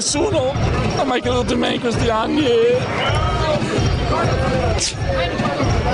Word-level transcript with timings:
nessuno, 0.00 0.54
ha 0.96 1.04
mai 1.04 1.20
creduto 1.20 1.52
in 1.52 1.58
me 1.58 1.74
in 1.74 1.80
questi 1.80 2.08
anni 2.08 2.46
e 2.46 2.78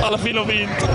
alla 0.01 0.17
fine 0.17 0.39
ho 0.39 0.45
vinto. 0.45 0.87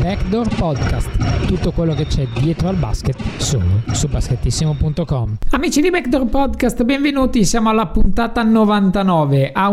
Backdoor 0.00 0.48
Podcast, 0.54 1.46
tutto 1.46 1.72
quello 1.72 1.94
che 1.94 2.06
c'è 2.06 2.26
dietro 2.38 2.68
al 2.68 2.76
basket 2.76 3.16
solo 3.38 3.82
su 3.90 4.06
basketissimo.com. 4.06 5.38
Amici 5.50 5.80
di 5.80 5.90
Backdoor 5.90 6.26
Podcast, 6.26 6.84
benvenuti, 6.84 7.44
siamo 7.44 7.68
alla 7.68 7.86
puntata 7.86 8.44
99, 8.44 9.50
a 9.52 9.68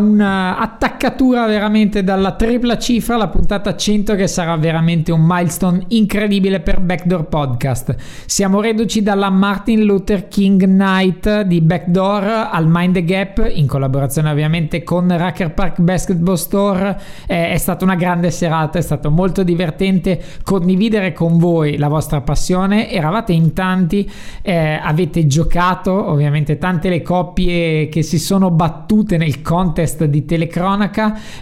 un'attaccatura 0.97 1.45
veramente 1.45 2.03
dalla 2.03 2.31
tripla 2.31 2.75
cifra, 2.79 3.17
la 3.17 3.27
puntata 3.27 3.75
100 3.75 4.15
che 4.15 4.25
sarà 4.25 4.57
veramente 4.57 5.11
un 5.11 5.21
milestone 5.23 5.83
incredibile 5.89 6.59
per 6.59 6.79
Backdoor 6.79 7.25
Podcast. 7.25 7.95
Siamo 8.25 8.61
reduci 8.61 9.03
dalla 9.03 9.29
Martin 9.29 9.84
Luther 9.84 10.27
King 10.27 10.63
Night 10.63 11.41
di 11.41 11.62
Backdoor 11.62 12.49
al 12.51 12.65
Mind 12.67 12.95
the 12.95 13.04
Gap, 13.04 13.48
in 13.54 13.67
collaborazione 13.67 14.31
ovviamente 14.31 14.84
con 14.84 15.15
Racker 15.15 15.54
Park 15.54 15.81
Basketball 15.81 16.34
Store, 16.34 16.99
eh, 17.27 17.51
è 17.51 17.57
stata 17.57 17.85
una 17.85 17.95
grande 17.95 18.32
serata, 18.32 18.79
è 18.79 18.82
stato 18.82 19.11
molto 19.11 19.43
divertente 19.43 20.20
condividere 20.43 21.13
con 21.13 21.37
voi 21.37 21.77
la 21.77 21.89
vostra 21.89 22.21
passione. 22.21 22.89
Eravate 22.89 23.34
in 23.34 23.54
tanti, 23.54 24.09
eh, 24.41 24.79
avete 24.82 25.27
giocato, 25.27 26.09
ovviamente 26.09 26.57
tante 26.57 26.89
le 26.89 27.04
coppie 27.04 27.87
che 27.87 28.01
si 28.01 28.17
sono 28.17 28.49
battute 28.49 29.17
nel 29.17 29.43
contest 29.43 30.05
di 30.05 30.26
telecronaca, 30.26 30.85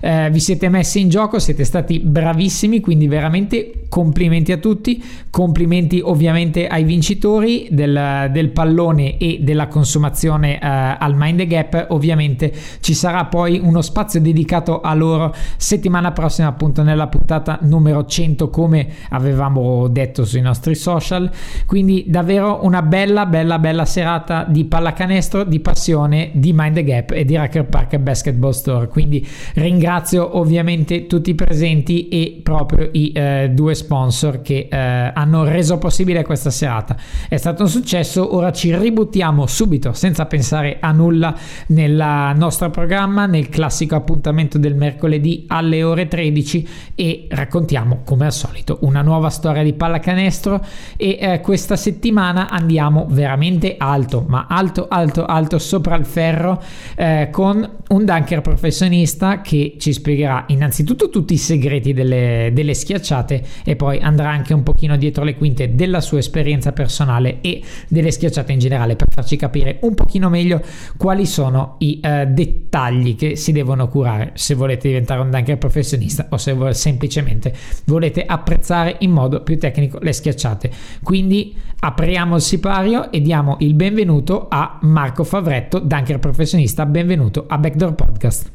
eh, 0.01 0.29
vi 0.29 0.39
siete 0.39 0.67
messi 0.67 0.99
in 0.99 1.09
gioco, 1.09 1.39
siete 1.39 1.63
stati 1.63 1.99
bravissimi, 1.99 2.81
quindi 2.81 3.07
veramente 3.07 3.85
complimenti 3.87 4.51
a 4.51 4.57
tutti, 4.57 5.01
complimenti 5.29 6.01
ovviamente 6.03 6.67
ai 6.67 6.83
vincitori 6.83 7.67
del, 7.71 8.29
del 8.31 8.49
pallone 8.49 9.17
e 9.17 9.39
della 9.41 9.67
consumazione 9.67 10.55
eh, 10.55 10.59
al 10.61 11.13
Mind 11.15 11.37
the 11.37 11.47
Gap, 11.47 11.85
ovviamente 11.89 12.51
ci 12.81 12.93
sarà 12.93 13.25
poi 13.25 13.59
uno 13.63 13.81
spazio 13.81 14.19
dedicato 14.19 14.81
a 14.81 14.93
loro 14.93 15.33
settimana 15.55 16.11
prossima 16.11 16.49
appunto 16.49 16.83
nella 16.83 17.07
puntata 17.07 17.59
numero 17.61 18.05
100 18.05 18.49
con 18.49 18.63
come 18.65 18.87
avevamo 19.09 19.87
detto 19.87 20.25
sui 20.25 20.41
nostri 20.41 20.73
social. 20.73 21.29
Quindi 21.67 22.05
davvero 22.07 22.61
una 22.63 22.81
bella, 22.81 23.27
bella, 23.27 23.59
bella 23.59 23.85
serata 23.85 24.43
di 24.43 24.65
pallacanestro, 24.65 25.43
di 25.43 25.59
passione, 25.59 26.31
di 26.33 26.51
Mind 26.51 26.73
the 26.73 26.83
Gap 26.83 27.11
e 27.11 27.25
di 27.25 27.35
Racker 27.35 27.65
Park 27.65 27.95
Basketball 27.99 28.51
Store. 28.51 28.87
Quindi 28.87 29.25
ringrazio 29.55 30.37
ovviamente 30.37 31.07
tutti 31.07 31.31
i 31.31 31.35
presenti 31.35 32.07
e 32.09 32.39
proprio 32.41 32.89
i 32.91 33.11
eh, 33.13 33.49
due 33.53 33.75
sponsor 33.75 34.41
che 34.41 34.67
eh, 34.69 34.77
hanno 34.77 35.43
reso 35.43 35.77
possibile 35.77 36.23
questa 36.23 36.49
serata. 36.49 36.95
È 37.27 37.37
stato 37.37 37.63
un 37.63 37.69
successo, 37.69 38.35
ora 38.35 38.51
ci 38.51 38.75
ributtiamo 38.75 39.47
subito 39.47 39.93
senza 39.93 40.25
pensare 40.25 40.77
a 40.79 40.91
nulla 40.91 41.35
nel 41.67 42.33
nostro 42.35 42.69
programma, 42.69 43.25
nel 43.25 43.49
classico 43.49 43.95
appuntamento 43.95 44.57
del 44.57 44.75
mercoledì 44.75 45.45
alle 45.47 45.83
ore 45.83 46.07
13 46.07 46.67
e 46.95 47.27
raccontiamo 47.29 48.01
come 48.03 48.25
al 48.25 48.33
solito 48.33 48.79
una 48.81 49.01
nuova 49.01 49.29
storia 49.29 49.63
di 49.63 49.73
pallacanestro 49.73 50.63
e 50.97 51.17
eh, 51.19 51.41
questa 51.41 51.75
settimana 51.75 52.49
andiamo 52.49 53.05
veramente 53.09 53.75
alto, 53.77 54.25
ma 54.27 54.45
alto, 54.49 54.87
alto, 54.89 55.25
alto 55.25 55.59
sopra 55.59 55.95
il 55.95 56.05
ferro 56.05 56.61
eh, 56.95 57.29
con 57.31 57.69
un 57.89 58.05
dunker 58.05 58.41
professionista 58.41 59.24
che 59.41 59.75
ci 59.77 59.93
spiegherà 59.93 60.45
innanzitutto 60.47 61.09
tutti 61.09 61.33
i 61.33 61.37
segreti 61.37 61.93
delle, 61.93 62.51
delle 62.53 62.73
schiacciate 62.73 63.43
e 63.63 63.75
poi 63.75 63.99
andrà 63.99 64.29
anche 64.29 64.53
un 64.53 64.63
pochino 64.63 64.97
dietro 64.97 65.23
le 65.23 65.35
quinte 65.35 65.75
della 65.75 66.01
sua 66.01 66.19
esperienza 66.19 66.71
personale 66.71 67.41
e 67.41 67.61
delle 67.87 68.11
schiacciate 68.11 68.51
in 68.51 68.59
generale 68.59 68.95
per 68.95 69.07
farci 69.09 69.35
capire 69.35 69.79
un 69.81 69.93
pochino 69.93 70.29
meglio 70.29 70.61
quali 70.97 71.25
sono 71.25 71.75
i 71.79 71.99
eh, 72.01 72.27
dettagli 72.27 73.15
che 73.15 73.35
si 73.35 73.51
devono 73.51 73.87
curare 73.87 74.31
se 74.35 74.53
volete 74.53 74.87
diventare 74.87 75.21
un 75.21 75.29
dunker 75.29 75.57
professionista 75.57 76.27
o 76.29 76.37
se 76.37 76.55
semplicemente 76.73 77.53
volete 77.85 78.25
apprezzare 78.25 78.97
in 78.99 79.11
modo 79.11 79.41
più 79.41 79.57
tecnico 79.57 79.99
le 80.01 80.13
schiacciate. 80.13 80.69
Quindi 81.03 81.55
apriamo 81.79 82.35
il 82.35 82.41
sipario 82.41 83.11
e 83.11 83.21
diamo 83.21 83.57
il 83.59 83.73
benvenuto 83.73 84.47
a 84.49 84.79
Marco 84.81 85.23
Favretto, 85.23 85.79
dunker 85.79 86.19
professionista. 86.19 86.85
Benvenuto 86.85 87.45
a 87.47 87.57
Backdoor 87.57 87.93
Podcast. 87.93 88.54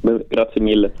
Grazie 0.00 0.60
mille. 0.60 0.92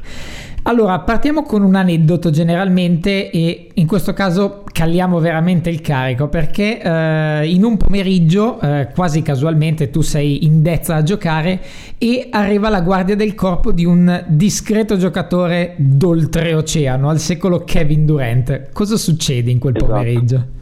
Allora, 0.62 0.98
partiamo 0.98 1.44
con 1.44 1.62
un 1.62 1.76
aneddoto 1.76 2.30
generalmente 2.30 3.30
e 3.30 3.68
in 3.72 3.86
questo 3.86 4.12
caso 4.12 4.64
calliamo 4.70 5.18
veramente 5.18 5.70
il 5.70 5.80
carico 5.80 6.28
perché 6.28 6.82
eh, 6.82 7.48
in 7.48 7.64
un 7.64 7.78
pomeriggio, 7.78 8.60
eh, 8.60 8.88
quasi 8.94 9.22
casualmente, 9.22 9.88
tu 9.88 10.02
sei 10.02 10.44
in 10.44 10.60
dezza 10.60 10.96
a 10.96 11.02
giocare 11.02 11.60
e 11.96 12.26
arriva 12.30 12.68
la 12.68 12.82
guardia 12.82 13.16
del 13.16 13.34
corpo 13.34 13.72
di 13.72 13.86
un 13.86 14.24
discreto 14.26 14.98
giocatore 14.98 15.74
d'oltreoceano, 15.78 17.08
al 17.08 17.18
secolo 17.18 17.64
Kevin 17.64 18.04
Durant. 18.04 18.70
Cosa 18.72 18.96
succede 18.96 19.50
in 19.50 19.58
quel 19.58 19.76
esatto. 19.76 19.90
pomeriggio? 19.90 20.56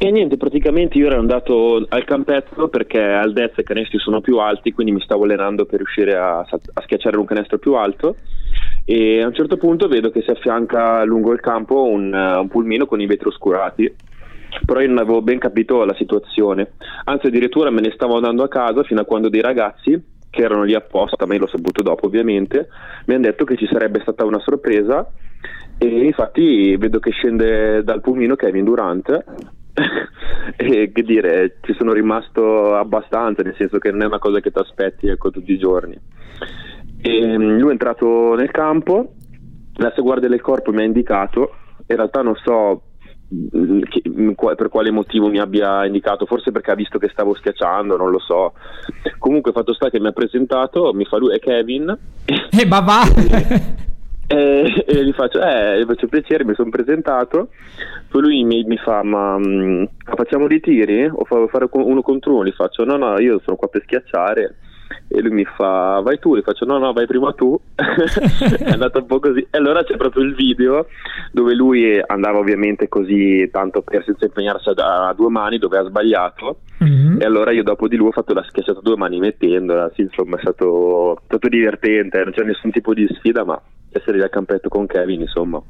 E 0.00 0.12
niente, 0.12 0.36
praticamente 0.36 0.96
io 0.96 1.08
ero 1.08 1.18
andato 1.18 1.84
al 1.88 2.04
campetto 2.04 2.68
perché 2.68 3.02
al 3.02 3.32
dezza 3.32 3.62
i 3.62 3.64
canestri 3.64 3.98
sono 3.98 4.20
più 4.20 4.38
alti, 4.38 4.72
quindi 4.72 4.92
mi 4.92 5.00
stavo 5.00 5.24
allenando 5.24 5.66
per 5.66 5.78
riuscire 5.78 6.14
a, 6.14 6.38
a 6.38 6.82
schiacciare 6.82 7.16
un 7.16 7.24
canestro 7.24 7.58
più 7.58 7.74
alto. 7.74 8.14
E 8.84 9.20
a 9.20 9.26
un 9.26 9.34
certo 9.34 9.56
punto 9.56 9.88
vedo 9.88 10.10
che 10.10 10.22
si 10.22 10.30
affianca 10.30 11.02
lungo 11.02 11.32
il 11.32 11.40
campo 11.40 11.82
un, 11.82 12.12
un 12.14 12.46
pulmino 12.46 12.86
con 12.86 13.00
i 13.00 13.06
vetri 13.06 13.26
oscurati. 13.26 13.92
Però 14.64 14.80
io 14.80 14.86
non 14.86 14.98
avevo 14.98 15.20
ben 15.20 15.40
capito 15.40 15.84
la 15.84 15.94
situazione. 15.94 16.74
Anzi 17.06 17.26
addirittura 17.26 17.70
me 17.70 17.80
ne 17.80 17.90
stavo 17.90 18.14
andando 18.14 18.44
a 18.44 18.48
casa 18.48 18.84
fino 18.84 19.00
a 19.00 19.04
quando 19.04 19.28
dei 19.28 19.40
ragazzi 19.40 20.00
che 20.30 20.42
erano 20.42 20.62
lì 20.62 20.74
apposta, 20.74 21.26
ma 21.26 21.34
io 21.34 21.40
l'ho 21.40 21.48
saputo 21.48 21.82
dopo 21.82 22.06
ovviamente, 22.06 22.68
mi 23.06 23.14
hanno 23.14 23.24
detto 23.24 23.44
che 23.44 23.56
ci 23.56 23.66
sarebbe 23.66 23.98
stata 24.02 24.24
una 24.24 24.38
sorpresa. 24.38 25.10
E 25.76 25.86
infatti 25.86 26.76
vedo 26.76 27.00
che 27.00 27.10
scende 27.10 27.82
dal 27.82 28.00
pulmino 28.00 28.36
Kevin 28.36 28.64
Durant 28.64 29.24
e 30.56 30.90
che 30.92 31.02
dire, 31.02 31.58
ci 31.62 31.74
sono 31.74 31.92
rimasto 31.92 32.74
abbastanza, 32.74 33.42
nel 33.42 33.54
senso 33.56 33.78
che 33.78 33.90
non 33.90 34.02
è 34.02 34.06
una 34.06 34.18
cosa 34.18 34.40
che 34.40 34.50
ti 34.50 34.58
aspetti 34.58 35.08
ecco, 35.08 35.30
tutti 35.30 35.52
i 35.52 35.58
giorni. 35.58 35.98
E 37.00 37.38
mm, 37.38 37.58
lui 37.58 37.68
è 37.68 37.72
entrato 37.72 38.34
nel 38.34 38.50
campo, 38.50 39.14
la 39.74 39.92
sua 39.92 40.02
guardia 40.02 40.28
del 40.28 40.40
corpo 40.40 40.72
mi 40.72 40.82
ha 40.82 40.84
indicato, 40.84 41.54
in 41.86 41.96
realtà 41.96 42.22
non 42.22 42.34
so 42.36 42.82
mm, 43.34 43.80
mm, 44.08 44.30
per 44.56 44.68
quale 44.68 44.90
motivo 44.90 45.28
mi 45.28 45.38
abbia 45.38 45.86
indicato, 45.86 46.26
forse 46.26 46.50
perché 46.50 46.72
ha 46.72 46.76
visto 46.76 46.98
che 46.98 47.08
stavo 47.10 47.34
schiacciando, 47.34 47.96
non 47.96 48.10
lo 48.10 48.18
so. 48.18 48.54
Comunque 49.18 49.52
fatto 49.52 49.74
sta 49.74 49.90
che 49.90 50.00
mi 50.00 50.08
ha 50.08 50.12
presentato, 50.12 50.92
mi 50.92 51.04
fa 51.04 51.18
lui 51.18 51.34
è 51.34 51.38
Kevin. 51.38 51.96
E 52.24 52.60
eh, 52.60 52.66
babà! 52.66 53.02
E, 54.30 54.84
e 54.86 55.04
gli 55.06 55.12
faccio, 55.12 55.40
eh, 55.40 55.82
faccio 55.86 56.06
piacere, 56.06 56.44
mi 56.44 56.54
sono 56.54 56.68
presentato. 56.68 57.48
Poi 58.08 58.20
lui 58.20 58.44
mi, 58.44 58.62
mi 58.64 58.76
fa, 58.76 59.02
ma 59.02 59.38
mh, 59.38 59.88
facciamo 60.04 60.46
dei 60.46 60.60
tiri? 60.60 61.06
O 61.10 61.24
fa, 61.24 61.46
fare 61.46 61.66
uno 61.72 62.02
contro 62.02 62.34
uno? 62.34 62.44
Gli 62.44 62.52
faccio, 62.52 62.84
no, 62.84 62.96
no, 62.96 63.18
io 63.18 63.40
sono 63.42 63.56
qua 63.56 63.68
per 63.68 63.82
schiacciare. 63.84 64.56
E 65.08 65.20
lui 65.22 65.30
mi 65.30 65.44
fa, 65.44 66.00
vai 66.02 66.18
tu? 66.18 66.36
Gli 66.36 66.42
faccio, 66.42 66.66
no, 66.66 66.76
no, 66.76 66.92
vai 66.92 67.06
prima 67.06 67.32
tu. 67.32 67.58
è 67.74 68.70
andato 68.70 68.98
un 68.98 69.06
po' 69.06 69.18
così. 69.18 69.46
E 69.50 69.56
allora 69.56 69.82
c'è 69.82 69.96
proprio 69.96 70.22
il 70.22 70.34
video 70.34 70.86
dove 71.32 71.54
lui 71.54 71.98
andava 72.06 72.38
ovviamente 72.38 72.86
così, 72.88 73.48
tanto 73.50 73.80
per 73.80 74.04
senza 74.04 74.26
impegnarsi 74.26 74.68
a, 74.76 75.08
a 75.08 75.14
due 75.14 75.30
mani, 75.30 75.56
dove 75.56 75.78
ha 75.78 75.84
sbagliato. 75.84 76.60
Mm-hmm. 76.84 77.22
E 77.22 77.24
allora 77.24 77.50
io 77.50 77.62
dopo 77.62 77.88
di 77.88 77.96
lui 77.96 78.08
ho 78.08 78.12
fatto 78.12 78.34
la 78.34 78.44
schiacciata 78.46 78.80
a 78.80 78.82
due 78.82 78.96
mani 78.96 79.18
mettendola. 79.18 79.90
Sì, 79.94 80.02
insomma, 80.02 80.36
è 80.36 80.40
stato, 80.40 81.16
è 81.16 81.20
stato 81.24 81.48
divertente, 81.48 82.22
non 82.22 82.32
c'è 82.32 82.42
nessun 82.42 82.70
tipo 82.70 82.92
di 82.92 83.08
sfida, 83.10 83.44
ma 83.44 83.58
essere 83.98 84.22
al 84.22 84.30
campetto 84.30 84.68
con 84.68 84.86
Kevin, 84.86 85.20
insomma. 85.20 85.62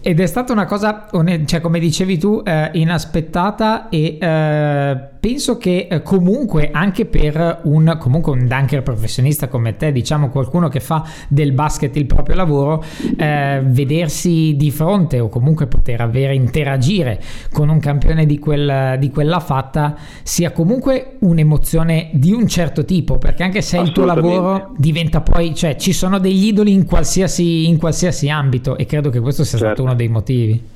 Ed 0.00 0.20
è 0.20 0.26
stata 0.26 0.52
una 0.52 0.66
cosa, 0.66 1.08
cioè, 1.46 1.60
come 1.60 1.78
dicevi 1.80 2.18
tu, 2.18 2.42
eh, 2.44 2.70
inaspettata 2.74 3.88
e 3.88 4.18
eh, 4.20 4.98
penso 5.18 5.56
che 5.56 5.88
eh, 5.90 6.02
comunque 6.02 6.70
anche 6.72 7.06
per 7.06 7.60
un, 7.64 7.96
comunque 7.98 8.32
un 8.32 8.46
dunker 8.46 8.82
professionista 8.82 9.48
come 9.48 9.76
te, 9.76 9.92
diciamo 9.92 10.28
qualcuno 10.28 10.68
che 10.68 10.80
fa 10.80 11.04
del 11.28 11.52
basket 11.52 11.94
il 11.96 12.06
proprio 12.06 12.36
lavoro, 12.36 12.84
eh, 13.16 13.60
vedersi 13.64 14.54
di 14.56 14.70
fronte 14.70 15.20
o 15.20 15.28
comunque 15.28 15.66
poter 15.66 16.00
avere, 16.00 16.34
interagire 16.34 17.20
con 17.52 17.68
un 17.68 17.78
campione 17.78 18.26
di, 18.26 18.38
quel, 18.38 18.96
di 18.98 19.10
quella 19.10 19.40
fatta 19.40 19.96
sia 20.22 20.52
comunque 20.52 21.16
un'emozione 21.20 22.10
di 22.12 22.32
un 22.32 22.46
certo 22.46 22.84
tipo, 22.84 23.18
perché 23.18 23.42
anche 23.42 23.62
se 23.62 23.78
il 23.78 23.92
tuo 23.92 24.04
lavoro 24.04 24.72
diventa 24.76 25.20
poi, 25.20 25.54
cioè 25.54 25.76
ci 25.76 25.92
sono 25.92 26.18
degli 26.18 26.46
idoli 26.46 26.72
in 26.72 26.84
qualsiasi, 26.84 27.68
in 27.68 27.78
qualsiasi 27.78 28.28
ambito 28.28 28.76
e 28.76 28.86
credo 28.86 29.10
che 29.10 29.20
questo 29.20 29.44
sia 29.44 29.58
certo. 29.58 29.74
stato 29.74 29.82
uno 29.82 29.94
dei 29.94 30.08
motivi. 30.08 30.74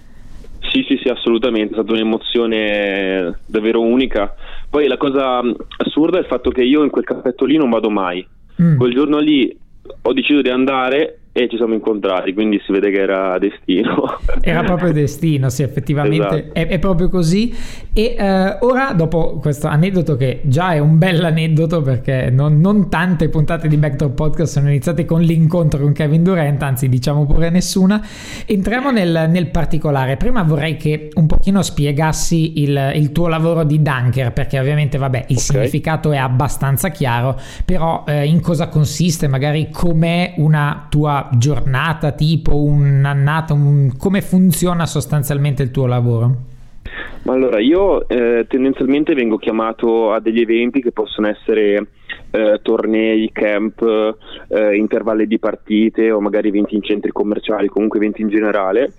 Sì, 0.70 0.84
sì, 0.86 0.98
sì, 1.02 1.08
assolutamente, 1.08 1.70
è 1.70 1.74
stata 1.74 1.92
un'emozione 1.92 3.40
davvero 3.46 3.80
unica. 3.80 4.32
Poi 4.68 4.86
la 4.86 4.96
cosa 4.96 5.40
assurda 5.78 6.18
è 6.18 6.20
il 6.20 6.26
fatto 6.26 6.50
che 6.50 6.62
io 6.62 6.84
in 6.84 6.90
quel 6.90 7.04
caffetto 7.04 7.44
lì 7.44 7.56
non 7.56 7.70
vado 7.70 7.90
mai. 7.90 8.24
Mm. 8.62 8.76
Quel 8.76 8.94
giorno 8.94 9.18
lì 9.18 9.56
ho 10.02 10.12
deciso 10.12 10.42
di 10.42 10.48
andare 10.48 11.19
e 11.32 11.48
ci 11.48 11.56
siamo 11.56 11.74
incontrati, 11.74 12.34
quindi 12.34 12.60
si 12.66 12.72
vede 12.72 12.90
che 12.90 13.00
era 13.00 13.38
destino. 13.38 14.18
Era 14.42 14.62
proprio 14.62 14.92
destino, 14.92 15.48
sì, 15.50 15.62
effettivamente 15.62 16.26
esatto. 16.26 16.54
è, 16.54 16.66
è, 16.66 16.78
proprio 16.78 17.08
così. 17.08 17.54
E 17.92 18.16
eh, 18.18 18.56
ora, 18.60 18.92
dopo 18.94 19.38
questo 19.38 19.66
aneddoto, 19.68 20.16
che 20.16 20.40
già 20.44 20.72
è 20.72 20.78
un 20.78 20.98
bel 20.98 21.22
aneddoto, 21.22 21.82
perché 21.82 22.30
non, 22.30 22.58
non 22.58 22.88
tante 22.88 23.28
puntate 23.28 23.68
di 23.68 23.76
Backdoor 23.76 24.12
Podcast 24.12 24.54
sono 24.54 24.68
iniziate 24.68 25.04
con 25.04 25.20
l'incontro 25.20 25.80
con 25.80 25.92
Kevin 25.92 26.22
Durant, 26.22 26.62
anzi, 26.62 26.88
diciamo 26.88 27.26
pure 27.26 27.50
nessuna. 27.50 28.04
Entriamo 28.46 28.90
nel, 28.90 29.26
nel 29.28 29.50
particolare. 29.50 30.16
Prima 30.16 30.42
vorrei 30.42 30.76
che 30.76 31.10
un 31.14 31.26
pochino 31.26 31.62
spiegassi 31.62 32.62
il, 32.62 32.92
il 32.94 33.12
tuo 33.12 33.28
lavoro 33.28 33.62
di 33.62 33.82
Dunker, 33.82 34.32
perché 34.32 34.58
ovviamente, 34.58 34.96
vabbè, 34.96 35.26
il 35.28 35.36
okay. 35.36 35.38
significato 35.38 36.10
è 36.12 36.16
abbastanza 36.16 36.88
chiaro, 36.88 37.38
però 37.64 38.04
eh, 38.06 38.24
in 38.24 38.40
cosa 38.40 38.68
consiste, 38.68 39.28
magari 39.28 39.68
com'è 39.70 40.34
una 40.38 40.86
tua 40.88 41.19
giornata, 41.32 42.12
tipo 42.12 42.56
un'annata, 42.56 43.52
un... 43.52 43.92
come 43.96 44.20
funziona 44.22 44.86
sostanzialmente 44.86 45.62
il 45.62 45.70
tuo 45.70 45.86
lavoro? 45.86 46.36
Ma 47.22 47.34
allora, 47.34 47.60
io 47.60 48.08
eh, 48.08 48.46
tendenzialmente 48.48 49.14
vengo 49.14 49.36
chiamato 49.36 50.12
a 50.12 50.20
degli 50.20 50.40
eventi 50.40 50.80
che 50.80 50.90
possono 50.90 51.28
essere 51.28 51.88
eh, 52.30 52.60
tornei, 52.62 53.30
camp, 53.32 53.82
eh, 54.48 54.76
intervalli 54.76 55.26
di 55.26 55.38
partite 55.38 56.10
o 56.10 56.20
magari 56.20 56.48
eventi 56.48 56.74
in 56.74 56.82
centri 56.82 57.12
commerciali, 57.12 57.68
comunque 57.68 57.98
eventi 57.98 58.22
in 58.22 58.28
generale 58.28 58.92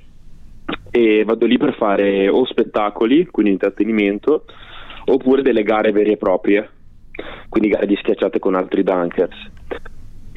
e 0.92 1.24
vado 1.26 1.46
lì 1.46 1.58
per 1.58 1.74
fare 1.76 2.28
o 2.30 2.46
spettacoli, 2.46 3.26
quindi 3.26 3.54
intrattenimento, 3.54 4.46
oppure 5.06 5.42
delle 5.42 5.64
gare 5.64 5.92
vere 5.92 6.12
e 6.12 6.18
proprie, 6.18 6.70
quindi 7.50 7.70
gare 7.70 7.88
di 7.88 7.96
schiacciate 7.96 8.40
con 8.40 8.56
altri 8.56 8.84
dunkers. 8.84 9.50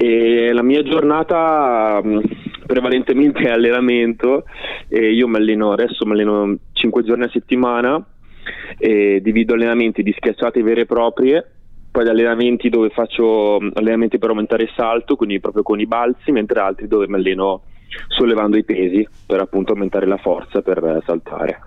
E 0.07 0.53
la 0.53 0.61
mia 0.61 0.83
giornata 0.83 1.99
mm, 2.05 2.19
prevalentemente 2.67 3.39
è 3.39 3.49
allenamento 3.49 4.45
e 4.87 5.11
io 5.11 5.27
mi 5.27 5.37
alleno 5.37 5.71
adesso 5.71 6.05
mi 6.05 6.11
alleno 6.11 6.55
5 6.73 7.03
giorni 7.03 7.23
a 7.23 7.29
settimana 7.29 8.05
e 8.77 9.19
divido 9.23 9.55
allenamenti 9.55 10.03
di 10.03 10.13
schiacciate 10.15 10.61
vere 10.61 10.81
e 10.81 10.85
proprie 10.85 11.43
poi 11.89 12.07
allenamenti 12.07 12.69
dove 12.69 12.89
faccio 12.89 13.57
mm, 13.59 13.69
allenamenti 13.73 14.19
per 14.19 14.29
aumentare 14.29 14.61
il 14.61 14.73
salto 14.75 15.15
quindi 15.15 15.39
proprio 15.39 15.63
con 15.63 15.79
i 15.79 15.87
balzi 15.87 16.31
mentre 16.31 16.59
altri 16.59 16.87
dove 16.87 17.07
mi 17.07 17.15
alleno 17.15 17.63
sollevando 18.09 18.57
i 18.57 18.63
pesi 18.63 19.07
per 19.25 19.39
appunto 19.39 19.71
aumentare 19.71 20.05
la 20.05 20.17
forza 20.17 20.61
per 20.61 21.01
saltare 21.03 21.61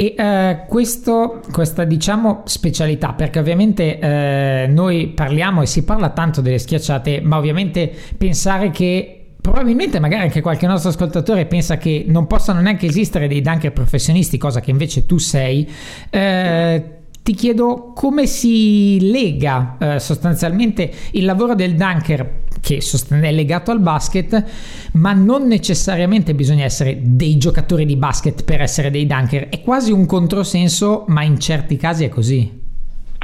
e 0.00 0.14
eh, 0.16 0.64
questo, 0.68 1.40
questa 1.50 1.82
diciamo 1.82 2.42
specialità, 2.44 3.14
perché 3.14 3.40
ovviamente 3.40 3.98
eh, 3.98 4.66
noi 4.68 5.08
parliamo 5.08 5.62
e 5.62 5.66
si 5.66 5.82
parla 5.82 6.10
tanto 6.10 6.40
delle 6.40 6.58
schiacciate, 6.58 7.20
ma 7.20 7.36
ovviamente 7.36 7.92
pensare 8.16 8.70
che 8.70 9.32
probabilmente 9.40 9.98
magari 9.98 10.22
anche 10.22 10.40
qualche 10.40 10.68
nostro 10.68 10.90
ascoltatore 10.90 11.46
pensa 11.46 11.78
che 11.78 12.04
non 12.06 12.28
possano 12.28 12.60
neanche 12.60 12.86
esistere 12.86 13.26
dei 13.26 13.40
dunker 13.40 13.72
professionisti, 13.72 14.38
cosa 14.38 14.60
che 14.60 14.70
invece 14.70 15.04
tu 15.04 15.18
sei. 15.18 15.68
Eh, 16.10 16.97
ti 17.28 17.34
chiedo 17.34 17.92
come 17.94 18.24
si 18.24 19.10
lega 19.12 19.76
eh, 19.78 19.98
sostanzialmente 19.98 20.90
il 21.12 21.26
lavoro 21.26 21.54
del 21.54 21.74
dunker 21.74 22.46
che 22.58 22.78
è 22.78 23.32
legato 23.32 23.70
al 23.70 23.80
basket, 23.80 24.90
ma 24.94 25.12
non 25.12 25.46
necessariamente 25.46 26.32
bisogna 26.32 26.64
essere 26.64 26.98
dei 27.02 27.36
giocatori 27.36 27.84
di 27.84 27.96
basket 27.96 28.44
per 28.44 28.62
essere 28.62 28.90
dei 28.90 29.06
dunker. 29.06 29.50
È 29.50 29.60
quasi 29.60 29.92
un 29.92 30.06
controsenso, 30.06 31.04
ma 31.08 31.22
in 31.22 31.38
certi 31.38 31.76
casi 31.76 32.06
è 32.06 32.08
così. 32.08 32.50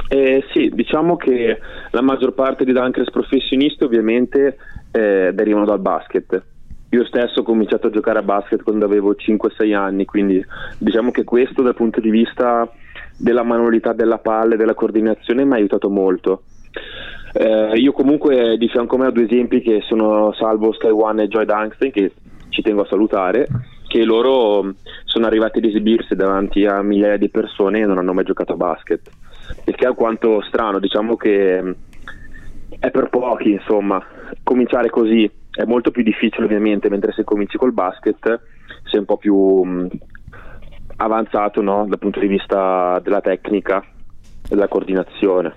Eh, 0.07 0.43
sì, 0.53 0.69
diciamo 0.71 1.15
che 1.15 1.57
la 1.89 2.01
maggior 2.01 2.33
parte 2.33 2.63
dei 2.63 2.73
dunkers 2.73 3.09
professionisti 3.09 3.83
ovviamente 3.85 4.57
eh, 4.91 5.31
derivano 5.33 5.65
dal 5.65 5.79
basket. 5.79 6.43
Io 6.89 7.05
stesso 7.05 7.39
ho 7.39 7.43
cominciato 7.43 7.87
a 7.87 7.89
giocare 7.89 8.19
a 8.19 8.23
basket 8.23 8.61
quando 8.61 8.85
avevo 8.85 9.15
5-6 9.15 9.73
anni, 9.73 10.05
quindi 10.05 10.45
diciamo 10.77 11.09
che 11.09 11.23
questo 11.23 11.63
dal 11.63 11.73
punto 11.73 11.99
di 11.99 12.11
vista 12.11 12.71
della 13.17 13.43
manualità 13.43 13.93
della 13.93 14.17
palla 14.17 14.55
e 14.55 14.57
della 14.57 14.73
coordinazione 14.73 15.45
mi 15.45 15.53
ha 15.53 15.55
aiutato 15.55 15.89
molto. 15.89 16.43
Eh, 17.33 17.73
io 17.75 17.91
comunque 17.91 18.57
di 18.57 18.69
fianco 18.69 18.95
a 18.95 18.99
me 18.99 19.07
ho 19.07 19.11
due 19.11 19.25
esempi 19.25 19.61
che 19.61 19.81
sono 19.81 20.33
Salvo 20.33 20.71
Sky 20.73 20.89
One 20.89 21.23
e 21.23 21.27
Joy 21.27 21.45
Dunkstein 21.45 21.91
che 21.91 22.13
ci 22.49 22.61
tengo 22.61 22.83
a 22.83 22.87
salutare 22.87 23.47
che 23.87 24.03
loro 24.03 24.73
sono 25.03 25.25
arrivati 25.25 25.59
ad 25.59 25.65
esibirsi 25.65 26.15
davanti 26.15 26.65
a 26.65 26.81
migliaia 26.81 27.17
di 27.17 27.29
persone 27.29 27.81
e 27.81 27.85
non 27.85 27.97
hanno 27.97 28.13
mai 28.13 28.23
giocato 28.23 28.53
a 28.53 28.57
basket 28.57 29.09
il 29.65 29.75
che 29.75 29.83
è 29.83 29.87
alquanto 29.87 30.41
strano 30.43 30.79
diciamo 30.79 31.17
che 31.17 31.75
è 32.79 32.91
per 32.91 33.09
pochi 33.09 33.51
insomma 33.51 34.01
cominciare 34.43 34.89
così 34.89 35.29
è 35.51 35.63
molto 35.65 35.91
più 35.91 36.03
difficile 36.03 36.45
ovviamente 36.45 36.89
mentre 36.89 37.11
se 37.11 37.23
cominci 37.23 37.57
col 37.57 37.73
basket 37.73 38.39
sei 38.85 38.99
un 38.99 39.05
po' 39.05 39.17
più 39.17 39.87
avanzato 40.97 41.61
no? 41.61 41.85
dal 41.87 41.99
punto 41.99 42.19
di 42.19 42.27
vista 42.27 42.99
della 43.03 43.21
tecnica 43.21 43.83
della 44.47 44.67
coordinazione. 44.67 45.55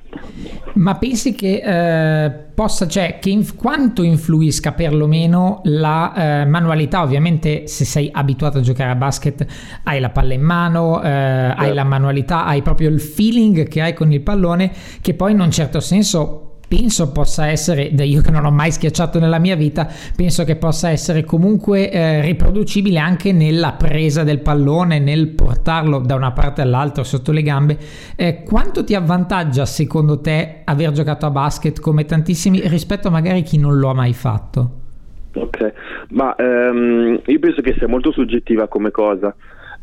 Ma 0.75 0.96
pensi 0.96 1.35
che 1.35 1.61
eh, 1.62 2.31
possa, 2.55 2.87
cioè, 2.87 3.19
che 3.20 3.31
inf- 3.31 3.55
quanto 3.56 4.02
influisca 4.02 4.73
perlomeno 4.73 5.61
la 5.64 6.14
eh, 6.14 6.44
manualità? 6.46 7.02
Ovviamente, 7.02 7.67
se 7.67 7.85
sei 7.85 8.08
abituato 8.12 8.58
a 8.58 8.61
giocare 8.61 8.90
a 8.90 8.94
basket, 8.94 9.46
hai 9.85 10.00
la 10.00 10.11
palla 10.11 10.35
in 10.35 10.43
mano, 10.43 11.02
eh, 11.02 11.08
hai 11.08 11.56
certo. 11.56 11.75
la 11.75 11.85
manualità, 11.85 12.44
hai 12.46 12.62
proprio 12.62 12.88
il 12.88 13.00
feeling 13.00 13.69
che 13.69 13.82
hai 13.82 13.93
con 13.93 14.11
il 14.12 14.23
pallone, 14.23 14.73
che 15.02 15.14
poi 15.14 15.32
in 15.32 15.40
un 15.40 15.50
certo 15.50 15.81
senso 15.81 16.48
penso 16.69 17.11
possa 17.11 17.47
essere, 17.47 17.85
io 17.85 18.20
che 18.20 18.31
non 18.31 18.44
ho 18.44 18.50
mai 18.50 18.70
schiacciato 18.70 19.19
nella 19.19 19.38
mia 19.38 19.56
vita, 19.56 19.88
penso 20.15 20.44
che 20.44 20.56
possa 20.56 20.91
essere 20.91 21.25
comunque 21.25 21.91
eh, 21.91 22.20
riproducibile 22.20 22.99
anche 22.99 23.32
nella 23.32 23.73
presa 23.73 24.23
del 24.23 24.41
pallone, 24.41 24.99
nel 24.99 25.29
portarlo 25.29 26.00
da 26.00 26.14
una 26.14 26.33
parte 26.33 26.61
all'altra 26.61 27.02
sotto 27.04 27.33
le 27.33 27.43
gambe. 27.43 27.78
Eh, 28.14 28.43
quanto 28.45 28.85
ti 28.85 28.95
avvantaggia 28.95 29.64
secondo 29.64 30.21
te 30.21 30.61
aver 30.64 30.93
giocato 30.93 31.25
a 31.25 31.31
basket 31.31 31.81
come 31.81 32.04
tantissimi 32.04 32.61
rispetto 32.69 33.09
a 33.09 33.11
magari 33.11 33.43
chi 33.43 33.59
non 33.59 33.78
lo 33.78 33.88
ha 33.88 33.95
mai 33.95 34.12
fatto? 34.12 34.71
Ok, 35.35 35.73
ma 36.11 36.35
ehm, 36.35 37.21
io 37.25 37.38
penso 37.38 37.62
che 37.62 37.75
sia 37.78 37.88
molto 37.88 38.12
soggettiva 38.12 38.69
come 38.69 38.90
cosa. 38.90 39.35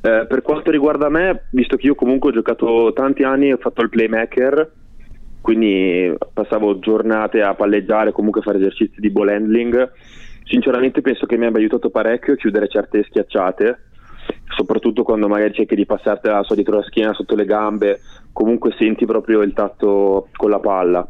Eh, 0.02 0.26
per 0.28 0.42
quanto 0.44 0.70
riguarda 0.70 1.10
me, 1.10 1.46
visto 1.50 1.78
che 1.78 1.88
io 1.88 1.96
comunque 1.96 2.30
ho 2.30 2.34
giocato 2.34 2.92
tanti 2.94 3.24
anni, 3.24 3.52
ho 3.52 3.58
fatto 3.58 3.82
il 3.82 3.90
playmaker, 3.90 4.72
quindi 5.46 6.12
passavo 6.34 6.80
giornate 6.80 7.44
a 7.44 7.54
palleggiare, 7.54 8.12
comunque 8.12 8.42
fare 8.42 8.58
esercizi 8.58 9.00
di 9.00 9.12
ball 9.12 9.30
handling. 9.30 9.92
Sinceramente 10.44 11.02
penso 11.02 11.28
che 11.28 11.38
mi 11.38 11.46
abbia 11.46 11.60
aiutato 11.60 11.92
parecchio 11.92 12.34
a 12.34 12.36
chiudere 12.36 12.68
certe 12.68 13.04
schiacciate, 13.04 13.80
soprattutto 14.56 15.04
quando 15.04 15.28
magari 15.28 15.54
cerchi 15.54 15.76
di 15.76 15.86
passartela 15.86 16.42
so 16.42 16.56
dietro 16.56 16.78
la 16.78 16.82
schiena, 16.82 17.14
sotto 17.14 17.36
le 17.36 17.46
gambe, 17.46 18.00
comunque 18.34 18.74
senti 18.76 19.06
proprio 19.06 19.44
il 19.44 19.54
tatto 19.54 20.30
con 20.36 20.50
la 20.50 20.58
palla. 20.58 21.08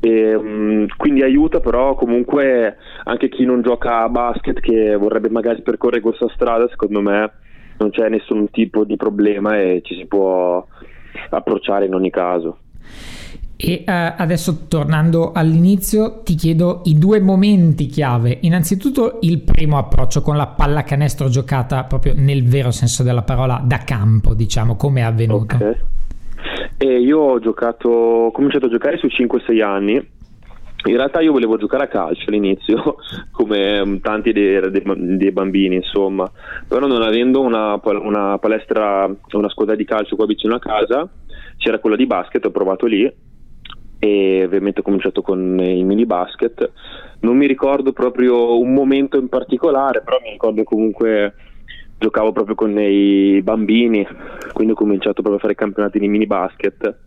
E, 0.00 0.34
um, 0.34 0.86
quindi 0.98 1.22
aiuta 1.22 1.60
però 1.60 1.94
comunque 1.94 2.76
anche 3.04 3.30
chi 3.30 3.46
non 3.46 3.62
gioca 3.62 4.02
a 4.02 4.10
basket 4.10 4.60
che 4.60 4.96
vorrebbe 4.96 5.30
magari 5.30 5.62
percorrere 5.62 6.02
questa 6.02 6.28
strada, 6.34 6.68
secondo 6.68 7.00
me 7.00 7.32
non 7.78 7.88
c'è 7.88 8.10
nessun 8.10 8.50
tipo 8.50 8.84
di 8.84 8.96
problema 8.96 9.58
e 9.58 9.80
ci 9.82 9.94
si 9.94 10.04
può 10.04 10.62
approcciare 11.30 11.86
in 11.86 11.94
ogni 11.94 12.10
caso. 12.10 12.58
E 13.64 13.84
uh, 13.86 14.20
adesso 14.20 14.66
tornando 14.66 15.30
all'inizio 15.32 16.22
ti 16.24 16.34
chiedo 16.34 16.80
i 16.86 16.98
due 16.98 17.20
momenti 17.20 17.86
chiave. 17.86 18.38
Innanzitutto 18.40 19.20
il 19.20 19.40
primo 19.40 19.78
approccio 19.78 20.20
con 20.20 20.36
la 20.36 20.48
pallacanestro 20.48 21.28
giocata 21.28 21.84
proprio 21.84 22.14
nel 22.16 22.42
vero 22.42 22.72
senso 22.72 23.04
della 23.04 23.22
parola 23.22 23.62
da 23.64 23.78
campo, 23.78 24.34
diciamo, 24.34 24.74
come 24.74 25.02
è 25.02 25.04
avvenuto. 25.04 25.54
Okay. 25.54 25.76
E 26.76 27.00
io 27.00 27.20
ho 27.20 27.38
giocato, 27.38 27.88
ho 27.88 28.30
cominciato 28.32 28.66
a 28.66 28.68
giocare 28.68 28.96
sui 28.96 29.10
5-6 29.10 29.62
anni. 29.62 29.94
In 30.84 30.96
realtà 30.96 31.20
io 31.20 31.30
volevo 31.30 31.56
giocare 31.56 31.84
a 31.84 31.86
calcio 31.86 32.24
all'inizio, 32.26 32.96
come 33.30 33.86
mm, 33.86 33.96
tanti 33.98 34.32
dei, 34.32 34.58
dei, 34.70 34.82
dei 35.16 35.30
bambini, 35.30 35.76
insomma. 35.76 36.28
Però 36.66 36.88
non 36.88 37.02
avendo 37.02 37.40
una, 37.40 37.80
una 37.84 38.38
palestra, 38.38 39.08
una 39.34 39.48
squadra 39.50 39.76
di 39.76 39.84
calcio 39.84 40.16
qua 40.16 40.26
vicino 40.26 40.56
a 40.56 40.58
casa, 40.58 41.08
c'era 41.58 41.78
quella 41.78 41.94
di 41.94 42.06
basket, 42.06 42.44
ho 42.44 42.50
provato 42.50 42.86
lì 42.86 43.30
e 44.04 44.42
ovviamente 44.44 44.80
ho 44.80 44.82
cominciaato 44.82 45.22
con 45.22 45.60
il 45.60 45.84
mini 45.84 46.06
basket. 46.06 46.72
Non 47.20 47.36
mi 47.36 47.46
ricordo 47.46 47.92
proprio 47.92 48.58
un 48.58 48.74
momento 48.74 49.16
in 49.16 49.28
particolare, 49.28 50.02
però 50.02 50.18
mi 50.20 50.30
ricordo 50.30 50.64
comunque 50.64 51.34
giocavo 51.98 52.32
proprio 52.32 52.56
con 52.56 52.76
i 52.80 53.40
bambini, 53.42 54.04
quindi 54.52 54.72
ho 54.72 54.76
cominciato 54.76 55.22
proprio 55.22 55.36
a 55.36 55.38
fare 55.38 55.54
campionati 55.54 56.00
di 56.00 56.08
mini 56.08 56.26
basket. 56.26 56.98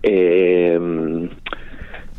E, 0.00 1.28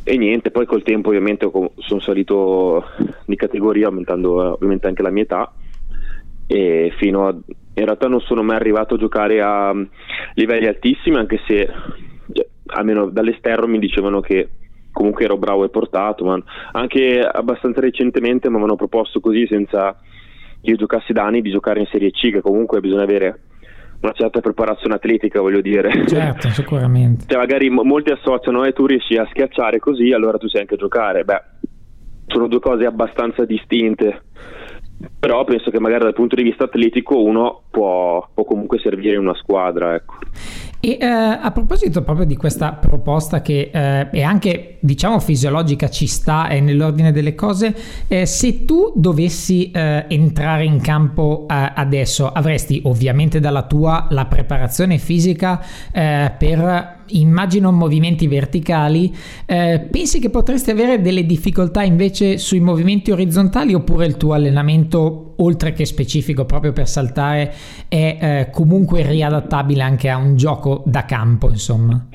e 0.03 0.17
niente, 0.17 0.51
poi 0.51 0.65
col 0.65 0.83
tempo 0.83 1.09
ovviamente 1.09 1.51
sono 1.79 1.99
salito 1.99 2.85
di 3.25 3.35
categoria 3.35 3.87
aumentando 3.87 4.53
ovviamente 4.53 4.87
anche 4.87 5.01
la 5.01 5.09
mia 5.09 5.23
età 5.23 5.53
e 6.47 6.93
fino 6.97 7.27
a 7.27 7.35
in 7.73 7.85
realtà 7.85 8.07
non 8.09 8.19
sono 8.19 8.43
mai 8.43 8.57
arrivato 8.57 8.95
a 8.95 8.97
giocare 8.97 9.41
a 9.41 9.73
livelli 10.33 10.67
altissimi 10.67 11.15
anche 11.15 11.39
se 11.47 11.69
almeno 12.71 13.09
dall'esterno 13.09 13.67
mi 13.67 13.79
dicevano 13.79 14.19
che 14.19 14.49
comunque 14.91 15.23
ero 15.23 15.37
bravo 15.37 15.63
e 15.63 15.69
portato, 15.69 16.25
ma 16.25 16.41
anche 16.73 17.19
abbastanza 17.19 17.79
recentemente 17.79 18.49
mi 18.49 18.55
avevano 18.55 18.75
proposto 18.75 19.19
così 19.19 19.47
senza 19.47 19.95
che 20.61 20.69
io 20.69 20.75
giocassi 20.75 21.13
da 21.13 21.23
anni 21.23 21.41
di 21.41 21.49
giocare 21.49 21.79
in 21.79 21.87
Serie 21.87 22.11
C, 22.11 22.31
che 22.31 22.41
comunque 22.41 22.81
bisogna 22.81 23.03
avere 23.03 23.39
una 24.01 24.13
certa 24.13 24.39
preparazione 24.41 24.95
atletica, 24.95 25.41
voglio 25.41 25.61
dire. 25.61 26.05
Certo, 26.07 26.49
sicuramente. 26.53 27.25
cioè, 27.27 27.37
magari 27.37 27.69
molti 27.69 28.11
associano 28.11 28.63
e 28.63 28.69
eh, 28.69 28.73
tu 28.73 28.85
riesci 28.85 29.15
a 29.15 29.27
schiacciare 29.29 29.79
così, 29.79 30.11
allora 30.11 30.37
tu 30.37 30.47
sai 30.47 30.61
anche 30.61 30.75
giocare. 30.75 31.23
Beh, 31.23 31.41
sono 32.27 32.47
due 32.47 32.59
cose 32.59 32.85
abbastanza 32.85 33.45
distinte. 33.45 34.23
Però 35.21 35.43
penso 35.43 35.69
che 35.69 35.79
magari 35.79 36.05
dal 36.05 36.13
punto 36.13 36.35
di 36.35 36.41
vista 36.41 36.63
atletico 36.63 37.21
uno 37.21 37.61
può, 37.69 38.27
può 38.33 38.43
comunque 38.43 38.79
servire 38.79 39.13
in 39.13 39.21
una 39.21 39.35
squadra. 39.35 39.93
Ecco. 39.93 40.15
E 40.83 40.97
eh, 40.99 41.05
a 41.05 41.51
proposito 41.51 42.01
proprio 42.01 42.25
di 42.25 42.35
questa 42.35 42.73
proposta 42.73 43.43
che 43.43 43.69
eh, 43.71 44.09
è 44.09 44.21
anche 44.23 44.77
diciamo 44.79 45.19
fisiologica, 45.19 45.89
ci 45.89 46.07
sta, 46.07 46.47
è 46.47 46.59
nell'ordine 46.59 47.11
delle 47.11 47.35
cose, 47.35 47.75
eh, 48.07 48.25
se 48.25 48.65
tu 48.65 48.91
dovessi 48.95 49.69
eh, 49.69 50.05
entrare 50.07 50.65
in 50.65 50.81
campo 50.81 51.45
eh, 51.47 51.71
adesso 51.75 52.31
avresti 52.31 52.81
ovviamente 52.85 53.39
dalla 53.39 53.61
tua 53.67 54.07
la 54.09 54.25
preparazione 54.25 54.97
fisica 54.97 55.63
eh, 55.93 56.31
per 56.35 56.99
immagino 57.11 57.71
movimenti 57.71 58.27
verticali, 58.27 59.13
eh, 59.45 59.87
pensi 59.89 60.19
che 60.19 60.29
potresti 60.29 60.71
avere 60.71 61.01
delle 61.01 61.25
difficoltà 61.25 61.83
invece 61.83 62.37
sui 62.37 62.59
movimenti 62.59 63.11
orizzontali 63.11 63.73
oppure 63.73 64.05
il 64.05 64.17
tuo 64.17 64.33
allenamento, 64.33 65.10
oltre 65.41 65.73
che 65.73 65.85
specifico 65.85 66.45
proprio 66.45 66.71
per 66.71 66.87
saltare, 66.87 67.51
è 67.87 68.17
eh, 68.21 68.49
comunque 68.51 69.03
riadattabile 69.03 69.81
anche 69.81 70.09
a 70.09 70.17
un 70.17 70.35
gioco 70.35 70.83
da 70.85 71.05
campo, 71.05 71.49
insomma? 71.49 72.07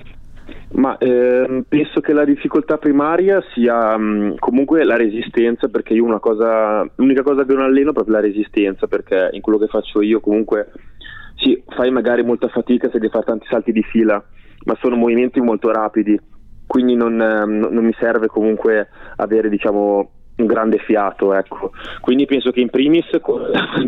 Ma 0.73 0.99
ehm, 0.99 1.65
penso 1.69 2.01
che 2.01 2.13
la 2.13 2.25
difficoltà 2.25 2.77
primaria 2.77 3.43
sia 3.55 3.97
mh, 3.97 4.03
mm, 4.03 4.35
comunque 4.39 4.85
la 4.85 4.97
resistenza, 4.97 5.69
perché 5.69 5.95
io 5.95 6.05
una 6.05 6.19
cosa, 6.19 6.87
l'unica 6.97 7.23
cosa 7.23 7.45
che 7.45 7.55
non 7.55 7.65
alleno 7.65 7.91
è 7.91 7.95
proprio 7.95 8.17
la 8.17 8.21
resistenza, 8.21 8.87
perché 8.87 9.31
in 9.33 9.41
quello 9.41 9.59
che 9.59 9.69
faccio 9.69 10.03
io 10.03 10.21
comunque 10.21 10.71
sì, 11.37 11.63
fai 11.69 11.91
magari 11.91 12.23
molta 12.25 12.49
fatica 12.49 12.89
se 12.91 12.99
devi 12.99 13.13
fare 13.13 13.25
tanti 13.25 13.47
salti 13.49 13.73
di 13.73 13.83
fila, 13.83 14.23
ma 14.65 14.77
sono 14.81 14.97
movimenti 14.97 15.41
molto 15.41 15.71
rapidi, 15.71 16.19
quindi 16.67 16.95
non, 16.95 17.21
ehm, 17.21 17.69
non 17.71 17.85
mi 17.85 17.95
serve 17.99 18.27
comunque 18.27 18.89
avere 19.17 19.49
diciamo 19.49 20.11
un 20.37 20.47
grande 20.47 20.79
fiato, 20.79 21.33
ecco. 21.35 21.73
Quindi 22.01 22.27
penso 22.27 22.51
che 22.51 22.61
in 22.61 22.71
primis 22.71 23.07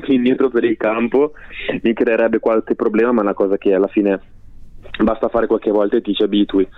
indietro 0.07 0.49
per 0.49 0.65
il 0.65 0.77
campo 0.77 1.33
mi 1.83 1.93
creerebbe 1.93 2.39
qualche 2.39 2.75
problema, 2.75 3.13
ma 3.13 3.21
è 3.21 3.25
una 3.25 3.35
cosa 3.35 3.59
che 3.59 3.75
alla 3.75 3.89
fine 3.89 4.21
basta 5.03 5.29
fare 5.29 5.47
qualche 5.47 5.71
volta 5.71 5.97
e 5.97 6.01
ti 6.01 6.15
ci 6.15 6.23
abitui. 6.23 6.69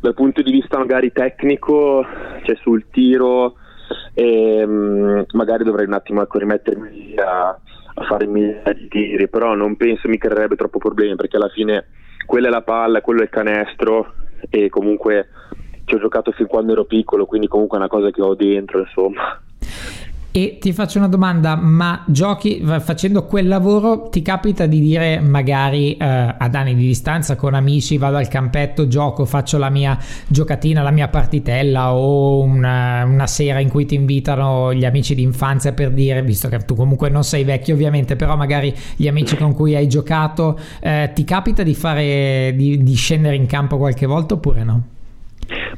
Dal 0.00 0.14
punto 0.14 0.42
di 0.42 0.50
vista 0.50 0.78
magari 0.78 1.12
tecnico, 1.12 2.04
cioè 2.44 2.56
sul 2.56 2.86
tiro, 2.90 3.56
ehm, 4.14 5.26
magari 5.32 5.64
dovrei 5.64 5.86
un 5.86 5.92
attimo 5.92 6.22
ecco, 6.22 6.38
rimettermi 6.38 7.14
a, 7.16 7.48
a 7.48 8.04
fare 8.04 8.26
migliaia 8.26 8.72
di 8.72 8.88
tiri, 8.88 9.28
però 9.28 9.54
non 9.54 9.76
penso 9.76 10.08
mi 10.08 10.18
creerebbe 10.18 10.56
troppo 10.56 10.78
problemi 10.78 11.16
perché 11.16 11.36
alla 11.36 11.48
fine 11.48 11.86
quella 12.26 12.48
è 12.48 12.50
la 12.50 12.62
palla, 12.62 13.00
quello 13.00 13.20
è 13.20 13.24
il 13.24 13.30
canestro 13.30 14.14
e 14.50 14.68
comunque 14.68 15.28
ci 15.88 15.94
ho 15.94 15.98
giocato 15.98 16.30
fin 16.30 16.46
quando 16.46 16.72
ero 16.72 16.84
piccolo, 16.84 17.26
quindi 17.26 17.48
comunque 17.48 17.78
è 17.78 17.80
una 17.80 17.88
cosa 17.88 18.10
che 18.10 18.22
ho 18.22 18.34
dentro, 18.34 18.80
insomma. 18.80 19.40
E 20.30 20.58
ti 20.60 20.74
faccio 20.74 20.98
una 20.98 21.08
domanda, 21.08 21.56
ma 21.56 22.04
giochi 22.06 22.62
facendo 22.80 23.24
quel 23.24 23.48
lavoro 23.48 24.08
ti 24.10 24.20
capita 24.20 24.66
di 24.66 24.78
dire 24.78 25.20
magari 25.20 25.96
eh, 25.96 26.04
ad 26.04 26.54
anni 26.54 26.74
di 26.74 26.86
distanza 26.86 27.34
con 27.34 27.54
amici 27.54 27.96
vado 27.96 28.18
al 28.18 28.28
campetto, 28.28 28.86
gioco, 28.88 29.24
faccio 29.24 29.56
la 29.56 29.70
mia 29.70 29.98
giocatina, 30.28 30.82
la 30.82 30.90
mia 30.90 31.08
partitella 31.08 31.94
o 31.94 32.42
una, 32.42 33.04
una 33.04 33.26
sera 33.26 33.58
in 33.58 33.70
cui 33.70 33.86
ti 33.86 33.94
invitano 33.94 34.74
gli 34.74 34.84
amici 34.84 35.14
d'infanzia 35.14 35.72
per 35.72 35.90
dire, 35.92 36.22
visto 36.22 36.48
che 36.48 36.58
tu 36.58 36.74
comunque 36.74 37.08
non 37.08 37.24
sei 37.24 37.42
vecchio 37.42 37.74
ovviamente, 37.74 38.14
però 38.14 38.36
magari 38.36 38.72
gli 38.96 39.08
amici 39.08 39.34
con 39.36 39.54
cui 39.54 39.74
hai 39.74 39.88
giocato, 39.88 40.58
eh, 40.80 41.10
ti 41.14 41.24
capita 41.24 41.62
di, 41.62 41.74
fare, 41.74 42.52
di, 42.54 42.82
di 42.82 42.94
scendere 42.94 43.34
in 43.34 43.46
campo 43.46 43.78
qualche 43.78 44.04
volta 44.04 44.34
oppure 44.34 44.62
no? 44.62 44.82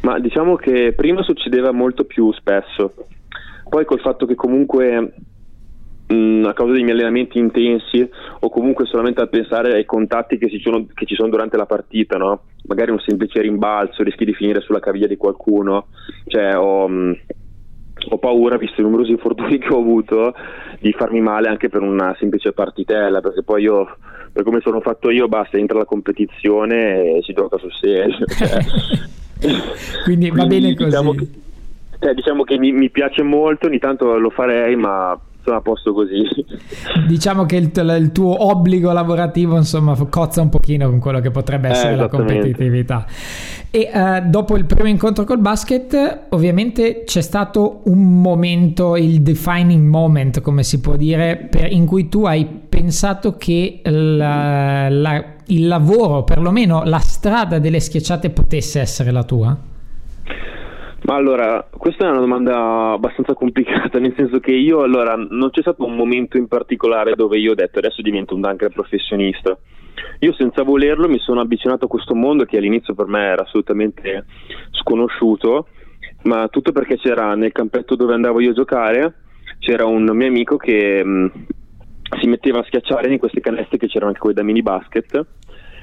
Ma 0.03 0.19
diciamo 0.19 0.57
che 0.57 0.93
prima 0.97 1.23
succedeva 1.23 1.73
molto 1.73 2.05
più 2.05 2.33
spesso 2.33 2.95
poi 3.71 3.85
col 3.85 4.01
fatto 4.01 4.27
che 4.27 4.35
comunque 4.35 5.13
mh, 6.09 6.45
a 6.45 6.53
causa 6.53 6.73
dei 6.73 6.83
miei 6.83 6.97
allenamenti 6.97 7.39
intensi 7.39 8.07
o 8.41 8.51
comunque 8.51 8.85
solamente 8.85 9.23
a 9.23 9.29
pensare 9.29 9.75
ai 9.75 9.85
contatti 9.85 10.39
che 10.39 10.51
sono, 10.61 10.87
che 10.93 11.07
ci 11.07 11.15
sono 11.15 11.29
durante 11.29 11.57
la 11.57 11.67
partita, 11.67 12.19
no? 12.19 12.43
magari 12.67 12.91
un 12.91 12.99
semplice 12.99 13.41
rimbalzo, 13.41 14.03
rischi 14.03 14.25
di 14.25 14.35
finire 14.35 14.61
sulla 14.61 14.81
caviglia 14.81 15.07
di 15.07 15.17
qualcuno, 15.17 15.87
cioè 16.27 16.57
ho, 16.57 16.89
mh, 16.89 17.19
ho 18.09 18.19
paura, 18.19 18.59
visto 18.59 18.81
i 18.81 18.85
numerosi 18.85 19.13
infortuni 19.13 19.59
che 19.63 19.73
ho 19.73 19.79
avuto, 19.79 20.35
di 20.81 20.91
farmi 20.93 21.21
male 21.21 21.49
anche 21.49 21.69
per 21.69 21.83
una 21.83 22.15
semplice 22.19 22.53
partitella, 22.53 23.21
perché 23.21 23.45
poi 23.45 23.63
io, 23.63 23.97
per 24.33 24.43
come 24.43 24.59
sono 24.63 24.81
fatto 24.81 25.11
io, 25.11 25.29
basta, 25.29 25.59
entra 25.59 25.79
la 25.79 25.85
competizione 25.85 27.19
e 27.19 27.23
si 27.23 27.33
gioca 27.33 27.57
sul 27.57 27.73
serio. 27.73 28.27
Cioè. 28.27 29.19
Quindi 30.05 30.29
va 30.29 30.45
Quindi, 30.45 30.61
bene 30.61 30.75
così. 30.75 30.89
Diciamo 30.89 31.13
che, 31.13 31.29
cioè, 31.99 32.15
diciamo 32.15 32.45
che 32.45 32.59
mi, 32.59 32.73
mi, 32.73 32.91
piace 32.91 33.23
molto, 33.23 33.67
ogni 33.67 33.79
tanto 33.79 34.19
lo 34.19 34.31
farei, 34.31 34.77
ma 34.77 35.19
sono 35.43 35.57
a 35.57 35.61
posto 35.61 35.93
così. 35.93 36.23
Diciamo 37.07 37.45
che 37.45 37.57
il, 37.57 37.71
il, 37.75 38.13
tuo 38.13 38.47
obbligo 38.49 38.93
lavorativo 38.93 39.57
insomma 39.57 39.97
cozza 40.09 40.41
un 40.41 40.49
pochino 40.49 40.89
con 40.89 40.99
quello 40.99 41.21
che 41.21 41.31
potrebbe 41.31 41.69
eh, 41.69 41.71
essere 41.73 41.93
eh, 41.95 41.97
la 41.97 42.09
competitività. 42.09 43.07
E 43.71 43.91
uh, 43.93 44.29
dopo 44.29 44.57
il 44.57 44.65
primo 44.65 44.89
incontro 44.89 45.25
col 45.25 45.39
basket, 45.39 46.27
ovviamente 46.31 47.05
c'è 47.05 47.21
stato 47.21 47.83
un 47.85 48.21
momento, 48.21 48.97
il 48.97 49.23
defining 49.23 49.87
moment, 49.87 50.41
come 50.41 50.63
si 50.63 50.81
può 50.81 50.97
dire, 50.97 51.49
per, 51.51 51.71
in 51.71 51.87
cui 51.87 52.09
tu 52.09 52.25
hai 52.25 52.45
pensato 52.47 53.37
che 53.37 53.81
la, 53.85 54.89
la, 54.89 55.25
il 55.47 55.67
lavoro, 55.69 56.25
perlomeno 56.25 56.83
la 56.85 56.99
strada 56.99 57.59
delle 57.59 57.79
schiacciate, 57.79 58.31
potesse 58.31 58.81
essere 58.81 59.11
la 59.13 59.23
tua? 59.23 59.57
Ma 61.03 61.15
allora, 61.15 61.67
questa 61.71 62.07
è 62.07 62.11
una 62.11 62.21
domanda 62.21 62.93
abbastanza 62.93 63.35
complicata, 63.35 63.99
nel 63.99 64.15
senso 64.17 64.39
che 64.39 64.53
io 64.53 64.83
allora 64.83 65.15
non 65.17 65.51
c'è 65.51 65.63
stato 65.63 65.85
un 65.85 65.97
momento 65.97 66.37
in 66.37 66.47
particolare 66.47 67.15
dove 67.15 67.39
io 67.39 67.53
ho 67.53 67.55
detto 67.55 67.79
adesso 67.79 68.03
divento 68.03 68.35
un 68.35 68.43
dunker 68.43 68.71
professionista. 68.71 69.59
Io 70.21 70.33
senza 70.35 70.63
volerlo 70.63 71.09
mi 71.09 71.19
sono 71.19 71.41
avvicinato 71.41 71.87
a 71.87 71.89
questo 71.89 72.15
mondo 72.15 72.45
che 72.45 72.59
all'inizio 72.59 72.95
per 72.95 73.07
me 73.07 73.25
era 73.25 73.43
assolutamente 73.43 74.27
sconosciuto, 74.73 75.69
ma 76.25 76.49
tutto 76.49 76.73
perché 76.73 76.97
c'era 76.97 77.35
nel 77.35 77.53
campetto 77.53 77.97
dove 77.97 78.15
andavo 78.15 78.41
io 78.41 78.51
a 78.51 78.55
giocare, 78.55 79.15
c'era 79.59 79.87
un 79.87 80.05
mio 80.05 80.27
amico 80.29 80.57
che 80.57 81.03
mh, 81.03 81.33
si 82.21 82.29
metteva 82.29 82.61
a 82.61 82.65
schiacciare 82.65 83.11
in 83.11 83.19
queste 83.19 83.41
caneste 83.41 83.79
che 83.79 83.87
c'erano 83.87 84.09
anche 84.09 84.21
quelle 84.21 84.35
da 84.35 84.43
mini 84.43 84.63
basket 84.63 85.27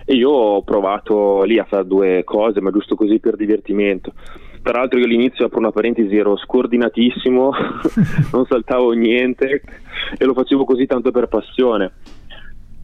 e 0.05 0.13
io 0.13 0.29
ho 0.29 0.63
provato 0.63 1.43
lì 1.43 1.59
a 1.59 1.65
fare 1.65 1.85
due 1.85 2.23
cose, 2.23 2.61
ma 2.61 2.71
giusto 2.71 2.95
così 2.95 3.19
per 3.19 3.35
divertimento. 3.35 4.13
Tra 4.67 4.79
l'altro 4.79 4.99
io 4.99 5.05
all'inizio, 5.05 5.45
apro 5.45 5.59
una 5.59 5.71
parentesi, 5.71 6.13
ero 6.17 6.35
scordinatissimo, 6.35 7.51
non 8.33 8.45
saltavo 8.47 8.91
niente 8.91 9.61
e 10.17 10.25
lo 10.25 10.33
facevo 10.33 10.65
così 10.65 10.85
tanto 10.85 11.09
per 11.09 11.27
passione. 11.27 11.93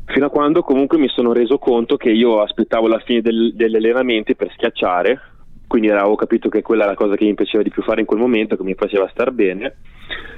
Fino 0.05 0.27
a 0.27 0.29
quando 0.29 0.61
comunque 0.61 0.97
mi 0.97 1.09
sono 1.09 1.33
reso 1.33 1.57
conto 1.57 1.97
che 1.97 2.09
io 2.09 2.41
aspettavo 2.41 2.87
la 2.87 2.99
fine 2.99 3.19
del, 3.19 3.53
degli 3.53 3.75
allenamenti 3.75 4.33
per 4.33 4.49
schiacciare, 4.53 5.19
quindi 5.67 5.89
avevo 5.89 6.15
capito 6.15 6.47
che 6.47 6.61
quella 6.61 6.83
era 6.83 6.91
la 6.91 6.97
cosa 6.97 7.17
che 7.17 7.25
mi 7.25 7.33
piaceva 7.33 7.63
di 7.63 7.69
più 7.69 7.83
fare 7.83 7.99
in 7.99 8.05
quel 8.05 8.21
momento, 8.21 8.55
che 8.55 8.63
mi 8.63 8.75
faceva 8.75 9.09
star 9.09 9.31
bene 9.31 9.75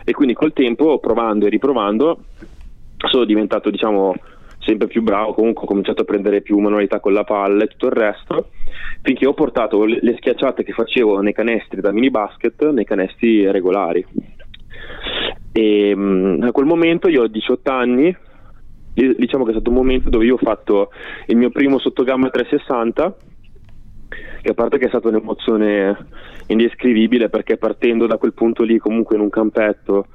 e 0.03 0.13
quindi 0.13 0.33
col 0.33 0.51
tempo, 0.51 0.97
provando 0.97 1.45
e 1.45 1.49
riprovando, 1.49 2.23
sono 3.07 3.23
diventato 3.23 3.69
diciamo 3.69 4.15
sempre 4.65 4.87
più 4.87 5.01
bravo, 5.01 5.33
comunque 5.33 5.63
ho 5.63 5.67
cominciato 5.67 6.01
a 6.01 6.05
prendere 6.05 6.41
più 6.41 6.57
manualità 6.57 6.99
con 6.99 7.13
la 7.13 7.23
palla 7.23 7.63
e 7.63 7.67
tutto 7.67 7.87
il 7.87 7.93
resto, 7.93 8.49
finché 9.01 9.25
ho 9.25 9.33
portato 9.33 9.85
le 9.85 10.15
schiacciate 10.17 10.63
che 10.63 10.73
facevo 10.73 11.21
nei 11.21 11.33
canestri 11.33 11.81
da 11.81 11.91
mini 11.91 12.09
basket 12.09 12.69
nei 12.71 12.85
canestri 12.85 13.49
regolari. 13.51 14.05
E 15.51 15.93
um, 15.93 16.39
a 16.41 16.51
quel 16.51 16.65
momento 16.65 17.07
io 17.07 17.23
ho 17.23 17.27
18 17.27 17.71
anni, 17.71 18.15
diciamo 18.93 19.43
che 19.43 19.51
è 19.51 19.53
stato 19.53 19.69
un 19.69 19.75
momento 19.75 20.09
dove 20.09 20.25
io 20.25 20.33
ho 20.35 20.37
fatto 20.37 20.89
il 21.27 21.37
mio 21.37 21.49
primo 21.49 21.79
sottogamma 21.79 22.29
360 22.29 23.15
che 24.41 24.51
a 24.51 24.53
parte 24.53 24.77
che 24.77 24.85
è 24.85 24.89
stata 24.89 25.07
un'emozione 25.07 26.07
indescrivibile 26.47 27.29
perché 27.29 27.57
partendo 27.57 28.05
da 28.05 28.17
quel 28.17 28.33
punto 28.33 28.63
lì 28.63 28.77
comunque 28.77 29.15
in 29.15 29.21
un 29.21 29.29
campetto 29.29 30.05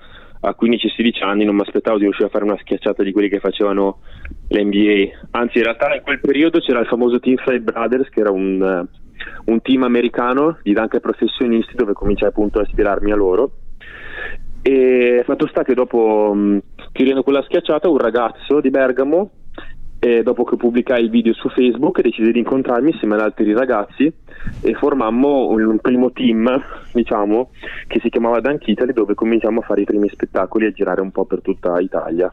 a 0.40 0.56
15-16 0.58 1.24
anni 1.24 1.44
non 1.44 1.54
mi 1.54 1.60
aspettavo 1.60 1.98
di 1.98 2.04
riuscire 2.04 2.28
a 2.28 2.30
fare 2.30 2.44
una 2.44 2.56
schiacciata 2.58 3.02
di 3.02 3.12
quelli 3.12 3.28
che 3.28 3.40
facevano 3.40 4.00
l'NBA. 4.48 5.28
Anzi, 5.32 5.58
in 5.58 5.64
realtà 5.64 5.94
in 5.94 6.02
quel 6.02 6.20
periodo 6.20 6.60
c'era 6.60 6.80
il 6.80 6.86
famoso 6.86 7.20
Team 7.20 7.36
Five 7.36 7.60
Brothers, 7.60 8.08
che 8.08 8.20
era 8.20 8.30
un, 8.30 8.60
uh, 8.60 9.50
un 9.52 9.60
team 9.60 9.82
americano 9.82 10.58
di 10.62 10.72
dunker 10.72 11.00
professionisti 11.00 11.74
dove 11.74 11.92
cominciai 11.92 12.28
appunto 12.28 12.58
a 12.58 12.62
ispirarmi 12.62 13.12
a 13.12 13.16
loro. 13.16 13.52
E 14.62 15.22
fatto 15.24 15.46
sta 15.46 15.62
che 15.62 15.74
dopo, 15.74 16.34
chiudendo 16.92 17.22
quella 17.22 17.42
schiacciata, 17.42 17.88
un 17.88 17.98
ragazzo 17.98 18.60
di 18.60 18.70
Bergamo 18.70 19.30
e 20.00 20.22
dopo 20.22 20.44
che 20.44 20.56
pubblicai 20.56 21.04
il 21.04 21.10
video 21.10 21.34
su 21.34 21.50
Facebook 21.50 22.00
decisi 22.00 22.32
di 22.32 22.38
incontrarmi 22.38 22.90
insieme 22.90 23.14
ad 23.14 23.20
altri 23.20 23.52
ragazzi 23.52 24.10
e 24.62 24.74
formammo 24.74 25.48
un, 25.48 25.62
un 25.62 25.78
primo 25.78 26.10
team, 26.10 26.48
diciamo, 26.92 27.50
che 27.86 28.00
si 28.00 28.08
chiamava 28.08 28.40
Dunk 28.40 28.66
Italy 28.66 28.94
dove 28.94 29.14
cominciamo 29.14 29.60
a 29.60 29.62
fare 29.62 29.82
i 29.82 29.84
primi 29.84 30.08
spettacoli 30.08 30.64
e 30.64 30.68
a 30.68 30.72
girare 30.72 31.02
un 31.02 31.10
po' 31.10 31.26
per 31.26 31.42
tutta 31.42 31.78
Italia. 31.80 32.32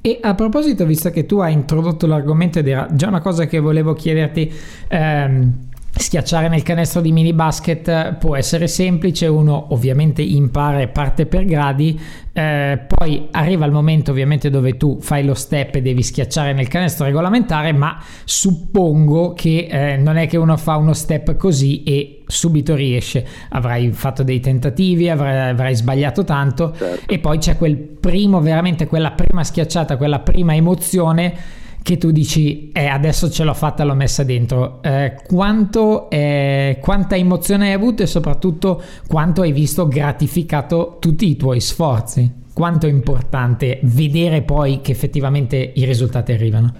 E 0.00 0.18
a 0.20 0.36
proposito, 0.36 0.86
visto 0.86 1.10
che 1.10 1.26
tu 1.26 1.38
hai 1.38 1.52
introdotto 1.52 2.06
l'argomento 2.06 2.60
ed 2.60 2.68
era 2.68 2.86
già 2.92 3.08
una 3.08 3.20
cosa 3.20 3.46
che 3.46 3.58
volevo 3.58 3.92
chiederti, 3.92 4.52
ehm, 4.86 5.65
Schiacciare 5.98 6.48
nel 6.48 6.62
canestro 6.62 7.00
di 7.00 7.10
mini 7.10 7.32
basket 7.32 8.16
può 8.18 8.36
essere 8.36 8.68
semplice, 8.68 9.26
uno 9.26 9.68
ovviamente 9.70 10.20
impara 10.20 10.80
e 10.80 10.88
parte 10.88 11.24
per 11.24 11.46
gradi, 11.46 11.98
eh, 12.34 12.78
poi 12.86 13.28
arriva 13.30 13.64
il 13.64 13.72
momento 13.72 14.10
ovviamente 14.10 14.50
dove 14.50 14.76
tu 14.76 14.98
fai 15.00 15.24
lo 15.24 15.32
step 15.32 15.76
e 15.76 15.80
devi 15.80 16.02
schiacciare 16.02 16.52
nel 16.52 16.68
canestro 16.68 17.06
regolamentare, 17.06 17.72
ma 17.72 17.98
suppongo 18.24 19.32
che 19.32 19.68
eh, 19.70 19.96
non 19.96 20.18
è 20.18 20.26
che 20.26 20.36
uno 20.36 20.58
fa 20.58 20.76
uno 20.76 20.92
step 20.92 21.34
così 21.36 21.82
e 21.82 22.22
subito 22.26 22.74
riesce, 22.74 23.26
avrai 23.48 23.90
fatto 23.92 24.22
dei 24.22 24.40
tentativi, 24.40 25.08
avrai, 25.08 25.48
avrai 25.48 25.74
sbagliato 25.74 26.24
tanto 26.24 26.74
certo. 26.76 27.10
e 27.10 27.18
poi 27.18 27.38
c'è 27.38 27.56
quel 27.56 27.76
primo, 27.76 28.40
veramente 28.42 28.86
quella 28.86 29.12
prima 29.12 29.42
schiacciata, 29.42 29.96
quella 29.96 30.18
prima 30.18 30.54
emozione 30.54 31.64
che 31.86 31.98
tu 31.98 32.10
dici 32.10 32.72
eh, 32.72 32.88
adesso 32.88 33.30
ce 33.30 33.44
l'ho 33.44 33.54
fatta, 33.54 33.84
l'ho 33.84 33.94
messa 33.94 34.24
dentro. 34.24 34.80
Eh, 34.82 35.18
quanto, 35.24 36.10
eh, 36.10 36.78
quanta 36.80 37.14
emozione 37.14 37.68
hai 37.68 37.74
avuto 37.74 38.02
e 38.02 38.06
soprattutto 38.06 38.82
quanto 39.06 39.42
hai 39.42 39.52
visto 39.52 39.86
gratificato 39.86 40.96
tutti 40.98 41.30
i 41.30 41.36
tuoi 41.36 41.60
sforzi? 41.60 42.42
Quanto 42.52 42.86
è 42.86 42.90
importante 42.90 43.78
vedere 43.84 44.42
poi 44.42 44.80
che 44.80 44.90
effettivamente 44.90 45.54
i 45.76 45.84
risultati 45.84 46.32
arrivano? 46.32 46.74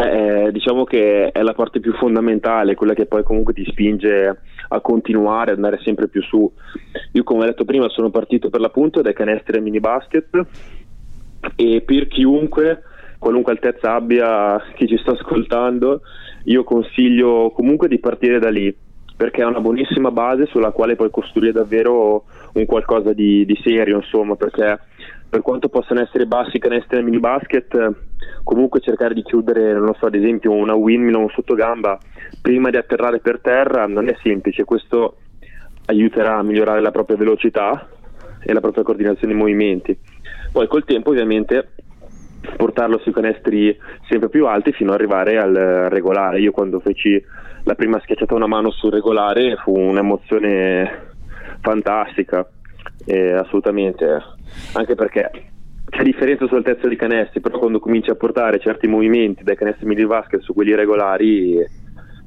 Eh, 0.00 0.50
diciamo 0.50 0.82
che 0.82 1.30
è 1.30 1.42
la 1.42 1.54
parte 1.54 1.78
più 1.78 1.92
fondamentale, 1.92 2.74
quella 2.74 2.94
che 2.94 3.06
poi 3.06 3.22
comunque 3.22 3.52
ti 3.52 3.64
spinge 3.66 4.40
a 4.66 4.80
continuare, 4.80 5.52
ad 5.52 5.58
andare 5.58 5.78
sempre 5.84 6.08
più 6.08 6.22
su. 6.22 6.52
Io 7.12 7.22
come 7.22 7.44
ho 7.44 7.46
detto 7.46 7.64
prima 7.64 7.88
sono 7.88 8.10
partito 8.10 8.50
per 8.50 8.58
l'appunto 8.58 9.00
dai 9.00 9.14
canestri 9.14 9.58
e 9.58 9.60
mini 9.60 9.78
basket 9.78 10.44
e 11.54 11.82
per 11.82 12.08
chiunque 12.08 12.82
qualunque 13.18 13.52
altezza 13.52 13.94
abbia 13.94 14.60
chi 14.74 14.86
ci 14.86 14.96
sta 14.98 15.12
ascoltando, 15.12 16.02
io 16.44 16.64
consiglio 16.64 17.50
comunque 17.54 17.88
di 17.88 17.98
partire 17.98 18.38
da 18.38 18.50
lì 18.50 18.74
perché 19.18 19.42
è 19.42 19.44
una 19.44 19.60
buonissima 19.60 20.12
base 20.12 20.46
sulla 20.46 20.70
quale 20.70 20.94
puoi 20.94 21.10
costruire 21.10 21.50
davvero 21.50 22.26
un 22.52 22.66
qualcosa 22.66 23.12
di, 23.12 23.44
di 23.44 23.58
serio, 23.64 23.96
insomma, 23.96 24.36
perché 24.36 24.78
per 25.28 25.42
quanto 25.42 25.68
possano 25.68 26.00
essere 26.00 26.26
bassi 26.26 26.60
canestri 26.60 26.96
nel 26.96 27.04
mini 27.04 27.18
basket, 27.18 27.94
comunque 28.44 28.78
cercare 28.78 29.14
di 29.14 29.24
chiudere, 29.24 29.72
non 29.72 29.94
so, 29.98 30.06
ad 30.06 30.14
esempio 30.14 30.52
una 30.52 30.74
windmill 30.74 31.16
o 31.16 31.18
un 31.18 31.30
sottogamba 31.30 31.98
prima 32.40 32.70
di 32.70 32.76
atterrare 32.76 33.18
per 33.18 33.40
terra 33.40 33.88
non 33.88 34.08
è 34.08 34.16
semplice, 34.22 34.62
questo 34.62 35.16
aiuterà 35.86 36.36
a 36.36 36.42
migliorare 36.44 36.80
la 36.80 36.92
propria 36.92 37.16
velocità 37.16 37.88
e 38.40 38.52
la 38.52 38.60
propria 38.60 38.84
coordinazione 38.84 39.32
dei 39.32 39.42
movimenti. 39.42 39.98
Poi 40.52 40.68
col 40.68 40.84
tempo 40.84 41.10
ovviamente 41.10 41.72
portarlo 42.56 42.98
sui 42.98 43.12
canestri 43.12 43.76
sempre 44.08 44.28
più 44.28 44.46
alti 44.46 44.72
fino 44.72 44.90
ad 44.90 44.98
arrivare 44.98 45.38
al 45.38 45.54
regolare. 45.90 46.40
Io 46.40 46.52
quando 46.52 46.80
feci 46.80 47.22
la 47.64 47.74
prima 47.74 48.00
schiacciata 48.00 48.34
una 48.34 48.46
mano 48.46 48.70
sul 48.70 48.92
regolare 48.92 49.56
fu 49.56 49.76
un'emozione 49.76 51.06
fantastica, 51.60 52.48
eh, 53.04 53.32
assolutamente, 53.32 54.22
anche 54.72 54.94
perché 54.94 55.30
c'è 55.90 56.02
differenza 56.02 56.46
sull'altezza 56.46 56.86
dei 56.86 56.96
canestri, 56.96 57.40
però 57.40 57.58
quando 57.58 57.78
cominci 57.78 58.10
a 58.10 58.14
portare 58.14 58.58
certi 58.58 58.86
movimenti 58.86 59.42
dai 59.42 59.56
canestri 59.56 59.86
mini 59.86 60.06
basket 60.06 60.40
su 60.40 60.52
quelli 60.52 60.74
regolari 60.74 61.56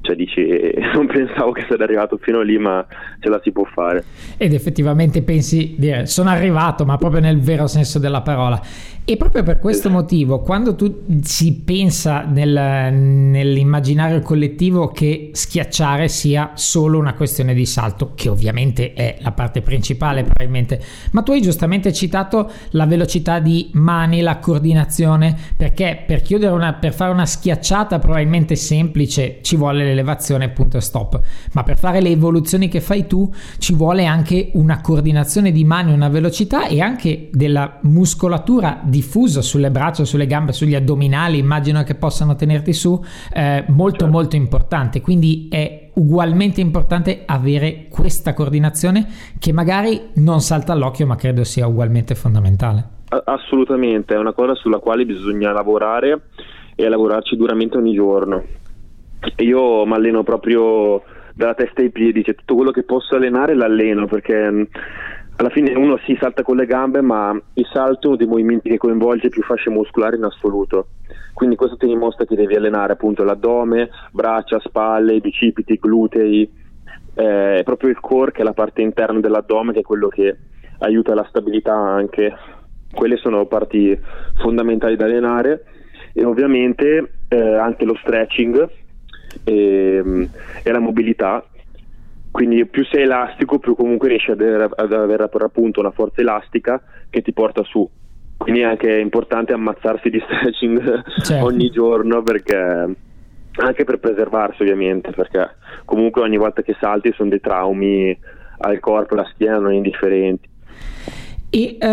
cioè 0.02 0.14
dici 0.14 0.42
non 0.94 1.06
pensavo 1.06 1.52
che 1.52 1.64
sarei 1.68 1.86
arrivato 1.86 2.18
fino 2.20 2.42
lì 2.42 2.58
ma 2.58 2.84
ce 3.20 3.28
la 3.28 3.40
si 3.42 3.50
può 3.50 3.64
fare. 3.64 4.04
Ed 4.36 4.52
effettivamente 4.52 5.22
pensi 5.22 5.74
dire 5.78 6.06
sono 6.06 6.30
arrivato 6.30 6.84
ma 6.84 6.96
proprio 6.98 7.20
nel 7.20 7.40
vero 7.40 7.66
senso 7.66 7.98
della 7.98 8.20
parola. 8.20 8.60
E 9.04 9.16
proprio 9.16 9.42
per 9.42 9.58
questo 9.58 9.90
motivo, 9.90 10.42
quando 10.42 10.76
tu 10.76 11.02
si 11.22 11.60
pensa 11.64 12.22
nel, 12.22 12.92
nell'immaginario 12.92 14.20
collettivo 14.20 14.92
che 14.92 15.30
schiacciare 15.32 16.06
sia 16.06 16.52
solo 16.54 17.00
una 17.00 17.14
questione 17.14 17.52
di 17.52 17.66
salto, 17.66 18.12
che 18.14 18.28
ovviamente 18.28 18.92
è 18.92 19.16
la 19.18 19.32
parte 19.32 19.60
principale 19.60 20.22
probabilmente, 20.22 20.80
ma 21.10 21.22
tu 21.22 21.32
hai 21.32 21.42
giustamente 21.42 21.92
citato 21.92 22.48
la 22.70 22.86
velocità 22.86 23.40
di 23.40 23.70
mani, 23.72 24.20
la 24.20 24.38
coordinazione, 24.38 25.36
perché 25.56 26.04
per 26.06 26.22
chiudere 26.22 26.52
una, 26.52 26.72
per 26.74 26.92
fare 26.92 27.10
una 27.10 27.26
schiacciata 27.26 27.98
probabilmente 27.98 28.54
semplice 28.54 29.38
ci 29.42 29.56
vuole 29.56 29.91
l'elevazione 29.92 30.50
punto 30.50 30.76
e 30.76 30.80
stop, 30.80 31.20
ma 31.52 31.62
per 31.62 31.78
fare 31.78 32.00
le 32.00 32.08
evoluzioni 32.08 32.68
che 32.68 32.80
fai 32.80 33.06
tu 33.06 33.30
ci 33.58 33.74
vuole 33.74 34.06
anche 34.06 34.50
una 34.54 34.80
coordinazione 34.80 35.52
di 35.52 35.64
mani, 35.64 35.92
una 35.92 36.08
velocità 36.08 36.66
e 36.66 36.80
anche 36.80 37.28
della 37.32 37.78
muscolatura 37.82 38.80
diffuso 38.82 39.42
sulle 39.42 39.70
braccia, 39.70 40.04
sulle 40.04 40.26
gambe, 40.26 40.52
sugli 40.52 40.74
addominali, 40.74 41.38
immagino 41.38 41.82
che 41.82 41.94
possano 41.94 42.34
tenerti 42.34 42.72
su, 42.72 43.00
eh, 43.32 43.64
molto 43.68 43.98
certo. 43.98 44.12
molto 44.12 44.36
importante. 44.36 45.00
Quindi 45.00 45.48
è 45.50 45.90
ugualmente 45.94 46.60
importante 46.60 47.22
avere 47.26 47.86
questa 47.88 48.32
coordinazione 48.32 49.06
che 49.38 49.52
magari 49.52 50.10
non 50.14 50.40
salta 50.40 50.72
all'occhio, 50.72 51.06
ma 51.06 51.16
credo 51.16 51.44
sia 51.44 51.66
ugualmente 51.66 52.14
fondamentale. 52.14 53.00
Assolutamente, 53.24 54.14
è 54.14 54.18
una 54.18 54.32
cosa 54.32 54.54
sulla 54.54 54.78
quale 54.78 55.04
bisogna 55.04 55.52
lavorare 55.52 56.22
e 56.74 56.88
lavorarci 56.88 57.36
duramente 57.36 57.76
ogni 57.76 57.92
giorno. 57.92 58.42
Io 59.38 59.84
mi 59.86 59.94
alleno 59.94 60.22
proprio 60.22 61.02
dalla 61.34 61.54
testa 61.54 61.80
ai 61.80 61.90
piedi, 61.90 62.24
cioè 62.24 62.34
tutto 62.34 62.54
quello 62.54 62.70
che 62.70 62.82
posso 62.82 63.16
allenare 63.16 63.54
l'alleno 63.54 64.06
perché 64.06 64.68
alla 65.36 65.50
fine 65.50 65.74
uno 65.74 65.98
si 66.04 66.16
salta 66.20 66.42
con 66.42 66.56
le 66.56 66.66
gambe, 66.66 67.00
ma 67.00 67.38
il 67.54 67.66
salto 67.72 68.04
è 68.04 68.06
uno 68.08 68.16
dei 68.16 68.26
movimenti 68.26 68.68
che 68.68 68.78
coinvolge 68.78 69.28
più 69.28 69.42
fasce 69.42 69.70
muscolari 69.70 70.16
in 70.16 70.24
assoluto. 70.24 70.88
Quindi 71.32 71.56
questo 71.56 71.76
ti 71.76 71.86
dimostra 71.86 72.26
che 72.26 72.36
devi 72.36 72.54
allenare 72.54 72.92
appunto 72.92 73.24
l'addome, 73.24 73.88
braccia, 74.12 74.60
spalle, 74.60 75.20
bicipiti, 75.20 75.78
glutei, 75.80 76.50
eh, 77.14 77.58
è 77.58 77.62
proprio 77.62 77.90
il 77.90 78.00
core 78.00 78.32
che 78.32 78.42
è 78.42 78.44
la 78.44 78.52
parte 78.52 78.82
interna 78.82 79.20
dell'addome 79.20 79.72
che 79.72 79.80
è 79.80 79.82
quello 79.82 80.08
che 80.08 80.36
aiuta 80.78 81.14
la 81.14 81.26
stabilità 81.28 81.74
anche. 81.74 82.34
Quelle 82.92 83.16
sono 83.16 83.46
parti 83.46 83.98
fondamentali 84.36 84.96
da 84.96 85.06
allenare 85.06 85.64
e 86.12 86.24
ovviamente 86.24 87.12
eh, 87.28 87.54
anche 87.54 87.86
lo 87.86 87.96
stretching 87.96 88.68
e, 89.44 90.28
e 90.62 90.70
la 90.70 90.78
mobilità. 90.78 91.44
Quindi 92.30 92.64
più 92.64 92.84
sei 92.86 93.02
elastico 93.02 93.58
più 93.58 93.74
comunque 93.74 94.08
riesci 94.08 94.30
ad 94.30 94.40
avere, 94.40 94.70
ad 94.74 94.92
avere 94.92 95.24
appunto 95.24 95.80
una 95.80 95.90
forza 95.90 96.20
elastica 96.20 96.82
che 97.10 97.20
ti 97.20 97.32
porta 97.32 97.62
su. 97.62 97.88
Quindi 98.38 98.60
è 98.60 98.64
anche 98.64 98.98
importante 98.98 99.52
ammazzarsi 99.52 100.10
di 100.10 100.20
stretching 100.24 101.04
certo. 101.22 101.44
ogni 101.44 101.70
giorno 101.70 102.22
perché 102.22 102.96
anche 103.54 103.84
per 103.84 103.98
preservarsi 103.98 104.62
ovviamente 104.62 105.10
perché 105.10 105.56
comunque 105.84 106.22
ogni 106.22 106.38
volta 106.38 106.62
che 106.62 106.74
salti 106.80 107.12
sono 107.12 107.28
dei 107.28 107.40
traumi 107.40 108.18
al 108.60 108.80
corpo 108.80 109.12
alla 109.12 109.28
schiena 109.34 109.58
non 109.58 109.74
indifferenti 109.74 110.48
e 111.54 111.76
eh, 111.78 111.86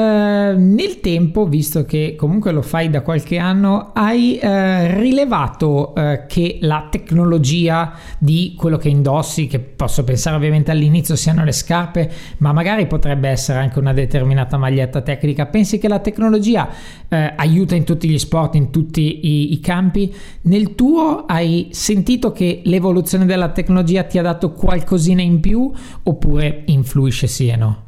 nel 0.56 1.02
tempo, 1.02 1.45
visto 1.45 1.84
che 1.84 2.15
comunque 2.17 2.54
lo 2.54 2.62
fai 2.62 2.89
da 2.89 3.02
qualche 3.02 3.38
anno, 3.38 3.91
hai 3.93 4.38
eh, 4.38 4.98
rilevato 4.98 5.93
eh, 5.95 6.24
che 6.30 6.60
la 6.62 6.88
tecnologia 6.89 7.91
di 8.17 8.54
quello 8.58 8.78
che 8.78 8.88
indossi, 8.88 9.48
che 9.48 9.60
posso 9.60 10.06
pensare 10.06 10.38
ovviamente 10.38 10.72
all'inizio 10.72 11.17
siano 11.17 11.43
le 11.43 11.52
scarpe, 11.52 12.10
ma 12.38 12.54
magari 12.54 12.88
potrebbe 12.88 13.28
essere 13.28 13.60
anche 13.60 13.80
una 13.80 13.91
determinata 13.91 14.56
maglietta 14.56 15.02
tecnica, 15.02 15.48
pensi 15.48 15.78
che 15.78 15.89
la 15.89 16.00
tecnologia 16.00 16.69
eh, 17.10 17.34
aiuta 17.36 17.76
in 17.76 17.84
tutti 17.84 18.08
gli 18.08 18.17
sport, 18.17 18.56
in 18.56 18.69
tutti 18.69 19.28
i, 19.28 19.52
i 19.52 19.60
campi? 19.60 20.15
Nel 20.43 20.74
tuo 20.74 21.26
hai 21.26 21.67
sentito 21.72 22.32
che 22.32 22.62
l'evoluzione 22.63 23.26
della 23.26 23.50
tecnologia 23.50 24.04
ti 24.04 24.19
ha 24.19 24.22
dato 24.22 24.54
qualcosina 24.54 25.22
in 25.22 25.41
più 25.41 25.69
oppure 26.04 26.62
influisce 26.67 27.28
sì 27.28 27.50
e 27.50 27.58
no? 27.58 27.88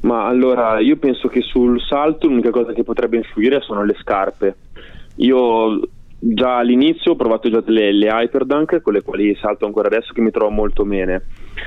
Ma 0.00 0.26
allora, 0.26 0.78
io 0.80 0.96
penso 0.96 1.28
che 1.28 1.40
sul 1.40 1.80
salto 1.80 2.28
l'unica 2.28 2.50
cosa 2.50 2.72
che 2.72 2.84
potrebbe 2.84 3.16
influire 3.16 3.60
sono 3.60 3.84
le 3.84 3.96
scarpe. 4.00 4.56
Io 5.16 5.80
già 6.18 6.56
all'inizio 6.56 7.12
ho 7.12 7.16
provato 7.16 7.48
già 7.48 7.62
le, 7.66 7.92
le 7.92 8.08
Hyperdunk, 8.08 8.80
con 8.80 8.92
le 8.92 9.02
quali 9.02 9.34
salto 9.36 9.66
ancora 9.66 9.88
adesso, 9.88 10.12
che 10.12 10.20
mi 10.20 10.30
trovo 10.30 10.50
molto 10.50 10.84
bene, 10.84 11.26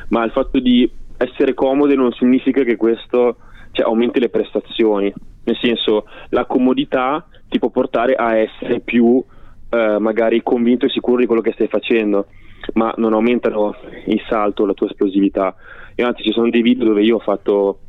ma 0.10 0.24
il 0.24 0.32
fatto 0.32 0.60
di 0.60 0.90
essere 1.18 1.54
comode 1.54 1.96
non 1.96 2.12
significa 2.14 2.64
che 2.64 2.76
questo 2.76 3.38
cioè, 3.72 3.86
aumenti 3.86 4.20
le 4.20 4.30
prestazioni, 4.30 5.14
nel 5.44 5.58
senso 5.62 6.06
la 6.30 6.46
comodità 6.46 7.26
ti 7.48 7.60
può 7.60 7.70
portare 7.70 8.16
a 8.16 8.36
essere 8.38 8.80
più 8.80 9.24
eh, 9.70 9.98
magari 10.00 10.42
convinto 10.42 10.86
e 10.86 10.90
sicuro 10.90 11.18
di 11.20 11.26
quello 11.26 11.42
che 11.42 11.54
stai 11.54 11.68
facendo, 11.68 12.28
ma 12.74 12.94
non 12.98 13.14
aumentano 13.14 13.76
il 14.06 14.22
salto, 14.28 14.66
la 14.66 14.74
tua 14.74 14.88
esplosività. 14.88 15.56
E 15.96 16.04
anzi 16.04 16.24
ci 16.24 16.32
sono 16.32 16.50
dei 16.50 16.62
video 16.62 16.86
dove 16.86 17.04
io 17.04 17.18
ho 17.18 17.20
fatto 17.20 17.80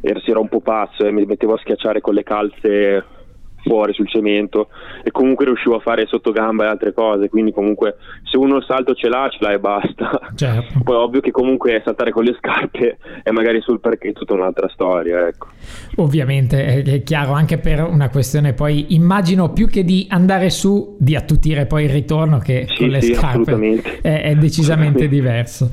si 0.00 0.30
era 0.30 0.40
un 0.40 0.48
po' 0.48 0.60
pazzo 0.60 1.04
e 1.04 1.12
mi 1.12 1.24
mettevo 1.24 1.54
a 1.54 1.58
schiacciare 1.58 2.00
con 2.00 2.14
le 2.14 2.22
calze 2.22 3.04
fuori 3.66 3.92
sul 3.92 4.08
cemento 4.08 4.68
e 5.02 5.10
comunque 5.10 5.44
riuscivo 5.44 5.76
a 5.76 5.80
fare 5.80 6.06
sottogamba 6.06 6.64
e 6.64 6.68
altre 6.68 6.92
cose, 6.92 7.28
quindi 7.28 7.52
comunque 7.52 7.96
se 8.22 8.36
uno 8.36 8.56
il 8.56 8.64
salto 8.64 8.94
ce 8.94 9.08
l'ha, 9.08 9.28
ce 9.30 9.38
l'ha 9.40 9.52
e 9.52 9.58
basta. 9.58 10.20
Certo. 10.34 10.80
Poi 10.84 10.94
ovvio 10.94 11.20
che 11.20 11.30
comunque 11.30 11.82
saltare 11.84 12.12
con 12.12 12.24
le 12.24 12.36
scarpe 12.38 12.98
e 13.22 13.30
magari 13.32 13.60
sul 13.60 13.80
parquet 13.80 14.12
è 14.12 14.18
tutta 14.18 14.34
un'altra 14.34 14.68
storia, 14.68 15.26
ecco. 15.26 15.48
Ovviamente 15.96 16.82
è 16.82 17.02
chiaro 17.02 17.32
anche 17.32 17.58
per 17.58 17.82
una 17.82 18.08
questione 18.08 18.52
poi 18.52 18.94
immagino 18.94 19.52
più 19.52 19.66
che 19.66 19.84
di 19.84 20.06
andare 20.10 20.50
su 20.50 20.96
di 20.98 21.16
attutire 21.16 21.66
poi 21.66 21.84
il 21.84 21.90
ritorno 21.90 22.38
che 22.38 22.66
Sì, 22.68 22.76
con 22.76 22.88
le 22.88 23.00
sì, 23.00 23.14
scarpe 23.14 24.00
è, 24.00 24.22
è 24.22 24.34
decisamente 24.36 25.08
diverso. 25.08 25.70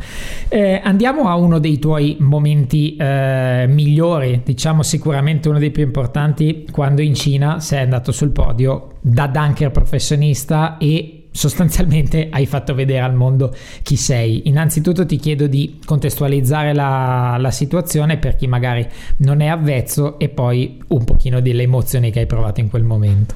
Eh, 0.50 0.82
andiamo 0.84 1.28
a 1.30 1.36
uno 1.36 1.60
dei 1.60 1.78
tuoi 1.78 2.18
momenti 2.20 2.96
eh, 2.96 3.66
migliori, 3.68 4.42
diciamo 4.44 4.82
sicuramente 4.82 5.50
uno 5.50 5.60
dei 5.60 5.72
più 5.72 5.84
importanti 5.84 6.66
quando 6.72 7.02
in 7.02 7.14
Cina 7.14 7.60
sei 7.60 7.83
andato 7.84 8.12
sul 8.12 8.32
podio 8.32 8.98
da 9.02 9.28
dunker 9.28 9.72
professionista 9.72 10.78
e 10.78 11.26
sostanzialmente 11.32 12.30
hai 12.32 12.46
fatto 12.46 12.74
vedere 12.74 13.02
al 13.02 13.14
mondo 13.14 13.52
chi 13.84 13.96
sei. 13.96 14.48
Innanzitutto 14.48 15.06
ti 15.06 15.18
chiedo 15.18 15.48
di 15.48 15.80
contestualizzare 15.86 16.74
la, 16.74 17.38
la 17.40 17.52
situazione 17.52 18.18
per 18.18 18.36
chi 18.36 18.48
magari 18.48 18.86
non 19.20 19.42
è 19.42 19.48
avvezzo 19.48 20.18
e 20.20 20.30
poi 20.30 20.80
un 20.90 21.04
pochino 21.04 21.42
delle 21.42 21.64
emozioni 21.64 22.12
che 22.12 22.20
hai 22.20 22.28
provato 22.28 22.60
in 22.60 22.70
quel 22.70 22.84
momento. 22.84 23.36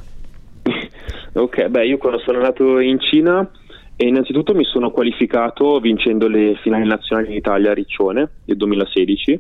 Ok, 1.38 1.68
beh, 1.68 1.86
io 1.86 1.98
quando 1.98 2.18
sono 2.18 2.38
andato 2.38 2.80
in 2.80 3.00
Cina, 3.00 3.48
eh, 3.96 4.08
innanzitutto 4.08 4.56
mi 4.56 4.64
sono 4.64 4.90
qualificato 4.90 5.80
vincendo 5.80 6.28
le 6.28 6.56
finali 6.64 6.88
nazionali 6.88 7.28
in 7.28 7.36
Italia 7.36 7.70
a 7.70 7.74
Riccione 7.76 8.30
nel 8.46 8.58
2016 8.58 9.40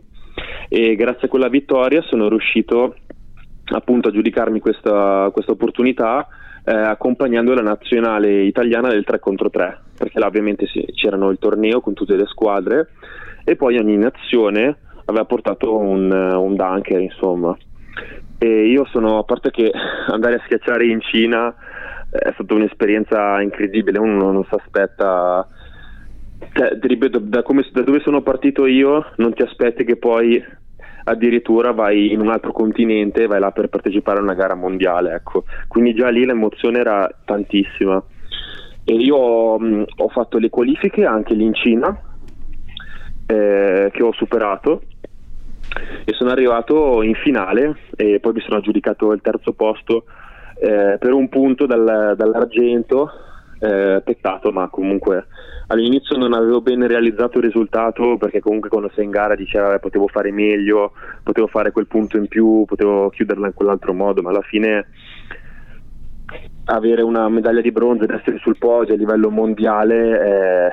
e 0.70 0.96
grazie 0.96 1.26
a 1.26 1.30
quella 1.30 1.50
vittoria 1.50 2.04
sono 2.04 2.30
riuscito 2.30 2.96
appunto 3.70 4.10
a 4.10 4.12
giudicarmi 4.12 4.60
questa, 4.60 5.30
questa 5.32 5.52
opportunità 5.52 6.28
eh, 6.64 6.74
accompagnando 6.74 7.54
la 7.54 7.62
nazionale 7.62 8.44
italiana 8.44 8.90
del 8.90 9.04
3 9.04 9.20
contro 9.20 9.50
3 9.50 9.82
perché 9.98 10.20
là 10.20 10.28
ovviamente 10.28 10.68
sì, 10.68 10.86
c'erano 10.94 11.30
il 11.30 11.40
torneo 11.40 11.82
con 11.82 11.94
tutte 11.94 12.16
le 12.16 12.26
squadre 12.26 12.90
e 13.44 13.56
poi 13.56 13.78
ogni 13.78 13.98
nazione 13.98 14.78
aveva 15.06 15.26
portato 15.26 15.78
un, 15.78 16.12
un 16.12 16.56
dunker 16.56 17.00
insomma. 17.00 17.56
E 18.38 18.68
io 18.68 18.86
sono 18.92 19.18
a 19.18 19.24
parte 19.24 19.50
che 19.52 19.72
andare 20.12 20.36
a 20.36 20.42
schiacciare 20.46 20.86
in 20.86 21.02
Cina 21.02 21.56
è 22.10 22.32
stata 22.34 22.54
un'esperienza 22.54 23.42
incredibile 23.42 24.00
uno 24.00 24.32
non 24.32 24.46
si 24.46 24.56
aspetta 24.56 25.46
cioè, 26.54 26.78
ripeto, 26.82 27.20
da, 27.20 27.44
come, 27.44 27.68
da 27.72 27.82
dove 27.82 28.00
sono 28.00 28.22
partito 28.22 28.66
io 28.66 29.12
non 29.18 29.34
ti 29.34 29.42
aspetti 29.42 29.84
che 29.84 29.98
poi 29.98 30.42
addirittura 31.08 31.72
vai 31.72 32.12
in 32.12 32.20
un 32.20 32.30
altro 32.30 32.52
continente 32.52 33.24
e 33.24 33.28
vai 33.28 33.40
là 33.40 33.52
per 33.52 33.70
partecipare 33.70 34.20
a 34.20 34.22
una 34.22 34.34
gara 34.34 34.56
mondiale, 34.56 35.14
ecco. 35.14 35.46
Quindi 35.68 35.94
già 35.94 36.10
lì 36.10 36.26
l'emozione 36.26 36.80
era 36.80 37.10
tantissima. 37.24 38.02
E 38.84 38.94
io 38.94 39.58
mh, 39.58 39.86
ho 39.98 40.08
fatto 40.10 40.38
le 40.38 40.50
qualifiche 40.50 41.06
anche 41.06 41.34
lì 41.34 41.46
in 41.46 41.54
Cina, 41.54 41.98
eh, 43.26 43.90
che 43.92 44.04
ho 44.04 44.12
superato 44.14 44.82
e 46.04 46.14
sono 46.14 46.30
arrivato 46.30 47.02
in 47.02 47.14
finale 47.16 47.78
e 47.96 48.20
poi 48.20 48.34
mi 48.34 48.42
sono 48.42 48.58
aggiudicato 48.58 49.12
il 49.12 49.22
terzo 49.22 49.54
posto 49.54 50.06
eh, 50.60 50.98
per 51.00 51.14
un 51.14 51.30
punto 51.30 51.66
dal, 51.66 52.16
dall'argento 52.18 53.12
eh, 53.60 54.02
peccato 54.04 54.52
ma 54.52 54.68
comunque 54.70 55.28
all'inizio 55.68 56.18
non 56.18 56.34
avevo 56.34 56.62
ben 56.62 56.86
realizzato 56.86 57.38
il 57.38 57.46
risultato 57.46 58.18
perché 58.18 58.40
comunque 58.40 58.70
quando 58.70 58.92
sei 58.94 59.06
in 59.06 59.12
gara 59.12 59.36
diceva 59.36 59.78
potevo 59.80 60.08
fare 60.08 60.32
meglio 60.32 60.94
potevo 61.24 61.48
fare 61.48 61.72
quel 61.72 61.88
punto 61.88 62.18
in 62.18 62.28
più 62.28 62.66
potevo 62.66 63.10
chiuderla 63.10 63.48
in 63.48 63.54
quell'altro 63.54 63.94
modo 63.94 64.22
ma 64.22 64.30
alla 64.30 64.42
fine 64.42 64.88
avere 66.66 67.02
una 67.02 67.30
medaglia 67.30 67.62
di 67.62 67.72
bronzo 67.72 68.04
ed 68.04 68.12
essere 68.12 68.38
sul 68.40 68.58
podio 68.58 68.94
a 68.94 68.98
livello 68.98 69.30
mondiale 69.30 70.20
è 70.20 70.70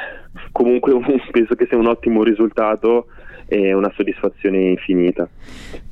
comunque 0.53 0.93
un, 0.93 1.05
penso 1.31 1.55
che 1.55 1.67
sia 1.67 1.79
un 1.79 1.87
ottimo 1.87 2.23
risultato 2.23 3.07
e 3.47 3.73
una 3.73 3.93
soddisfazione 3.95 4.71
infinita. 4.71 5.29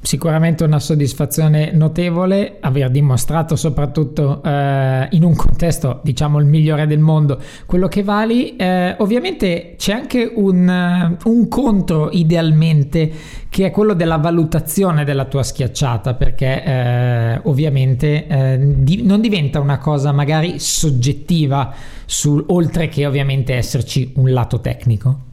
Sicuramente 0.01 0.65
una 0.65 0.81
soddisfazione 0.81 1.71
notevole, 1.73 2.57
aver 2.61 2.91
dimostrato 2.91 3.55
soprattutto 3.57 4.43
eh, 4.43 5.09
in 5.11 5.23
un 5.23 5.35
contesto, 5.37 6.01
diciamo, 6.03 6.39
il 6.39 6.47
migliore 6.47 6.87
del 6.87 6.99
mondo, 6.99 7.41
quello 7.67 7.89
che 7.89 8.03
vali. 8.03 8.57
Eh, 8.57 8.97
ovviamente 8.99 9.75
c'è 9.77 9.93
anche 9.93 10.31
un, 10.35 11.17
un, 11.25 11.49
contro 11.49 12.11
idealmente 12.11 13.11
che 13.49 13.67
è 13.67 13.71
quello 13.71 13.95
della 13.95 14.17
valutazione 14.17 15.05
della 15.05 15.27
tua 15.27 15.43
schiacciata, 15.43 16.15
perché 16.15 16.65
eh, 16.65 17.41
ovviamente 17.45 18.27
eh, 18.27 18.59
di, 18.61 19.03
non 19.05 19.21
diventa 19.21 19.61
una 19.61 19.79
cosa 19.79 20.11
magari 20.11 20.59
soggettiva, 20.59 21.73
sul, 22.07 22.45
oltre 22.49 22.89
che 22.89 23.07
ovviamente 23.07 23.55
esserci 23.55 24.13
un 24.17 24.33
lato 24.33 24.61
tecnico. 24.61 25.31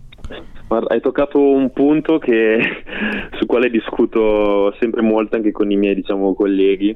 Guarda, 0.69 0.93
hai 0.93 1.01
toccato 1.01 1.41
un 1.41 1.73
punto 1.73 2.19
che, 2.19 2.59
su 3.39 3.47
quale 3.47 3.71
discuto 3.71 4.71
sempre 4.79 5.01
molto 5.01 5.35
anche 5.35 5.51
con 5.51 5.71
i 5.71 5.75
miei 5.75 5.95
diciamo, 5.95 6.35
colleghi. 6.35 6.95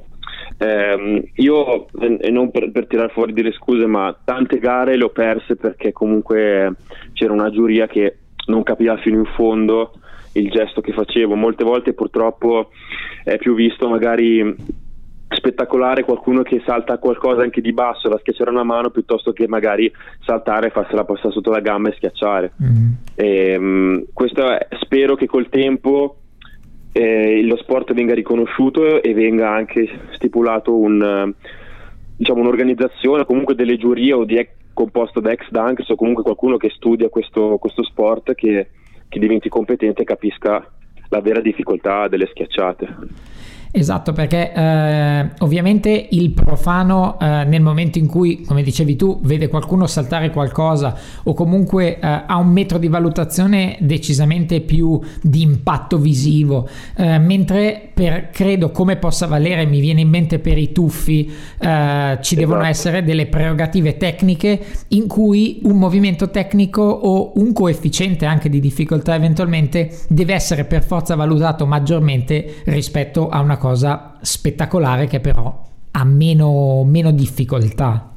Eh, 0.60 1.32
io, 1.38 1.88
e 2.20 2.30
non 2.30 2.52
per, 2.52 2.70
per 2.70 2.86
tirare 2.86 3.12
fuori 3.12 3.34
delle 3.34 3.52
scuse, 3.52 3.88
ma 3.88 4.16
tante 4.24 4.60
gare 4.60 4.96
le 4.96 5.06
ho 5.06 5.10
perse 5.10 5.56
perché 5.56 5.92
comunque 5.92 6.76
c'era 7.14 7.34
una 7.34 7.50
giuria 7.50 7.88
che 7.88 8.18
non 8.46 8.62
capiva 8.62 8.96
fino 8.98 9.18
in 9.18 9.26
fondo 9.36 9.94
il 10.34 10.52
gesto 10.52 10.80
che 10.80 10.94
facevo. 10.94 11.34
Molte 11.34 11.64
volte 11.64 11.94
purtroppo 11.94 12.70
è 13.24 13.38
più 13.38 13.56
visto 13.56 13.90
magari 13.90 14.56
spettacolare 15.36 16.04
qualcuno 16.04 16.42
che 16.42 16.62
salta 16.66 16.98
qualcosa 16.98 17.42
anche 17.42 17.62
di 17.62 17.74
basso 17.74 18.10
da 18.10 18.18
schiacciare 18.18 18.50
una 18.50 18.64
mano 18.64 18.90
piuttosto 18.90 19.34
che 19.34 19.48
magari 19.48 19.92
saltare 20.26 20.68
e 20.68 20.72
farsela 20.72 21.06
passare 21.06 21.34
sotto 21.34 21.52
la 21.52 21.60
gamba 21.60 21.90
e 21.90 21.94
schiacciare 21.96 22.52
mm. 22.62 22.92
e, 23.16 23.56
um, 23.58 24.04
questo 24.14 24.50
è, 24.50 24.68
spero 24.82 25.16
che 25.16 25.26
col 25.26 25.50
tempo 25.50 26.18
eh, 26.92 27.44
lo 27.44 27.58
sport 27.58 27.94
venga 27.94 28.14
riconosciuto 28.14 29.02
e 29.02 29.14
venga 29.14 29.50
anche 29.50 29.90
stipulato 30.14 30.78
un, 30.78 31.34
diciamo, 32.16 32.42
un'organizzazione 32.42 33.26
comunque 33.26 33.56
delle 33.56 33.78
giurie 33.78 34.14
o 34.14 34.24
di 34.24 34.38
ex, 34.38 34.50
composto 34.74 35.20
da 35.20 35.32
ex 35.32 35.50
dunkers 35.50 35.90
o 35.90 35.96
comunque 35.96 36.24
qualcuno 36.24 36.58
che 36.58 36.70
studia 36.70 37.10
questo, 37.10 37.58
questo 37.60 37.84
sport 37.84 38.34
che, 38.36 38.70
che 39.10 39.20
diventi 39.20 39.50
competente 39.50 40.04
e 40.04 40.06
capisca 40.06 40.66
la 41.10 41.22
vera 41.22 41.42
difficoltà 41.42 42.08
delle 42.08 42.28
schiacciate 42.28 43.32
Esatto, 43.76 44.14
perché 44.14 44.54
eh, 44.54 45.30
ovviamente 45.40 46.08
il 46.12 46.30
profano 46.30 47.18
eh, 47.20 47.44
nel 47.46 47.64
momento 47.64 47.98
in 47.98 48.06
cui, 48.06 48.44
come 48.44 48.62
dicevi 48.62 48.96
tu, 48.96 49.20
vede 49.24 49.48
qualcuno 49.48 49.88
saltare 49.88 50.30
qualcosa 50.30 50.96
o 51.24 51.34
comunque 51.34 51.96
eh, 51.96 52.00
ha 52.00 52.38
un 52.38 52.50
metro 52.50 52.78
di 52.78 52.88
valutazione 52.88 53.76
decisamente 53.80 54.62
più 54.62 55.02
di 55.24 55.42
impatto 55.42 55.98
visivo, 55.98 56.70
eh, 56.96 57.18
mentre 57.18 57.90
per, 57.92 58.30
credo 58.30 58.70
come 58.70 58.98
possa 58.98 59.26
valere, 59.26 59.66
mi 59.66 59.80
viene 59.80 60.02
in 60.02 60.10
mente 60.10 60.38
per 60.38 60.60
i 60.60 60.72
tuffi, 60.72 61.34
eh, 61.58 62.20
ci 62.22 62.36
devono 62.36 62.60
esatto. 62.60 62.72
essere 62.72 63.04
delle 63.04 63.26
prerogative 63.26 63.98
tecniche 63.98 64.66
in 64.90 65.08
cui 65.08 65.62
un 65.64 65.80
movimento 65.80 66.30
tecnico 66.30 66.84
o 66.84 67.32
un 67.38 67.52
coefficiente 67.54 68.28
anche 68.28 68.50
di 68.50 68.60
difficoltà 68.60 69.16
eventualmente 69.16 69.90
deve 70.10 70.36
essere 70.36 70.66
per 70.66 70.84
forza 70.84 71.16
valutato 71.16 71.66
maggiormente 71.66 72.62
rispetto 72.66 73.30
a 73.30 73.40
una 73.40 73.62
cosa 73.64 74.18
spettacolare 74.20 75.08
che 75.08 75.22
però 75.22 75.58
ha 75.92 76.04
meno, 76.04 76.84
meno 76.84 77.12
difficoltà. 77.12 78.10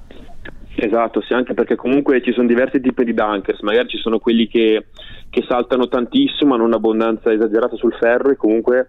Esatto, 0.75 1.21
sì, 1.21 1.35
anche 1.35 1.55
perché 1.55 1.77
comunque 1.77 2.21
ci 2.21 2.33
sono 2.33 2.49
diversi 2.49 2.81
tipi 2.81 3.05
di 3.05 3.15
dunkers, 3.15 3.61
magari 3.61 3.87
ci 3.87 3.99
sono 3.99 4.19
quelli 4.19 4.49
che, 4.49 4.87
che 5.31 5.45
saltano 5.47 5.87
tantissimo, 5.87 6.55
hanno 6.55 6.65
un'abbondanza 6.65 7.33
esagerata 7.33 7.77
sul 7.77 7.95
ferro 7.95 8.33
e 8.33 8.37
comunque 8.37 8.89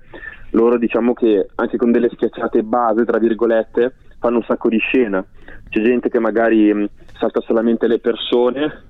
loro 0.52 0.80
diciamo 0.80 1.13
che 1.13 1.46
anche 1.54 1.78
con 1.78 1.91
delle 1.91 2.10
schiacciate 2.12 2.63
base, 2.63 3.06
tra 3.06 3.20
virgolette, 3.20 3.93
fanno 4.17 4.38
un 4.38 4.43
sacco 4.48 4.67
di 4.67 4.80
scena. 4.80 5.24
C'è 5.70 5.82
gente 5.84 6.10
che 6.10 6.20
magari 6.20 6.89
salta 7.20 7.39
solamente 7.41 7.86
le 7.88 8.00
persone 8.00 8.82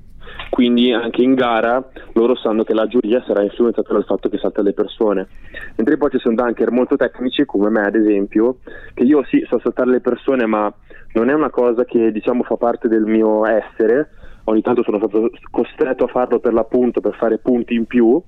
quindi 0.49 0.91
anche 0.91 1.21
in 1.21 1.35
gara 1.35 1.83
loro 2.13 2.35
sanno 2.35 2.63
che 2.63 2.73
la 2.73 2.87
giuria 2.87 3.23
sarà 3.25 3.43
influenzata 3.43 3.93
dal 3.93 4.05
fatto 4.05 4.29
che 4.29 4.37
salta 4.37 4.61
le 4.61 4.73
persone. 4.73 5.27
Mentre 5.75 5.97
poi 5.97 6.09
ci 6.11 6.19
sono 6.19 6.35
dunker 6.35 6.71
molto 6.71 6.95
tecnici 6.95 7.45
come 7.45 7.69
me 7.69 7.85
ad 7.85 7.95
esempio, 7.95 8.57
che 8.93 9.03
io 9.03 9.23
sì 9.25 9.45
so 9.47 9.59
saltare 9.59 9.91
le 9.91 10.01
persone 10.01 10.45
ma 10.45 10.73
non 11.13 11.29
è 11.29 11.33
una 11.33 11.49
cosa 11.49 11.85
che 11.85 12.11
diciamo 12.11 12.43
fa 12.43 12.55
parte 12.55 12.87
del 12.87 13.05
mio 13.05 13.45
essere, 13.45 14.09
ogni 14.45 14.61
tanto 14.61 14.83
sono 14.83 14.97
stato 14.97 15.29
costretto 15.51 16.05
a 16.05 16.07
farlo 16.07 16.39
per 16.39 16.53
l'appunto 16.53 17.01
per 17.01 17.15
fare 17.15 17.37
punti 17.37 17.73
in 17.75 17.85
più 17.85 18.21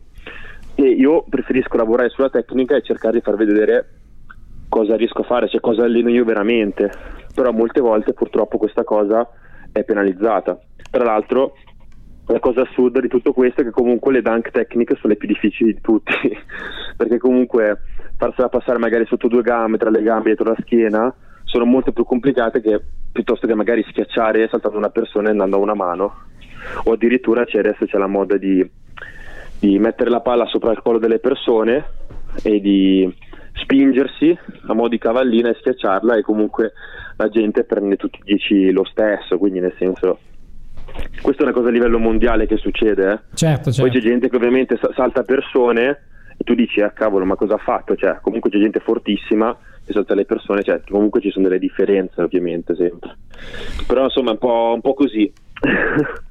e 0.76 0.84
io 0.84 1.26
preferisco 1.28 1.78
lavorare 1.78 2.10
sulla 2.10 2.30
tecnica 2.30 2.76
e 2.76 2.82
cercare 2.82 3.18
di 3.18 3.22
far 3.22 3.36
vedere 3.36 3.88
cosa 4.70 4.96
riesco 4.96 5.22
a 5.22 5.26
fare, 5.26 5.50
cioè 5.50 5.60
cosa 5.60 5.84
alleno 5.84 6.10
io 6.10 6.24
veramente, 6.24 6.92
però 7.34 7.52
molte 7.52 7.82
volte 7.82 8.14
purtroppo 8.14 8.58
questa 8.58 8.84
cosa 8.84 9.28
è 9.72 9.84
penalizzata. 9.84 10.60
Tra 10.92 11.04
l'altro 11.04 11.54
la 12.32 12.40
cosa 12.40 12.62
assurda 12.62 13.00
di 13.00 13.08
tutto 13.08 13.34
questo 13.34 13.62
è 13.62 13.64
che 13.64 13.72
comunque 13.72 14.12
le 14.12 14.22
dunk 14.22 14.52
tecniche 14.52 14.96
sono 14.96 15.14
le 15.14 15.16
più 15.16 15.28
difficili 15.28 15.74
di 15.74 15.82
tutti, 15.82 16.14
perché 16.96 17.18
comunque 17.18 17.80
farsela 18.18 18.50
passare 18.50 18.78
magari 18.78 19.06
sotto 19.08 19.28
due 19.28 19.42
gambe, 19.42 19.78
tra 19.78 19.90
le 19.90 20.04
gambe 20.04 20.30
e 20.30 20.36
dietro 20.36 20.54
la 20.54 20.62
schiena, 20.62 21.14
sono 21.44 21.66
molto 21.66 21.92
più 21.92 22.04
complicate 22.04 22.62
che 22.62 22.80
piuttosto 23.12 23.48
che 23.48 23.56
magari 23.56 23.84
schiacciare 23.90 24.48
saltando 24.48 24.78
una 24.78 24.92
persona 24.92 25.30
e 25.30 25.32
andando 25.32 25.56
a 25.56 25.60
una 25.60 25.74
mano. 25.74 26.14
O 26.84 26.92
addirittura 26.92 27.46
c'è, 27.46 27.60
adesso 27.60 27.86
c'è 27.86 27.98
la 27.98 28.06
moda 28.06 28.38
di, 28.38 28.70
di 29.58 29.80
mettere 29.80 30.12
la 30.12 30.22
palla 30.22 30.46
sopra 30.46 30.72
il 30.72 30.82
collo 30.84 31.00
delle 31.00 31.20
persone 31.20 31.84
e 32.44 32.62
di 32.62 33.12
spingersi 33.54 34.38
a 34.68 34.74
mo' 34.74 34.88
di 34.88 35.00
cavallina 35.00 35.50
e 35.50 35.56
schiacciarla 35.56 36.16
e 36.16 36.22
comunque 36.22 36.74
la 37.16 37.28
gente 37.30 37.64
prende 37.64 37.96
tutti 37.96 38.20
i 38.20 38.24
10 38.24 38.72
lo 38.72 38.84
stesso, 38.84 39.40
quindi 39.40 39.60
nel 39.60 39.74
senso 39.80 40.20
questa 41.22 41.42
è 41.42 41.46
una 41.46 41.54
cosa 41.54 41.70
a 41.70 41.72
livello 41.72 42.00
mondiale 42.00 42.48
che 42.48 42.58
succede. 42.58 43.12
Eh? 43.12 43.20
Certo, 43.36 43.72
certo. 43.72 43.82
Poi 43.82 43.92
c'è 43.92 44.06
gente 44.06 44.30
che 44.30 44.36
ovviamente 44.36 44.80
salta 44.96 45.24
persone 45.24 46.02
e 46.38 46.44
tu 46.44 46.54
dici, 46.54 46.82
ah 46.82 46.92
cavolo, 46.92 47.26
ma 47.26 47.36
cosa 47.36 47.56
ha 47.56 47.58
fatto? 47.58 47.96
Cioè, 47.96 48.20
comunque 48.22 48.50
c'è 48.50 48.60
gente 48.60 48.80
fortissima 48.80 49.56
che 49.86 49.92
salta 49.92 50.16
le 50.16 50.26
persone, 50.26 50.64
cioè, 50.64 50.82
comunque 50.90 51.20
ci 51.20 51.32
sono 51.32 51.48
delle 51.48 51.60
differenze 51.60 52.22
ovviamente 52.22 52.76
sempre. 52.76 53.18
Però 53.86 54.04
insomma 54.04 54.30
è 54.30 54.34
un 54.34 54.40
po', 54.40 54.72
un 54.74 54.82
po 54.82 54.94
così. 54.94 55.32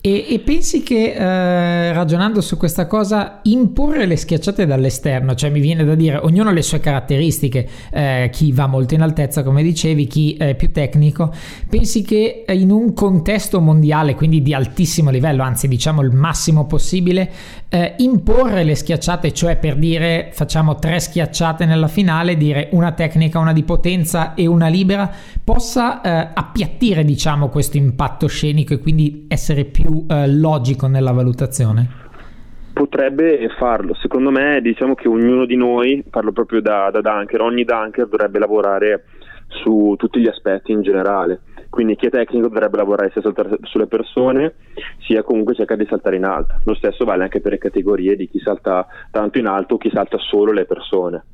E, 0.00 0.26
e, 0.30 0.38
pensi 0.38 0.82
che 0.82 1.12
eh, 1.12 1.92
ragionando 1.92 2.40
su 2.40 2.56
questa 2.56 2.86
cosa 2.86 3.40
imporre 3.42 4.06
le 4.06 4.16
schiacciate 4.16 4.64
dall'esterno, 4.64 5.34
cioè 5.34 5.50
mi 5.50 5.60
viene 5.60 5.84
da 5.84 5.94
dire 5.94 6.16
ognuno 6.16 6.48
ha 6.48 6.52
le 6.52 6.62
sue 6.62 6.80
caratteristiche, 6.80 7.68
eh, 7.90 8.30
chi 8.32 8.52
va 8.52 8.66
molto 8.66 8.94
in 8.94 9.02
altezza 9.02 9.42
come 9.42 9.62
dicevi, 9.62 10.06
chi 10.06 10.34
è 10.34 10.54
più 10.54 10.72
tecnico, 10.72 11.30
pensi 11.68 12.02
che 12.02 12.46
in 12.48 12.70
un 12.70 12.94
contesto 12.94 13.60
mondiale, 13.60 14.14
quindi 14.14 14.40
di 14.40 14.54
altissimo 14.54 15.10
livello, 15.10 15.42
anzi 15.42 15.68
diciamo 15.68 16.00
il 16.00 16.12
massimo 16.12 16.64
possibile, 16.66 17.30
eh, 17.70 17.94
imporre 17.98 18.64
le 18.64 18.74
schiacciate, 18.74 19.32
cioè 19.32 19.58
per 19.58 19.76
dire 19.76 20.30
facciamo 20.32 20.76
tre 20.76 21.00
schiacciate 21.00 21.66
nella 21.66 21.86
finale, 21.86 22.36
dire 22.36 22.68
una 22.72 22.92
tecnica, 22.92 23.38
una 23.38 23.52
di 23.52 23.62
potenza 23.62 24.34
e 24.34 24.46
una 24.46 24.68
libera, 24.68 25.10
possa 25.44 26.00
eh, 26.00 26.28
appiattire 26.34 27.04
diciamo 27.04 27.48
questo 27.48 27.76
impatto 27.76 28.26
scenico 28.26 28.72
e 28.72 28.78
quindi 28.78 29.26
essere 29.28 29.64
più 29.64 30.06
eh, 30.08 30.28
logico 30.28 30.86
nella 30.86 31.12
valutazione? 31.12 32.06
Potrebbe 32.72 33.48
farlo, 33.58 33.94
secondo 33.94 34.30
me 34.30 34.60
diciamo 34.62 34.94
che 34.94 35.08
ognuno 35.08 35.44
di 35.44 35.56
noi, 35.56 36.04
parlo 36.08 36.32
proprio 36.32 36.62
da, 36.62 36.90
da 36.92 37.00
dunker, 37.00 37.40
ogni 37.40 37.64
dunker 37.64 38.06
dovrebbe 38.06 38.38
lavorare 38.38 39.04
su 39.48 39.94
tutti 39.98 40.20
gli 40.20 40.28
aspetti 40.28 40.72
in 40.72 40.82
generale, 40.82 41.40
quindi 41.68 41.96
chi 41.96 42.06
è 42.06 42.10
tecnico 42.10 42.48
dovrebbe 42.48 42.76
lavorare 42.76 43.10
sia 43.10 43.22
sulle 43.62 43.86
persone 43.86 44.54
sia 45.00 45.22
comunque 45.22 45.54
cercare 45.54 45.82
di 45.82 45.88
saltare 45.88 46.16
in 46.16 46.24
alto, 46.24 46.60
lo 46.64 46.74
stesso 46.74 47.04
vale 47.04 47.24
anche 47.24 47.40
per 47.40 47.52
le 47.52 47.58
categorie 47.58 48.16
di 48.16 48.28
chi 48.28 48.38
salta 48.40 48.86
tanto 49.10 49.38
in 49.38 49.46
alto 49.46 49.74
o 49.74 49.78
chi 49.78 49.90
salta 49.92 50.18
solo 50.18 50.52
le 50.52 50.64
persone. 50.64 51.24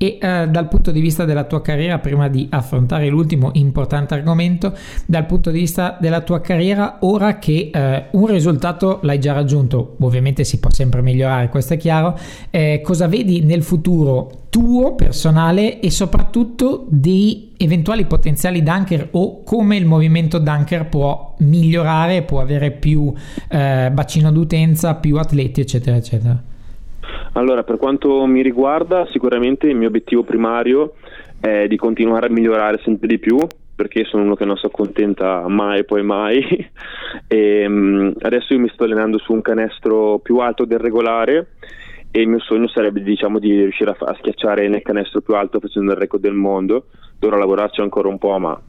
E 0.00 0.18
eh, 0.20 0.48
dal 0.48 0.68
punto 0.68 0.92
di 0.92 1.00
vista 1.00 1.24
della 1.24 1.44
tua 1.44 1.60
carriera, 1.60 1.98
prima 1.98 2.28
di 2.28 2.46
affrontare 2.50 3.08
l'ultimo 3.08 3.50
importante 3.54 4.14
argomento, 4.14 4.72
dal 5.04 5.26
punto 5.26 5.50
di 5.50 5.58
vista 5.58 5.96
della 6.00 6.20
tua 6.20 6.40
carriera, 6.40 6.98
ora 7.00 7.38
che 7.38 7.70
eh, 7.72 8.04
un 8.12 8.26
risultato 8.26 9.00
l'hai 9.02 9.18
già 9.18 9.32
raggiunto, 9.32 9.96
ovviamente 9.98 10.44
si 10.44 10.60
può 10.60 10.70
sempre 10.70 11.02
migliorare, 11.02 11.48
questo 11.48 11.74
è 11.74 11.76
chiaro, 11.76 12.16
eh, 12.50 12.80
cosa 12.82 13.08
vedi 13.08 13.42
nel 13.42 13.64
futuro 13.64 14.46
tuo 14.50 14.94
personale 14.94 15.80
e 15.80 15.90
soprattutto 15.90 16.86
dei 16.88 17.52
eventuali 17.56 18.06
potenziali 18.06 18.62
dunker 18.62 19.08
o 19.12 19.42
come 19.42 19.76
il 19.76 19.84
movimento 19.84 20.38
dunker 20.38 20.88
può 20.88 21.34
migliorare, 21.38 22.22
può 22.22 22.40
avere 22.40 22.70
più 22.70 23.12
eh, 23.48 23.90
bacino 23.92 24.30
d'utenza, 24.32 24.94
più 24.94 25.18
atleti, 25.18 25.60
eccetera, 25.60 25.96
eccetera. 25.96 26.42
Allora, 27.32 27.62
per 27.62 27.76
quanto 27.76 28.24
mi 28.26 28.42
riguarda, 28.42 29.06
sicuramente 29.10 29.68
il 29.68 29.76
mio 29.76 29.88
obiettivo 29.88 30.22
primario 30.22 30.94
è 31.40 31.66
di 31.68 31.76
continuare 31.76 32.26
a 32.26 32.30
migliorare 32.30 32.80
sempre 32.82 33.06
di 33.06 33.18
più, 33.18 33.38
perché 33.78 34.04
sono 34.04 34.24
uno 34.24 34.34
che 34.34 34.44
non 34.44 34.56
si 34.56 34.66
accontenta 34.66 35.46
mai 35.46 35.84
poi 35.84 36.02
mai. 36.02 36.42
e, 37.28 37.64
um, 37.64 38.12
adesso 38.22 38.52
io 38.52 38.60
mi 38.60 38.70
sto 38.70 38.84
allenando 38.84 39.18
su 39.18 39.32
un 39.32 39.40
canestro 39.40 40.18
più 40.18 40.38
alto 40.38 40.64
del 40.64 40.80
regolare 40.80 41.52
e 42.10 42.22
il 42.22 42.28
mio 42.28 42.40
sogno 42.40 42.66
sarebbe 42.68 43.02
diciamo, 43.02 43.38
di 43.38 43.52
riuscire 43.52 43.90
a, 43.90 43.96
a 43.98 44.16
schiacciare 44.18 44.66
nel 44.66 44.82
canestro 44.82 45.20
più 45.20 45.34
alto 45.34 45.60
facendo 45.60 45.92
il 45.92 45.98
record 45.98 46.22
del 46.22 46.32
mondo. 46.32 46.86
Dovrò 47.18 47.36
lavorarci 47.36 47.80
ancora 47.80 48.08
un 48.08 48.18
po', 48.18 48.36
ma 48.38 48.60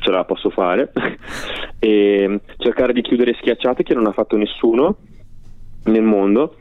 ce 0.00 0.10
la 0.10 0.24
posso 0.24 0.50
fare. 0.50 0.90
e 1.78 2.40
cercare 2.56 2.92
di 2.92 3.02
chiudere 3.02 3.36
schiacciate 3.38 3.84
che 3.84 3.94
non 3.94 4.06
ha 4.06 4.12
fatto 4.12 4.36
nessuno 4.36 4.96
nel 5.84 6.02
mondo 6.02 6.56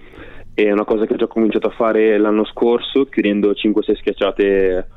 è 0.55 0.71
una 0.71 0.85
cosa 0.85 1.05
che 1.05 1.13
ho 1.13 1.17
già 1.17 1.27
cominciato 1.27 1.67
a 1.67 1.71
fare 1.71 2.17
l'anno 2.17 2.45
scorso, 2.45 3.05
chiudendo 3.05 3.51
5-6 3.51 3.97
schiacciate 3.97 4.87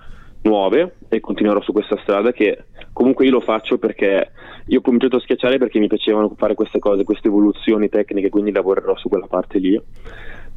nuove 0.43 0.95
e 1.09 1.19
continuerò 1.19 1.61
su 1.61 1.73
questa 1.73 1.99
strada 2.01 2.31
che 2.31 2.67
comunque 2.93 3.25
io 3.25 3.33
lo 3.33 3.41
faccio 3.41 3.77
perché 3.77 4.31
io 4.67 4.79
ho 4.79 4.83
cominciato 4.83 5.17
a 5.17 5.21
schiacciare 5.21 5.59
perché 5.59 5.81
mi 5.81 5.89
piacevano 5.89 6.33
fare 6.37 6.55
queste 6.55 6.79
cose, 6.79 7.03
queste 7.03 7.27
evoluzioni 7.27 7.89
tecniche, 7.89 8.29
quindi 8.29 8.53
lavorerò 8.53 8.97
su 8.97 9.09
quella 9.09 9.27
parte 9.27 9.59
lì. 9.59 9.81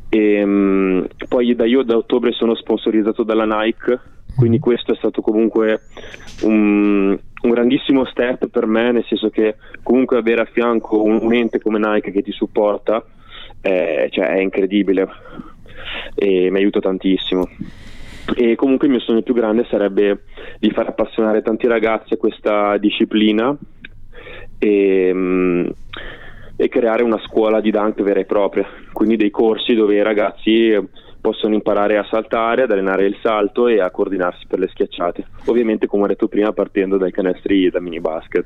E, 0.10 0.44
um, 0.44 1.08
poi 1.28 1.56
da 1.56 1.66
io 1.66 1.82
da 1.82 1.98
ottobre 1.98 2.32
sono 2.34 2.54
sponsorizzato 2.54 3.24
dalla 3.24 3.46
Nike, 3.46 4.00
quindi 4.36 4.60
questo 4.60 4.92
è 4.92 4.96
stato 4.98 5.22
comunque 5.22 5.82
un, 6.44 7.18
un 7.42 7.50
grandissimo 7.50 8.06
step 8.06 8.50
per 8.50 8.68
me, 8.68 8.92
nel 8.92 9.06
senso 9.06 9.30
che 9.30 9.56
comunque 9.82 10.18
avere 10.18 10.42
a 10.42 10.46
fianco 10.52 11.02
un, 11.02 11.18
un 11.22 11.34
ente 11.34 11.60
come 11.60 11.80
Nike 11.80 12.12
che 12.12 12.22
ti 12.22 12.32
supporta 12.32 13.04
è, 13.62 14.08
cioè, 14.12 14.28
è 14.28 14.40
incredibile 14.40 15.08
e 16.16 16.50
mi 16.50 16.58
aiuta 16.58 16.80
tantissimo. 16.80 17.48
E 18.36 18.56
comunque 18.56 18.88
il 18.88 18.94
mio 18.94 19.02
sogno 19.02 19.22
più 19.22 19.34
grande 19.34 19.66
sarebbe 19.70 20.24
di 20.60 20.70
far 20.72 20.88
appassionare 20.88 21.42
tanti 21.42 21.68
ragazzi 21.68 22.14
a 22.14 22.18
questa 22.18 22.78
disciplina 22.78 23.56
e, 24.58 25.12
mm, 25.14 25.68
e 26.56 26.70
creare 26.70 27.04
una 27.04 27.20
scuola 27.26 27.60
di 27.60 27.72
dunk 27.72 28.02
vera 28.02 28.20
e 28.20 28.26
propria, 28.26 28.68
quindi 28.94 29.18
dei 29.18 29.32
corsi 29.32 29.74
dove 29.74 29.96
i 29.96 30.04
ragazzi 30.04 30.78
possono 31.20 31.54
imparare 31.54 31.98
a 31.98 32.08
saltare, 32.10 32.64
ad 32.64 32.72
allenare 32.72 33.06
il 33.06 33.18
salto 33.22 33.68
e 33.68 33.80
a 33.80 33.92
coordinarsi 33.92 34.46
per 34.48 34.60
le 34.60 34.68
schiacciate. 34.68 35.26
Ovviamente, 35.46 35.86
come 35.86 36.04
ho 36.04 36.08
detto 36.08 36.28
prima, 36.28 36.52
partendo 36.52 36.98
dai 36.98 37.12
canestri 37.12 37.70
da 37.70 37.80
mini 37.80 38.00
basket. 38.00 38.46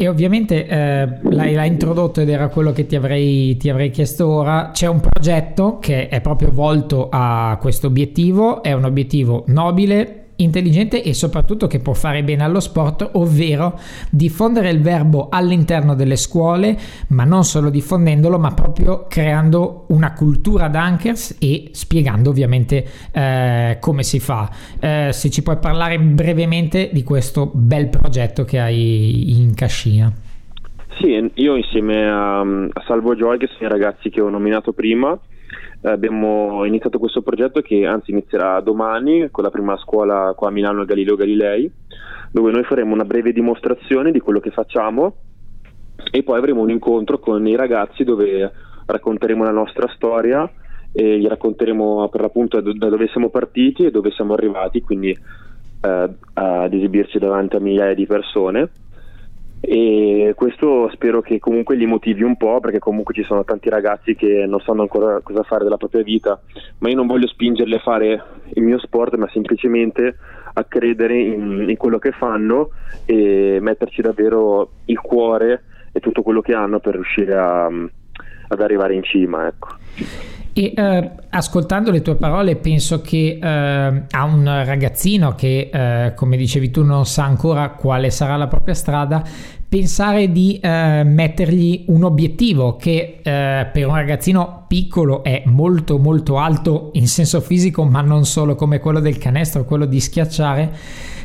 E 0.00 0.08
ovviamente 0.08 0.66
eh, 0.66 1.08
l'hai, 1.24 1.52
l'hai, 1.52 1.68
introdotto 1.68 2.22
ed 2.22 2.30
era 2.30 2.48
quello 2.48 2.72
che 2.72 2.86
ti 2.86 2.96
avrei, 2.96 3.58
ti 3.58 3.68
avrei, 3.68 3.90
chiesto 3.90 4.26
ora. 4.28 4.70
C'è 4.72 4.86
un 4.86 4.98
progetto 4.98 5.78
che 5.78 6.08
è 6.08 6.22
proprio 6.22 6.50
volto 6.50 7.10
a 7.10 7.58
questo 7.60 7.88
obiettivo, 7.88 8.62
è 8.62 8.72
un 8.72 8.84
obiettivo 8.84 9.44
nobile, 9.48 10.19
intelligente 10.42 11.02
e 11.02 11.14
soprattutto 11.14 11.66
che 11.66 11.80
può 11.80 11.92
fare 11.92 12.22
bene 12.22 12.44
allo 12.44 12.60
sport, 12.60 13.08
ovvero 13.12 13.78
diffondere 14.10 14.70
il 14.70 14.80
verbo 14.80 15.28
all'interno 15.30 15.94
delle 15.94 16.16
scuole, 16.16 16.76
ma 17.08 17.24
non 17.24 17.44
solo 17.44 17.70
diffondendolo, 17.70 18.38
ma 18.38 18.52
proprio 18.52 19.06
creando 19.08 19.84
una 19.88 20.12
cultura 20.12 20.68
dunkers 20.68 21.36
e 21.40 21.70
spiegando 21.72 22.30
ovviamente 22.30 22.84
eh, 23.12 23.78
come 23.80 24.02
si 24.02 24.20
fa. 24.20 24.50
Eh, 24.78 25.08
se 25.12 25.30
ci 25.30 25.42
puoi 25.42 25.58
parlare 25.58 25.98
brevemente 25.98 26.90
di 26.92 27.02
questo 27.02 27.50
bel 27.52 27.88
progetto 27.88 28.44
che 28.44 28.58
hai 28.58 29.38
in 29.40 29.54
cascina. 29.54 30.12
Sì, 31.00 31.30
io 31.34 31.56
insieme 31.56 32.06
a, 32.06 32.40
a 32.40 32.82
Salvo 32.86 33.14
Joy, 33.14 33.38
che 33.38 33.46
sono 33.46 33.68
i 33.68 33.72
ragazzi 33.72 34.10
che 34.10 34.20
ho 34.20 34.28
nominato 34.28 34.72
prima, 34.72 35.18
abbiamo 35.82 36.64
iniziato 36.64 36.98
questo 36.98 37.22
progetto 37.22 37.60
che 37.60 37.86
anzi 37.86 38.10
inizierà 38.10 38.60
domani 38.60 39.28
con 39.30 39.44
la 39.44 39.50
prima 39.50 39.76
scuola 39.78 40.34
qua 40.36 40.48
a 40.48 40.52
Milano 40.52 40.84
Galileo 40.84 41.16
Galilei, 41.16 41.70
dove 42.30 42.50
noi 42.50 42.64
faremo 42.64 42.92
una 42.92 43.04
breve 43.04 43.32
dimostrazione 43.32 44.10
di 44.12 44.20
quello 44.20 44.40
che 44.40 44.50
facciamo 44.50 45.16
e 46.10 46.22
poi 46.22 46.38
avremo 46.38 46.60
un 46.60 46.70
incontro 46.70 47.18
con 47.18 47.46
i 47.46 47.56
ragazzi 47.56 48.04
dove 48.04 48.52
racconteremo 48.86 49.44
la 49.44 49.50
nostra 49.50 49.88
storia 49.94 50.50
e 50.92 51.18
gli 51.18 51.26
racconteremo 51.26 52.08
per 52.08 52.20
l'appunto 52.20 52.60
da 52.60 52.88
dove 52.88 53.08
siamo 53.08 53.28
partiti 53.28 53.84
e 53.84 53.90
dove 53.90 54.10
siamo 54.10 54.34
arrivati, 54.34 54.80
quindi 54.80 55.10
eh, 55.10 56.10
ad 56.34 56.72
esibirci 56.72 57.18
davanti 57.18 57.56
a 57.56 57.60
migliaia 57.60 57.94
di 57.94 58.06
persone 58.06 58.70
e 59.60 60.32
questo 60.34 60.88
spero 60.90 61.20
che 61.20 61.38
comunque 61.38 61.76
li 61.76 61.84
motivi 61.84 62.22
un 62.22 62.36
po' 62.36 62.60
perché 62.60 62.78
comunque 62.78 63.12
ci 63.12 63.22
sono 63.22 63.44
tanti 63.44 63.68
ragazzi 63.68 64.14
che 64.14 64.46
non 64.46 64.60
sanno 64.60 64.80
ancora 64.80 65.20
cosa 65.22 65.42
fare 65.42 65.64
della 65.64 65.76
propria 65.76 66.02
vita 66.02 66.40
ma 66.78 66.88
io 66.88 66.96
non 66.96 67.06
voglio 67.06 67.26
spingerli 67.26 67.74
a 67.74 67.80
fare 67.80 68.22
il 68.54 68.62
mio 68.62 68.78
sport 68.78 69.16
ma 69.16 69.28
semplicemente 69.30 70.16
a 70.54 70.64
credere 70.64 71.20
in, 71.20 71.66
in 71.68 71.76
quello 71.76 71.98
che 71.98 72.12
fanno 72.12 72.70
e 73.04 73.58
metterci 73.60 74.00
davvero 74.00 74.70
il 74.86 74.98
cuore 74.98 75.64
e 75.92 76.00
tutto 76.00 76.22
quello 76.22 76.40
che 76.40 76.54
hanno 76.54 76.80
per 76.80 76.94
riuscire 76.94 77.36
a, 77.36 77.66
ad 77.66 78.60
arrivare 78.60 78.94
in 78.94 79.02
cima 79.02 79.46
ecco. 79.46 79.68
E 80.52 80.72
eh, 80.74 81.10
ascoltando 81.30 81.90
le 81.90 82.02
tue 82.02 82.16
parole 82.16 82.56
penso 82.56 83.00
che 83.00 83.38
eh, 83.40 83.46
a 84.10 84.24
un 84.24 84.44
ragazzino 84.44 85.34
che, 85.34 85.70
eh, 85.72 86.14
come 86.14 86.36
dicevi 86.36 86.70
tu, 86.70 86.82
non 86.82 87.06
sa 87.06 87.24
ancora 87.24 87.70
quale 87.70 88.10
sarà 88.10 88.36
la 88.36 88.48
propria 88.48 88.74
strada, 88.74 89.22
pensare 89.70 90.32
di 90.32 90.58
eh, 90.60 91.04
mettergli 91.04 91.84
un 91.86 92.02
obiettivo 92.02 92.74
che 92.74 93.20
eh, 93.22 93.68
per 93.72 93.86
un 93.86 93.94
ragazzino 93.94 94.64
piccolo 94.66 95.22
è 95.22 95.44
molto 95.46 95.96
molto 95.98 96.38
alto 96.38 96.90
in 96.94 97.06
senso 97.06 97.40
fisico 97.40 97.84
ma 97.84 98.00
non 98.00 98.24
solo 98.24 98.56
come 98.56 98.80
quello 98.80 98.98
del 98.98 99.16
canestro 99.16 99.64
quello 99.64 99.84
di 99.84 100.00
schiacciare 100.00 100.72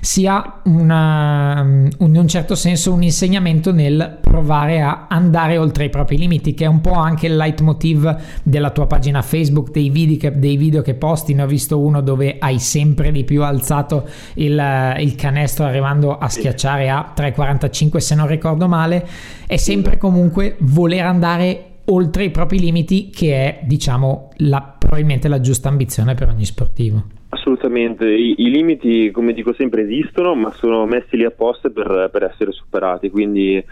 sia 0.05 0.61
una, 0.65 1.65
in 1.65 2.15
un 2.15 2.27
certo 2.27 2.53
senso 2.53 2.93
un 2.93 3.01
insegnamento 3.01 3.73
nel 3.73 4.19
provare 4.21 4.79
a 4.79 5.07
andare 5.09 5.57
oltre 5.57 5.85
i 5.85 5.89
propri 5.89 6.17
limiti 6.17 6.53
che 6.53 6.65
è 6.65 6.67
un 6.67 6.79
po' 6.79 6.93
anche 6.93 7.25
il 7.25 7.35
leitmotiv 7.35 8.15
della 8.43 8.69
tua 8.69 8.85
pagina 8.85 9.23
Facebook 9.23 9.71
dei 9.71 9.89
video 9.89 10.17
che, 10.17 10.37
dei 10.37 10.57
video 10.57 10.83
che 10.83 10.93
posti. 10.93 11.33
Ne 11.33 11.41
ho 11.41 11.47
visto 11.47 11.79
uno 11.79 12.01
dove 12.01 12.35
hai 12.37 12.59
sempre 12.59 13.11
di 13.11 13.23
più 13.23 13.41
alzato 13.41 14.07
il, 14.35 14.95
il 14.99 15.15
canestro 15.15 15.65
arrivando 15.65 16.15
a 16.19 16.29
schiacciare 16.29 16.87
a 16.87 17.11
3,45 17.17 17.97
se 17.97 18.13
non 18.13 18.27
ricordo 18.27 18.67
male. 18.67 19.07
È 19.47 19.57
sempre 19.57 19.97
comunque 19.97 20.55
voler 20.59 21.03
andare 21.03 21.69
oltre 21.85 22.25
i 22.25 22.29
propri 22.29 22.59
limiti 22.59 23.09
che 23.09 23.33
è 23.33 23.59
diciamo 23.65 24.29
la, 24.37 24.75
probabilmente 24.77 25.27
la 25.27 25.39
giusta 25.39 25.67
ambizione 25.67 26.13
per 26.13 26.29
ogni 26.29 26.45
sportivo 26.45 27.05
Assolutamente, 27.35 28.07
I, 28.07 28.35
I, 28.37 28.49
limiti 28.49 29.11
come 29.11 29.33
dico 29.33 29.53
sempre 29.53 29.81
esistono 29.81 30.35
ma 30.35 30.51
sono 30.51 30.85
messi 30.85 31.17
lì 31.17 31.25
apposta 31.25 31.69
per, 31.69 32.09
per 32.09 32.23
essere 32.23 32.53
superati. 32.53 33.09
Quindi 33.09 33.63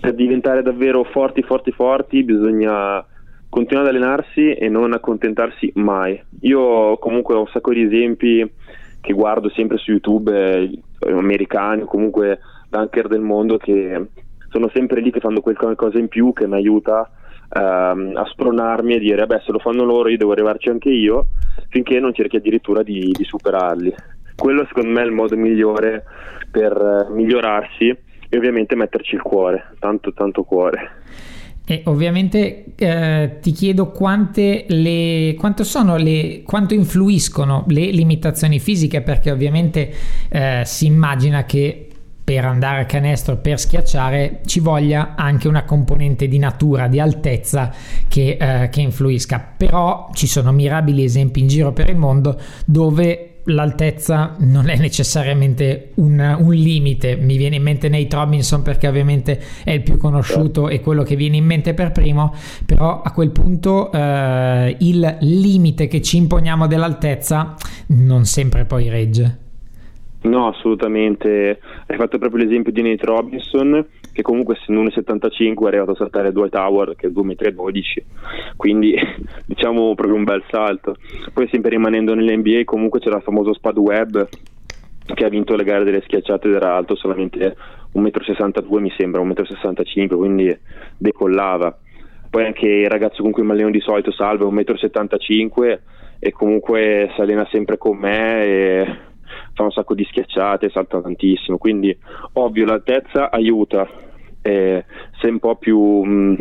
per 0.00 0.14
diventare 0.14 0.62
davvero 0.62 1.02
forti 1.02 1.42
forti 1.42 1.72
forti 1.72 2.22
bisogna 2.22 3.02
continuare 3.48 3.88
ad 3.88 3.94
allenarsi 3.94 4.52
e 4.52 4.68
non 4.68 4.92
accontentarsi 4.92 5.72
mai. 5.76 6.22
Io 6.42 6.98
comunque 6.98 7.34
ho 7.34 7.40
un 7.40 7.48
sacco 7.48 7.72
di 7.72 7.82
esempi 7.82 8.48
che 9.00 9.12
guardo 9.14 9.48
sempre 9.48 9.78
su 9.78 9.92
YouTube 9.92 10.30
eh, 10.30 10.80
americani 11.10 11.82
o 11.82 11.86
comunque 11.86 12.38
dunker 12.68 13.08
del 13.08 13.20
mondo 13.20 13.56
che 13.56 14.08
sono 14.50 14.68
sempre 14.74 15.00
lì 15.00 15.10
che 15.10 15.20
fanno 15.20 15.40
qualcosa 15.40 15.98
in 15.98 16.08
più 16.08 16.34
che 16.34 16.46
mi 16.46 16.56
aiuta 16.56 17.10
ehm, 17.50 18.12
a 18.14 18.24
spronarmi 18.26 18.94
e 18.94 18.98
dire 18.98 19.26
beh 19.26 19.42
se 19.44 19.52
lo 19.52 19.58
fanno 19.58 19.84
loro 19.84 20.08
io 20.08 20.16
devo 20.16 20.32
arrivarci 20.32 20.68
anche 20.68 20.90
io 20.90 21.28
finché 21.68 22.00
non 22.00 22.14
cerchi 22.14 22.36
addirittura 22.36 22.82
di, 22.82 23.12
di 23.12 23.24
superarli. 23.24 23.94
Quello 24.36 24.64
secondo 24.66 24.90
me 24.90 25.02
è 25.02 25.06
il 25.06 25.12
modo 25.12 25.36
migliore 25.36 26.04
per 26.50 26.72
eh, 26.72 27.12
migliorarsi 27.12 27.96
e 28.30 28.36
ovviamente 28.36 28.74
metterci 28.74 29.14
il 29.14 29.22
cuore 29.22 29.74
tanto 29.78 30.12
tanto 30.12 30.42
cuore. 30.44 30.96
E 31.70 31.82
ovviamente 31.84 32.72
eh, 32.76 33.36
ti 33.42 33.52
chiedo 33.52 33.92
le, 33.92 35.34
quanto, 35.34 35.96
le, 35.98 36.42
quanto 36.42 36.72
influiscono 36.72 37.64
le 37.68 37.90
limitazioni 37.90 38.58
fisiche, 38.58 39.02
perché 39.02 39.30
ovviamente 39.30 39.92
eh, 40.30 40.62
si 40.64 40.86
immagina 40.86 41.44
che 41.44 41.87
per 42.28 42.44
andare 42.44 42.82
a 42.82 42.84
canestro, 42.84 43.38
per 43.38 43.58
schiacciare, 43.58 44.40
ci 44.44 44.60
voglia 44.60 45.14
anche 45.16 45.48
una 45.48 45.64
componente 45.64 46.28
di 46.28 46.36
natura, 46.36 46.86
di 46.86 47.00
altezza 47.00 47.72
che, 48.06 48.36
eh, 48.38 48.68
che 48.68 48.82
influisca. 48.82 49.54
Però 49.56 50.10
ci 50.12 50.26
sono 50.26 50.52
mirabili 50.52 51.04
esempi 51.04 51.40
in 51.40 51.46
giro 51.46 51.72
per 51.72 51.88
il 51.88 51.96
mondo 51.96 52.38
dove 52.66 53.36
l'altezza 53.44 54.34
non 54.40 54.68
è 54.68 54.76
necessariamente 54.76 55.92
un, 55.94 56.36
un, 56.38 56.52
limite. 56.52 57.16
Mi 57.16 57.38
viene 57.38 57.56
in 57.56 57.62
mente 57.62 57.88
Nate 57.88 58.14
Robinson 58.14 58.60
perché 58.60 58.86
ovviamente 58.88 59.40
è 59.64 59.70
il 59.70 59.82
più 59.82 59.96
conosciuto 59.96 60.68
e 60.68 60.82
quello 60.82 61.04
che 61.04 61.16
viene 61.16 61.38
in 61.38 61.46
mente 61.46 61.72
per 61.72 61.92
primo, 61.92 62.34
però 62.66 63.00
a 63.00 63.10
quel 63.12 63.30
punto 63.30 63.90
eh, 63.90 64.76
il 64.80 65.16
limite 65.20 65.86
che 65.86 66.02
ci 66.02 66.18
imponiamo 66.18 66.66
dell'altezza 66.66 67.54
non 67.86 68.26
sempre 68.26 68.66
poi 68.66 68.90
regge. 68.90 69.46
No, 70.20 70.48
assolutamente. 70.48 71.60
Hai 71.86 71.96
fatto 71.96 72.18
proprio 72.18 72.44
l'esempio 72.44 72.72
di 72.72 72.82
Nate 72.82 73.06
Robinson, 73.06 73.86
che 74.12 74.22
comunque 74.22 74.56
essendo 74.56 74.82
1,75 74.82 75.64
è 75.64 75.66
arrivato 75.68 75.92
a 75.92 75.96
saltare 75.96 76.32
Dwight 76.32 76.54
Howard, 76.56 76.96
che 76.96 77.06
è 77.06 77.10
2,12 77.10 77.22
m, 77.22 78.02
quindi 78.56 78.98
diciamo 79.46 79.94
proprio 79.94 80.16
un 80.16 80.24
bel 80.24 80.42
salto. 80.50 80.96
Poi 81.32 81.48
sempre 81.50 81.70
rimanendo 81.70 82.14
nell'NBA 82.14 82.64
comunque 82.64 82.98
c'era 82.98 83.18
il 83.18 83.22
famoso 83.22 83.54
Spad 83.54 83.78
Webb, 83.78 84.18
che 85.14 85.24
ha 85.24 85.28
vinto 85.28 85.54
le 85.54 85.64
gare 85.64 85.84
delle 85.84 86.02
schiacciate 86.02 86.48
ed 86.48 86.54
era 86.54 86.74
alto 86.74 86.96
solamente 86.96 87.56
1,62 87.94 88.64
m 88.68 88.80
mi 88.80 88.92
sembra, 88.96 89.22
1,65 89.22 90.14
m, 90.14 90.16
quindi 90.16 90.58
decollava. 90.96 91.78
Poi 92.28 92.44
anche 92.44 92.66
il 92.66 92.90
ragazzo 92.90 93.22
con 93.22 93.30
cui 93.30 93.44
mi 93.44 93.52
alleno 93.52 93.70
di 93.70 93.80
solito 93.80 94.10
salva 94.10 94.46
1,75 94.46 95.48
m 95.54 95.78
e 96.20 96.32
comunque 96.32 97.12
si 97.14 97.20
allena 97.20 97.46
sempre 97.48 97.78
con 97.78 97.96
me 97.96 98.44
e 98.44 98.96
fa 99.58 99.64
un 99.64 99.72
sacco 99.72 99.94
di 99.94 100.04
schiacciate, 100.04 100.70
salta 100.70 101.00
tantissimo, 101.00 101.58
quindi 101.58 101.96
ovvio 102.34 102.64
l'altezza 102.64 103.28
aiuta, 103.28 103.88
eh, 104.40 104.84
sei 105.20 105.30
un 105.30 105.40
po' 105.40 105.56
più, 105.56 105.80
mh, 105.80 106.10
mm, 106.12 106.34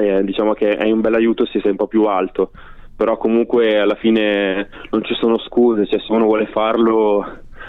eh, 0.00 0.24
diciamo 0.24 0.52
che 0.54 0.76
è 0.76 0.90
un 0.90 1.00
bel 1.00 1.14
aiuto 1.14 1.46
se 1.46 1.60
sei 1.60 1.70
un 1.70 1.76
po' 1.76 1.86
più 1.86 2.06
alto, 2.06 2.50
però 2.96 3.16
comunque 3.16 3.78
alla 3.78 3.94
fine 3.94 4.68
non 4.90 5.04
ci 5.04 5.14
sono 5.14 5.38
scuse, 5.38 5.86
cioè 5.86 6.00
se 6.00 6.12
uno 6.12 6.24
vuole 6.24 6.46
farlo 6.46 7.24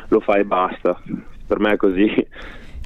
lo 0.08 0.20
fa 0.20 0.38
e 0.38 0.46
basta, 0.46 1.00
per 1.46 1.60
me 1.60 1.74
è 1.74 1.78
così. 1.78 2.12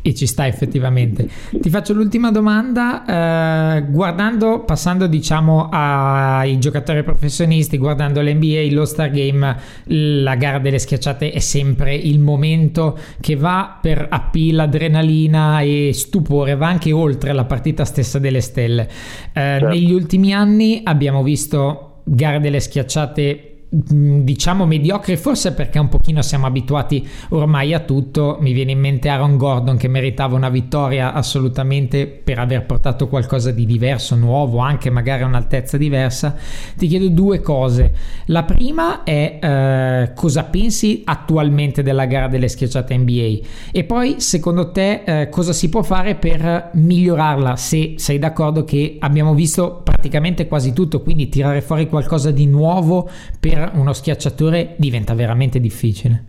E 0.05 0.13
ci 0.13 0.25
sta 0.25 0.45
effettivamente. 0.45 1.29
Ti 1.49 1.69
faccio 1.69 1.93
l'ultima 1.93 2.29
domanda, 2.29 3.77
eh, 3.77 3.85
guardando, 3.89 4.59
passando 4.65 5.07
diciamo 5.07 5.69
ai 5.71 6.59
giocatori 6.59 7.03
professionisti, 7.03 7.77
guardando 7.77 8.21
l'NBA, 8.21 8.67
lo 8.71 8.83
Star 8.83 9.09
Game, 9.11 9.55
la 9.85 10.35
gara 10.35 10.59
delle 10.59 10.77
schiacciate 10.77 11.31
è 11.31 11.39
sempre 11.39 11.95
il 11.95 12.19
momento 12.19 12.97
che 13.21 13.37
va 13.37 13.79
per 13.81 14.07
appeal, 14.09 14.59
adrenalina 14.59 15.61
e 15.61 15.91
stupore, 15.93 16.57
va 16.57 16.67
anche 16.67 16.91
oltre 16.91 17.31
la 17.31 17.45
partita 17.45 17.85
stessa 17.85 18.19
delle 18.19 18.41
stelle. 18.41 18.83
Eh, 18.83 18.89
certo. 19.33 19.67
Negli 19.69 19.93
ultimi 19.93 20.33
anni 20.33 20.81
abbiamo 20.83 21.23
visto 21.23 22.01
gare 22.03 22.41
delle 22.41 22.59
schiacciate 22.59 23.52
diciamo 23.75 24.67
mediocre 24.67 25.17
forse 25.17 25.53
perché 25.53 25.79
un 25.79 25.89
pochino 25.89 26.21
siamo 26.21 26.45
abituati 26.45 27.07
ormai 27.29 27.73
a 27.73 27.79
tutto. 27.79 28.37
Mi 28.39 28.53
viene 28.53 28.71
in 28.71 28.79
mente 28.79 29.09
Aaron 29.09 29.35
Gordon 29.35 29.77
che 29.77 29.87
meritava 29.87 30.35
una 30.35 30.49
vittoria 30.49 31.13
assolutamente 31.13 32.05
per 32.05 32.37
aver 32.37 32.65
portato 32.65 33.07
qualcosa 33.07 33.51
di 33.51 33.65
diverso 33.65 34.15
nuovo 34.15 34.59
anche 34.59 34.91
magari 34.91 35.23
a 35.23 35.25
un'altezza 35.25 35.77
diversa. 35.77 36.35
Ti 36.77 36.87
chiedo 36.87 37.09
due 37.09 37.41
cose. 37.41 37.93
La 38.25 38.43
prima 38.43 39.03
è 39.03 39.39
eh, 39.41 40.11
cosa 40.13 40.43
pensi 40.43 41.01
attualmente 41.05 41.81
della 41.81 42.05
gara 42.05 42.27
delle 42.27 42.47
schiacciate 42.47 42.95
NBA 42.95 43.37
e 43.71 43.83
poi 43.85 44.21
secondo 44.21 44.71
te 44.71 45.01
eh, 45.03 45.29
cosa 45.29 45.51
si 45.51 45.69
può 45.69 45.81
fare 45.81 46.13
per 46.13 46.69
migliorarla? 46.73 47.55
Se 47.55 47.95
sei 47.97 48.19
d'accordo 48.19 48.63
che 48.63 48.97
abbiamo 48.99 49.33
visto 49.33 49.81
praticamente 49.83 50.47
quasi 50.47 50.73
tutto 50.73 51.01
quindi 51.01 51.27
tirare 51.29 51.61
fuori 51.61 51.87
qualcosa 51.87 52.29
di 52.29 52.45
nuovo 52.45 53.09
per 53.39 53.62
uno 53.73 53.93
schiacciatore 53.93 54.75
diventa 54.77 55.13
veramente 55.13 55.59
difficile. 55.59 56.23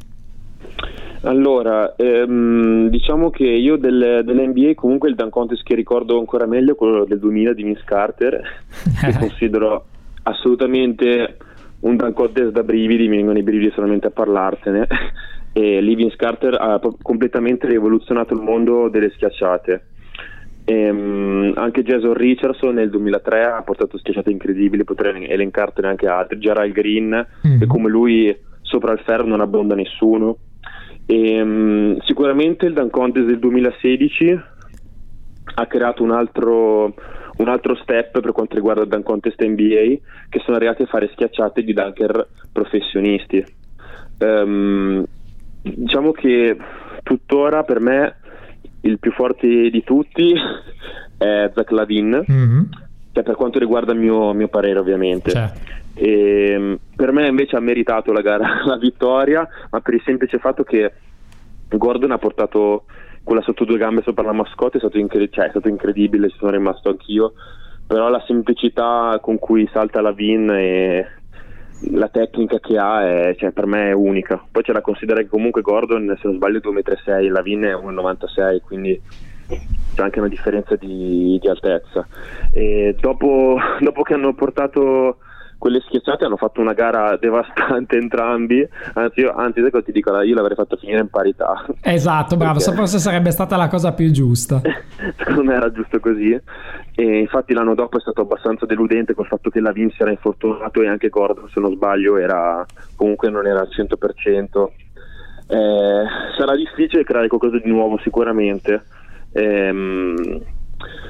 Allora, 1.23 1.95
ehm, 1.97 2.89
diciamo 2.89 3.31
che 3.31 3.45
io 3.45 3.77
del, 3.77 4.23
dell'NBA 4.25 4.75
comunque 4.75 5.09
il 5.09 5.15
dunk 5.15 5.31
contest 5.31 5.63
che 5.63 5.75
ricordo 5.75 6.19
ancora 6.19 6.47
meglio 6.47 6.73
è 6.73 6.77
quello 6.77 7.05
del 7.05 7.19
2000 7.19 7.55
di 7.55 7.63
Vince 7.63 7.83
Carter, 7.85 8.43
che 9.01 9.17
considero 9.19 9.87
assolutamente 10.25 11.37
un 11.81 11.97
dunk 11.97 12.15
contest 12.15 12.51
da 12.51 12.63
brividi, 12.63 13.09
mi 13.09 13.17
vengono 13.17 13.39
i 13.39 13.43
brividi 13.43 13.73
solamente 13.75 14.09
a 14.09 14.11
parlartene, 14.11 14.87
e 15.53 15.81
lì 15.81 15.95
Vince 15.95 16.17
Carter 16.17 16.57
ha 16.61 16.79
completamente 17.01 17.67
rivoluzionato 17.69 18.35
il 18.35 18.41
mondo 18.41 18.89
delle 18.89 19.11
schiacciate. 19.11 19.85
E, 20.67 20.91
um, 20.91 21.53
anche 21.57 21.83
Jason 21.83 22.15
Richardson 22.15 22.75
nel 22.75 22.89
2003 22.89 23.45
ha 23.45 23.63
portato 23.63 23.99
schiacciate 23.99 24.31
incredibili, 24.31 24.85
potrei 24.85 25.29
elencartene 25.29 25.89
anche 25.89 26.07
altri. 26.07 26.39
Gerald 26.39 26.73
Green, 26.73 27.27
mm. 27.47 27.59
che 27.59 27.67
come 27.67 27.91
lui 27.91 28.35
sopra 28.63 28.93
il 28.93 29.01
ferro 29.01 29.27
non 29.27 29.41
abbonda 29.41 29.75
nessuno. 29.75 30.39
E, 31.07 31.41
um, 31.41 31.99
sicuramente 32.01 32.67
il 32.67 32.73
Dunk 32.73 32.91
Contest 32.91 33.27
del 33.27 33.39
2016 33.39 34.41
ha 35.57 35.67
creato 35.67 36.03
un 36.03 36.11
altro, 36.11 36.95
un 37.37 37.49
altro 37.49 37.75
step 37.77 38.21
per 38.21 38.33
quanto 38.33 38.55
riguarda 38.55 38.83
il 38.83 38.89
Dunk 38.89 39.05
Contest 39.05 39.43
NBA, 39.45 40.01
che 40.31 40.41
sono 40.45 40.57
arrivati 40.57 40.83
a 40.83 40.87
fare 40.87 41.11
schiacciate 41.13 41.63
di 41.63 41.75
dunker 41.75 42.27
professionisti. 42.51 43.45
Um, 44.19 45.05
diciamo 45.61 46.13
che 46.13 46.57
tuttora 47.03 47.65
per 47.65 47.81
me 47.81 48.17
il 48.85 48.99
più 48.99 49.13
forte 49.13 49.47
di 49.47 49.83
tutti 49.85 50.33
è 51.17 51.51
Zach 51.55 51.71
Lavin, 51.71 52.25
mm-hmm. 52.31 52.63
cioè 53.13 53.23
per 53.23 53.35
quanto 53.35 53.59
riguarda 53.59 53.93
il 53.93 53.99
mio, 53.99 54.33
mio 54.33 54.49
parere 54.49 54.79
ovviamente. 54.79 55.31
Certo. 55.31 55.61
E, 55.95 56.51
ehm, 56.51 56.79
per 56.95 57.13
me 57.13 57.29
invece 57.29 57.57
ha 57.57 57.61
meritato 57.61 58.13
la 58.13 58.21
gara 58.21 58.63
la 58.67 58.77
vittoria, 58.77 59.47
ma 59.71 59.81
per 59.81 59.95
il 59.95 60.03
semplice 60.05 60.39
fatto 60.39 60.65
che 60.65 60.93
Gordon 61.69 62.13
ha 62.13 62.19
portato 62.19 62.85
quella 63.23 63.43
sotto 63.43 63.65
due 63.65 63.79
gambe 63.79 64.03
sopra 64.03 64.25
la 64.25 64.33
mascotte, 64.33 64.77
è 64.77 64.81
stato, 64.81 64.99
incred- 64.99 65.33
cioè, 65.33 65.47
è 65.47 65.51
stato 65.51 65.69
incredibile, 65.69 66.29
ci 66.29 66.37
sono 66.37 66.51
rimasto 66.51 66.91
anch'io, 66.91 67.33
però 67.87 68.09
la 68.09 68.23
semplicità 68.27 69.19
con 69.21 69.39
cui 69.39 69.69
salta 69.73 70.01
Lavin 70.01 70.51
e 70.51 71.07
la 71.91 72.09
tecnica 72.09 72.59
che 72.61 72.79
ha 72.79 73.07
è, 73.07 73.35
cioè, 73.37 73.51
per 73.53 73.67
me 73.67 73.89
è 73.89 73.93
unica. 73.93 74.43
Poi 74.51 74.63
c'è 74.63 74.73
da 74.73 74.81
considerare 74.81 75.25
che 75.25 75.31
comunque 75.31 75.63
Gordon, 75.63 76.15
se 76.21 76.27
non 76.29 76.37
sbaglio, 76.37 76.59
è 76.59 76.61
2,36 76.61 77.29
m, 77.29 77.33
la 77.33 77.43
Vin 77.43 77.63
è 77.63 77.75
1,96 77.75 78.61
quindi 78.63 79.01
c'è 79.95 80.03
anche 80.03 80.19
una 80.19 80.29
differenza 80.29 80.77
di, 80.77 81.39
di 81.41 81.49
altezza. 81.49 82.07
Dopo, 82.99 83.59
dopo 83.81 84.03
che 84.03 84.15
hanno 84.15 84.35
portato 84.35 85.19
quelle 85.65 85.81
schiacciate 85.81 86.27
hanno 86.27 86.37
fatto 86.37 86.61
una 86.61 86.75
gara 86.75 87.17
devastante 87.17 87.97
entrambi, 87.97 88.69
anzi, 88.93 89.21
io, 89.21 89.33
anzi 89.33 89.63
ti 89.83 89.93
dico, 89.93 90.21
io 90.21 90.35
l'avrei 90.35 90.57
fatto 90.57 90.77
finire 90.77 91.01
in 91.01 91.09
parità. 91.09 91.65
Esatto, 91.81 92.37
bravo, 92.37 92.59
perché... 92.59 92.75
forse 92.75 92.99
sarebbe 92.99 93.31
stata 93.31 93.57
la 93.57 93.69
cosa 93.69 93.95
più 93.95 94.11
giusta. 94.11 94.61
Secondo 95.17 95.43
me 95.43 95.55
era 95.55 95.73
giusto 95.73 96.01
così 96.01 96.39
e 96.95 97.19
infatti 97.19 97.55
l'anno 97.55 97.75
dopo 97.75 97.97
è 97.97 98.01
stato 98.01 98.21
abbastanza 98.21 98.67
deludente 98.67 99.15
col 99.15 99.27
fatto 99.27 99.49
che 99.49 99.61
la 99.61 99.73
Vinci 99.73 100.03
era 100.03 100.11
infortunato 100.11 100.83
e 100.83 100.87
anche 100.87 101.09
Gordon, 101.09 101.49
se 101.49 101.61
non 101.61 101.73
sbaglio, 101.73 102.19
era, 102.19 102.63
comunque 102.95 103.31
non 103.31 103.47
era 103.47 103.61
al 103.61 103.69
100%. 103.75 104.67
Eh, 105.47 106.05
sarà 106.37 106.55
difficile 106.57 107.05
creare 107.05 107.29
qualcosa 107.29 107.59
di 107.59 107.71
nuovo 107.71 107.99
sicuramente. 108.03 108.85
Ehm, 109.33 110.43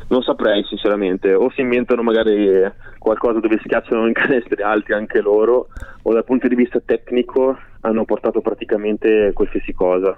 non 0.08 0.22
saprei 0.22 0.64
sinceramente, 0.64 1.34
o 1.34 1.50
si 1.50 1.60
inventano 1.60 2.02
magari 2.02 2.70
qualcosa 2.98 3.40
dove 3.40 3.58
schiacciano 3.58 4.06
in 4.06 4.12
canestri 4.12 4.62
alti 4.62 4.92
anche 4.92 5.20
loro, 5.20 5.68
o 6.02 6.12
dal 6.12 6.24
punto 6.24 6.48
di 6.48 6.54
vista 6.54 6.80
tecnico 6.84 7.58
hanno 7.80 8.04
portato 8.04 8.40
praticamente 8.40 9.32
qualsiasi 9.32 9.72
cosa. 9.72 10.16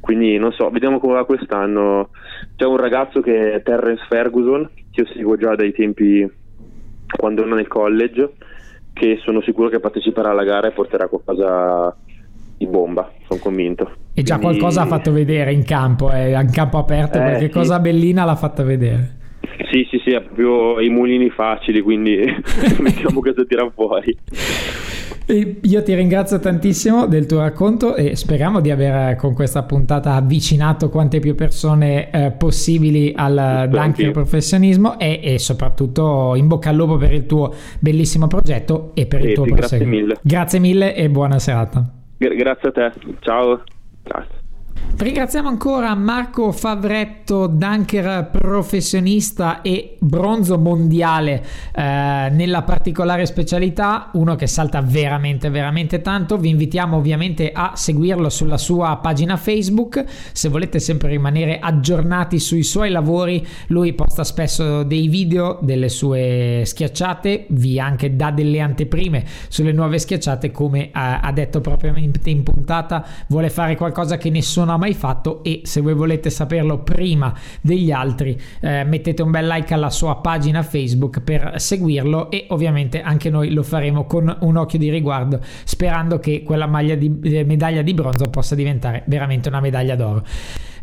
Quindi 0.00 0.36
non 0.36 0.52
so, 0.52 0.68
vediamo 0.70 0.98
come 0.98 1.14
va 1.14 1.24
quest'anno. 1.24 2.10
C'è 2.56 2.64
un 2.64 2.76
ragazzo 2.76 3.20
che 3.20 3.52
è 3.52 3.62
Terrence 3.62 4.04
Ferguson, 4.08 4.68
che 4.90 5.02
io 5.02 5.06
seguo 5.06 5.36
già 5.36 5.54
dai 5.54 5.72
tempi 5.72 6.28
quando 7.16 7.42
ero 7.42 7.54
nel 7.54 7.68
college, 7.68 8.32
che 8.92 9.20
sono 9.22 9.40
sicuro 9.42 9.68
che 9.68 9.80
parteciperà 9.80 10.30
alla 10.30 10.44
gara 10.44 10.68
e 10.68 10.72
porterà 10.72 11.06
qualcosa 11.06 11.96
di 12.62 12.66
bomba, 12.66 13.10
sono 13.26 13.40
convinto. 13.40 13.90
E 14.14 14.22
già 14.22 14.38
Quindi... 14.38 14.58
qualcosa 14.58 14.82
ha 14.82 14.86
fatto 14.86 15.12
vedere 15.12 15.52
in 15.52 15.64
campo, 15.64 16.10
è 16.10 16.36
eh, 16.36 16.40
in 16.40 16.50
campo 16.50 16.78
aperto, 16.78 17.18
eh, 17.18 17.22
perché 17.22 17.46
sì. 17.46 17.50
cosa 17.50 17.80
bellina 17.80 18.24
l'ha 18.24 18.36
fatta 18.36 18.62
vedere. 18.62 19.20
Sì, 19.70 19.86
sì, 19.90 20.00
sì, 20.04 20.14
ha 20.14 20.20
proprio 20.20 20.80
i 20.80 20.88
mulini 20.88 21.30
facili, 21.30 21.80
quindi 21.80 22.16
vediamo 22.80 23.20
cosa 23.20 23.44
tira 23.44 23.68
fuori. 23.74 24.16
Io 25.62 25.82
ti 25.82 25.94
ringrazio 25.94 26.38
tantissimo 26.40 27.06
del 27.06 27.26
tuo 27.26 27.38
racconto 27.38 27.94
e 27.94 28.16
speriamo 28.16 28.60
di 28.60 28.70
aver 28.70 29.16
con 29.16 29.34
questa 29.34 29.62
puntata 29.62 30.14
avvicinato 30.14 30.90
quante 30.90 31.20
più 31.20 31.34
persone 31.34 32.10
eh, 32.10 32.32
possibili 32.32 33.12
al 33.16 33.68
dunker 33.70 34.10
professionismo 34.10 34.98
e, 34.98 35.20
e, 35.22 35.38
soprattutto 35.38 36.34
in 36.34 36.48
bocca 36.48 36.70
al 36.70 36.76
lupo 36.76 36.96
per 36.96 37.12
il 37.12 37.24
tuo 37.24 37.54
bellissimo 37.78 38.26
progetto 38.26 38.90
e 38.94 39.06
per 39.06 39.22
sì, 39.22 39.28
il 39.28 39.34
tuo 39.34 39.44
proseguo. 39.44 39.78
Grazie 39.78 39.86
mille. 39.86 40.18
Grazie 40.22 40.58
mille 40.58 40.94
e 40.94 41.08
buona 41.08 41.38
serata. 41.38 42.01
Grazie 42.28 42.68
a 42.68 42.72
te, 42.72 42.92
ciao. 43.20 43.62
Grazie. 44.04 44.41
Ringraziamo 45.02 45.48
ancora 45.48 45.96
Marco 45.96 46.52
Favretto, 46.52 47.48
dunker 47.48 48.28
professionista 48.30 49.60
e 49.60 49.96
bronzo 49.98 50.58
mondiale 50.58 51.44
eh, 51.74 52.28
nella 52.30 52.62
particolare 52.62 53.26
specialità, 53.26 54.10
uno 54.12 54.36
che 54.36 54.46
salta 54.46 54.80
veramente 54.80 55.50
veramente 55.50 56.02
tanto. 56.02 56.38
Vi 56.38 56.50
invitiamo 56.50 56.98
ovviamente 56.98 57.50
a 57.52 57.72
seguirlo 57.74 58.28
sulla 58.28 58.58
sua 58.58 58.96
pagina 58.98 59.36
Facebook. 59.36 60.04
Se 60.30 60.48
volete 60.48 60.78
sempre 60.78 61.08
rimanere 61.08 61.58
aggiornati 61.58 62.38
sui 62.38 62.62
suoi 62.62 62.90
lavori, 62.90 63.44
lui 63.68 63.94
posta 63.94 64.22
spesso 64.22 64.84
dei 64.84 65.08
video 65.08 65.58
delle 65.62 65.88
sue 65.88 66.62
schiacciate, 66.64 67.46
vi 67.48 67.80
anche 67.80 68.14
dà 68.14 68.30
delle 68.30 68.60
anteprime 68.60 69.24
sulle 69.48 69.72
nuove 69.72 69.98
schiacciate 69.98 70.52
come 70.52 70.84
eh, 70.84 70.90
ha 70.92 71.32
detto 71.32 71.60
propriamente 71.60 72.30
in 72.30 72.44
puntata, 72.44 73.04
vuole 73.26 73.50
fare 73.50 73.74
qualcosa 73.74 74.16
che 74.16 74.30
nessuno 74.30 74.61
ha 74.68 74.76
mai 74.76 74.92
mai 74.92 74.94
fatto 74.94 75.42
e 75.42 75.62
se 75.64 75.80
voi 75.80 75.94
volete 75.94 76.30
saperlo 76.30 76.78
prima 76.78 77.34
degli 77.60 77.90
altri 77.90 78.38
eh, 78.60 78.84
mettete 78.84 79.22
un 79.22 79.30
bel 79.30 79.46
like 79.46 79.74
alla 79.74 79.90
sua 79.90 80.16
pagina 80.16 80.62
Facebook 80.62 81.20
per 81.20 81.54
seguirlo 81.56 82.30
e 82.30 82.46
ovviamente 82.50 83.00
anche 83.00 83.30
noi 83.30 83.52
lo 83.52 83.62
faremo 83.62 84.04
con 84.04 84.34
un 84.40 84.56
occhio 84.56 84.78
di 84.78 84.90
riguardo 84.90 85.40
sperando 85.64 86.18
che 86.18 86.42
quella 86.42 86.66
maglia 86.66 86.94
di, 86.94 87.18
eh, 87.22 87.44
medaglia 87.44 87.82
di 87.82 87.94
bronzo 87.94 88.24
possa 88.26 88.54
diventare 88.54 89.02
veramente 89.06 89.48
una 89.48 89.60
medaglia 89.60 89.96
d'oro. 89.96 90.24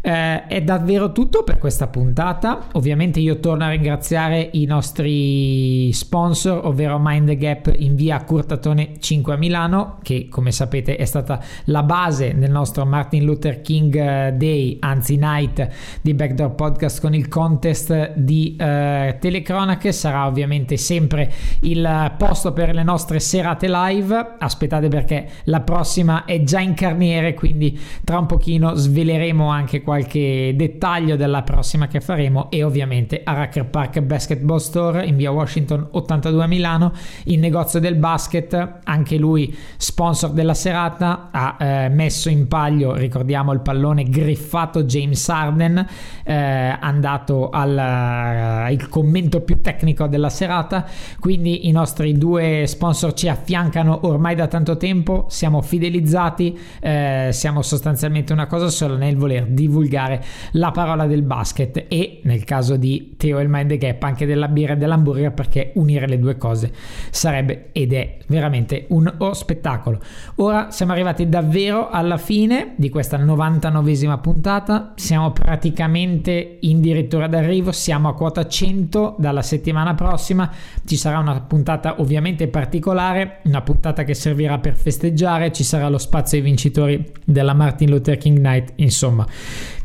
Eh, 0.02 0.46
è 0.48 0.62
davvero 0.62 1.12
tutto 1.12 1.44
per 1.44 1.58
questa 1.58 1.88
puntata. 1.88 2.68
Ovviamente 2.74 3.20
io 3.20 3.40
torno 3.40 3.66
a 3.66 3.70
ringraziare 3.70 4.50
i 4.54 4.66
nostri 4.66 5.92
sponsor, 5.92 6.66
ovvero 6.66 6.98
Mind 7.02 7.28
the 7.28 7.36
Gap 7.36 7.74
in 7.78 7.96
via 7.96 8.24
Curtatone 8.24 8.94
5 9.00 9.34
a 9.34 9.38
Milano, 9.38 9.98
che 10.02 10.28
come 10.30 10.52
sapete 10.52 10.96
è 10.96 11.06
stata 11.06 11.42
la 11.66 11.84
base 11.84 12.38
del 12.38 12.50
nostro 12.50 12.86
Martin 12.86 13.26
Luther 13.26 13.62
King 13.62 13.96
eh, 13.96 14.34
Day, 14.38 14.78
anzi 14.80 15.18
night 15.18 15.68
di 16.02 16.14
Backdoor 16.14 16.56
Podcast 16.56 17.02
con 17.02 17.14
il 17.14 17.28
contest 17.28 18.14
di 18.14 18.56
eh, 18.58 19.18
telecronache. 19.20 19.92
Sarà 19.92 20.28
ovviamente 20.28 20.78
sempre 20.78 21.32
il 21.62 22.14
posto 22.18 22.54
per 22.54 22.74
le 22.74 22.84
nostre 22.84 23.20
serate 23.20 23.68
live. 23.68 24.36
Aspettate 24.40 24.88
perché 24.88 25.28
la 25.46 25.60
prossima 25.60 26.24
è 26.24 26.42
già 26.44 26.60
in 26.60 26.74
carniere, 26.74 27.34
quindi 27.34 27.78
tra 28.06 28.18
un 28.18 28.28
pochino 28.28 28.76
sveleremo 28.76 29.48
anche 29.50 29.82
qualche 29.90 30.54
dettaglio 30.56 31.16
della 31.16 31.42
prossima 31.42 31.88
che 31.88 32.00
faremo 32.00 32.52
e 32.52 32.62
ovviamente 32.62 33.22
a 33.24 33.34
Racker 33.34 33.66
Park 33.66 34.02
Basketball 34.02 34.60
Store 34.60 35.04
in 35.04 35.16
via 35.16 35.32
Washington 35.32 35.88
82 35.90 36.44
a 36.44 36.46
Milano, 36.46 36.94
il 37.24 37.40
negozio 37.40 37.80
del 37.80 37.96
basket, 37.96 38.82
anche 38.84 39.18
lui 39.18 39.58
sponsor 39.78 40.30
della 40.30 40.54
serata, 40.54 41.30
ha 41.32 41.58
eh, 41.60 41.90
messo 41.90 42.30
in 42.30 42.48
palio, 42.48 42.94
ricordiamo 42.94 43.52
il 43.52 43.62
pallone 43.62 44.04
griffato 44.04 44.84
James 44.84 45.28
Arden, 45.28 45.84
eh, 46.24 46.34
andato 46.80 47.50
al 47.50 48.70
uh, 48.70 48.90
commento 48.90 49.42
più 49.42 49.60
tecnico 49.60 50.06
della 50.06 50.30
serata, 50.30 50.86
quindi 51.20 51.68
i 51.68 51.72
nostri 51.72 52.16
due 52.16 52.66
sponsor 52.68 53.14
ci 53.14 53.28
affiancano 53.28 54.02
ormai 54.04 54.36
da 54.36 54.46
tanto 54.46 54.78
tempo, 54.78 55.26
siamo 55.30 55.64
fidelizzati, 55.64 56.56
eh, 56.80 57.30
siamo 57.32 57.64
sostanzialmente 57.64 58.34
una 58.34 58.46
cosa 58.46 58.70
sola 58.70 58.96
nel 58.96 59.18
voler 59.18 59.48
divulgare 59.48 59.78
divulgare 59.80 60.24
la 60.52 60.72
parola 60.72 61.06
del 61.06 61.22
basket 61.22 61.86
e 61.88 62.20
nel 62.24 62.44
caso 62.44 62.76
di 62.76 63.16
Teo 63.18 63.40
il 63.40 63.48
Mind 63.48 63.74
Gap 63.76 64.04
anche 64.04 64.26
della 64.26 64.48
birra 64.48 64.74
e 64.74 64.78
dell'hamburger 64.78 65.32
perché 65.32 65.72
unire 65.76 66.08
le 66.08 66.20
due 66.20 66.38
cose 66.38 66.72
sarebbe 67.10 67.70
ed 67.72 67.94
è 67.94 68.18
veramente 68.28 68.86
un 68.90 69.12
oh, 69.18 69.34
spettacolo. 69.34 70.00
Ora 70.36 70.72
siamo 70.72 70.92
arrivati 70.92 71.30
davvero 71.30 71.90
alla 71.90 72.18
fine 72.18 72.74
di 72.76 72.90
questa 72.90 73.18
99esima 73.18 74.20
puntata, 74.20 74.94
siamo 74.96 75.32
praticamente 75.32 76.60
addirittura 76.62 77.28
d'arrivo, 77.28 77.72
siamo 77.72 78.10
a 78.10 78.14
quota 78.14 78.46
100 78.48 79.16
dalla 79.18 79.42
settimana 79.42 79.96
prossima, 79.96 80.52
ci 80.86 80.96
sarà 80.98 81.20
una 81.20 81.40
puntata 81.42 82.00
ovviamente 82.00 82.48
particolare, 82.48 83.40
una 83.44 83.62
puntata 83.62 84.04
che 84.04 84.14
servirà 84.14 84.58
per 84.60 84.76
festeggiare, 84.76 85.52
ci 85.52 85.64
sarà 85.64 85.90
lo 85.90 85.98
spazio 85.98 86.38
ai 86.38 86.44
vincitori 86.44 87.12
della 87.24 87.54
Martin 87.54 87.90
Luther 87.90 88.18
King 88.18 88.40
Night, 88.40 88.74
insomma 88.76 89.26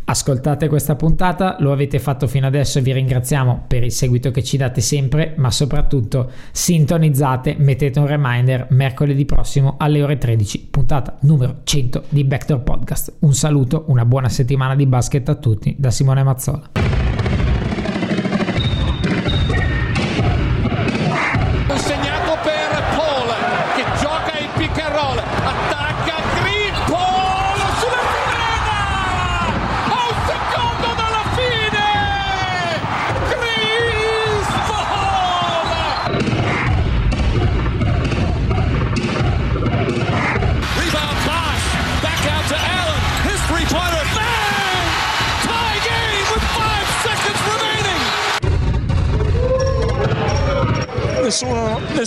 Ascoltate 0.07 0.69
questa 0.69 0.97
puntata, 0.97 1.57
lo 1.61 1.73
avete 1.73 1.99
fatto 1.99 2.27
fino 2.27 2.47
adesso 2.47 2.79
e 2.79 2.83
vi 2.83 2.93
ringraziamo 2.93 3.65
per 3.67 3.85
il 3.85 3.91
seguito 3.91 4.31
che 4.31 4.43
ci 4.43 4.59
date 4.59 4.83
sempre, 4.83 5.33
ma 5.37 5.51
soprattutto 5.51 6.31
sintonizzate, 6.53 7.57
mettete 7.59 8.01
un 8.01 8.07
reminder 8.07 8.67
mercoledì 8.71 9.25
prossimo 9.25 9.77
alle 9.79 10.03
ore 10.03 10.19
13, 10.19 10.69
puntata 10.71 11.17
numero 11.21 11.61
100 11.65 12.05
di 12.11 12.23
Backdoor 12.25 12.61
Podcast. 12.61 13.15
Un 13.21 13.33
saluto, 13.33 13.85
una 13.87 14.05
buona 14.05 14.29
settimana 14.29 14.75
di 14.75 14.87
basket 14.87 15.27
a 15.31 15.37
tutti 15.37 15.75
da 15.79 15.91
Simone 15.91 16.23
Mazzola. 16.23 17.04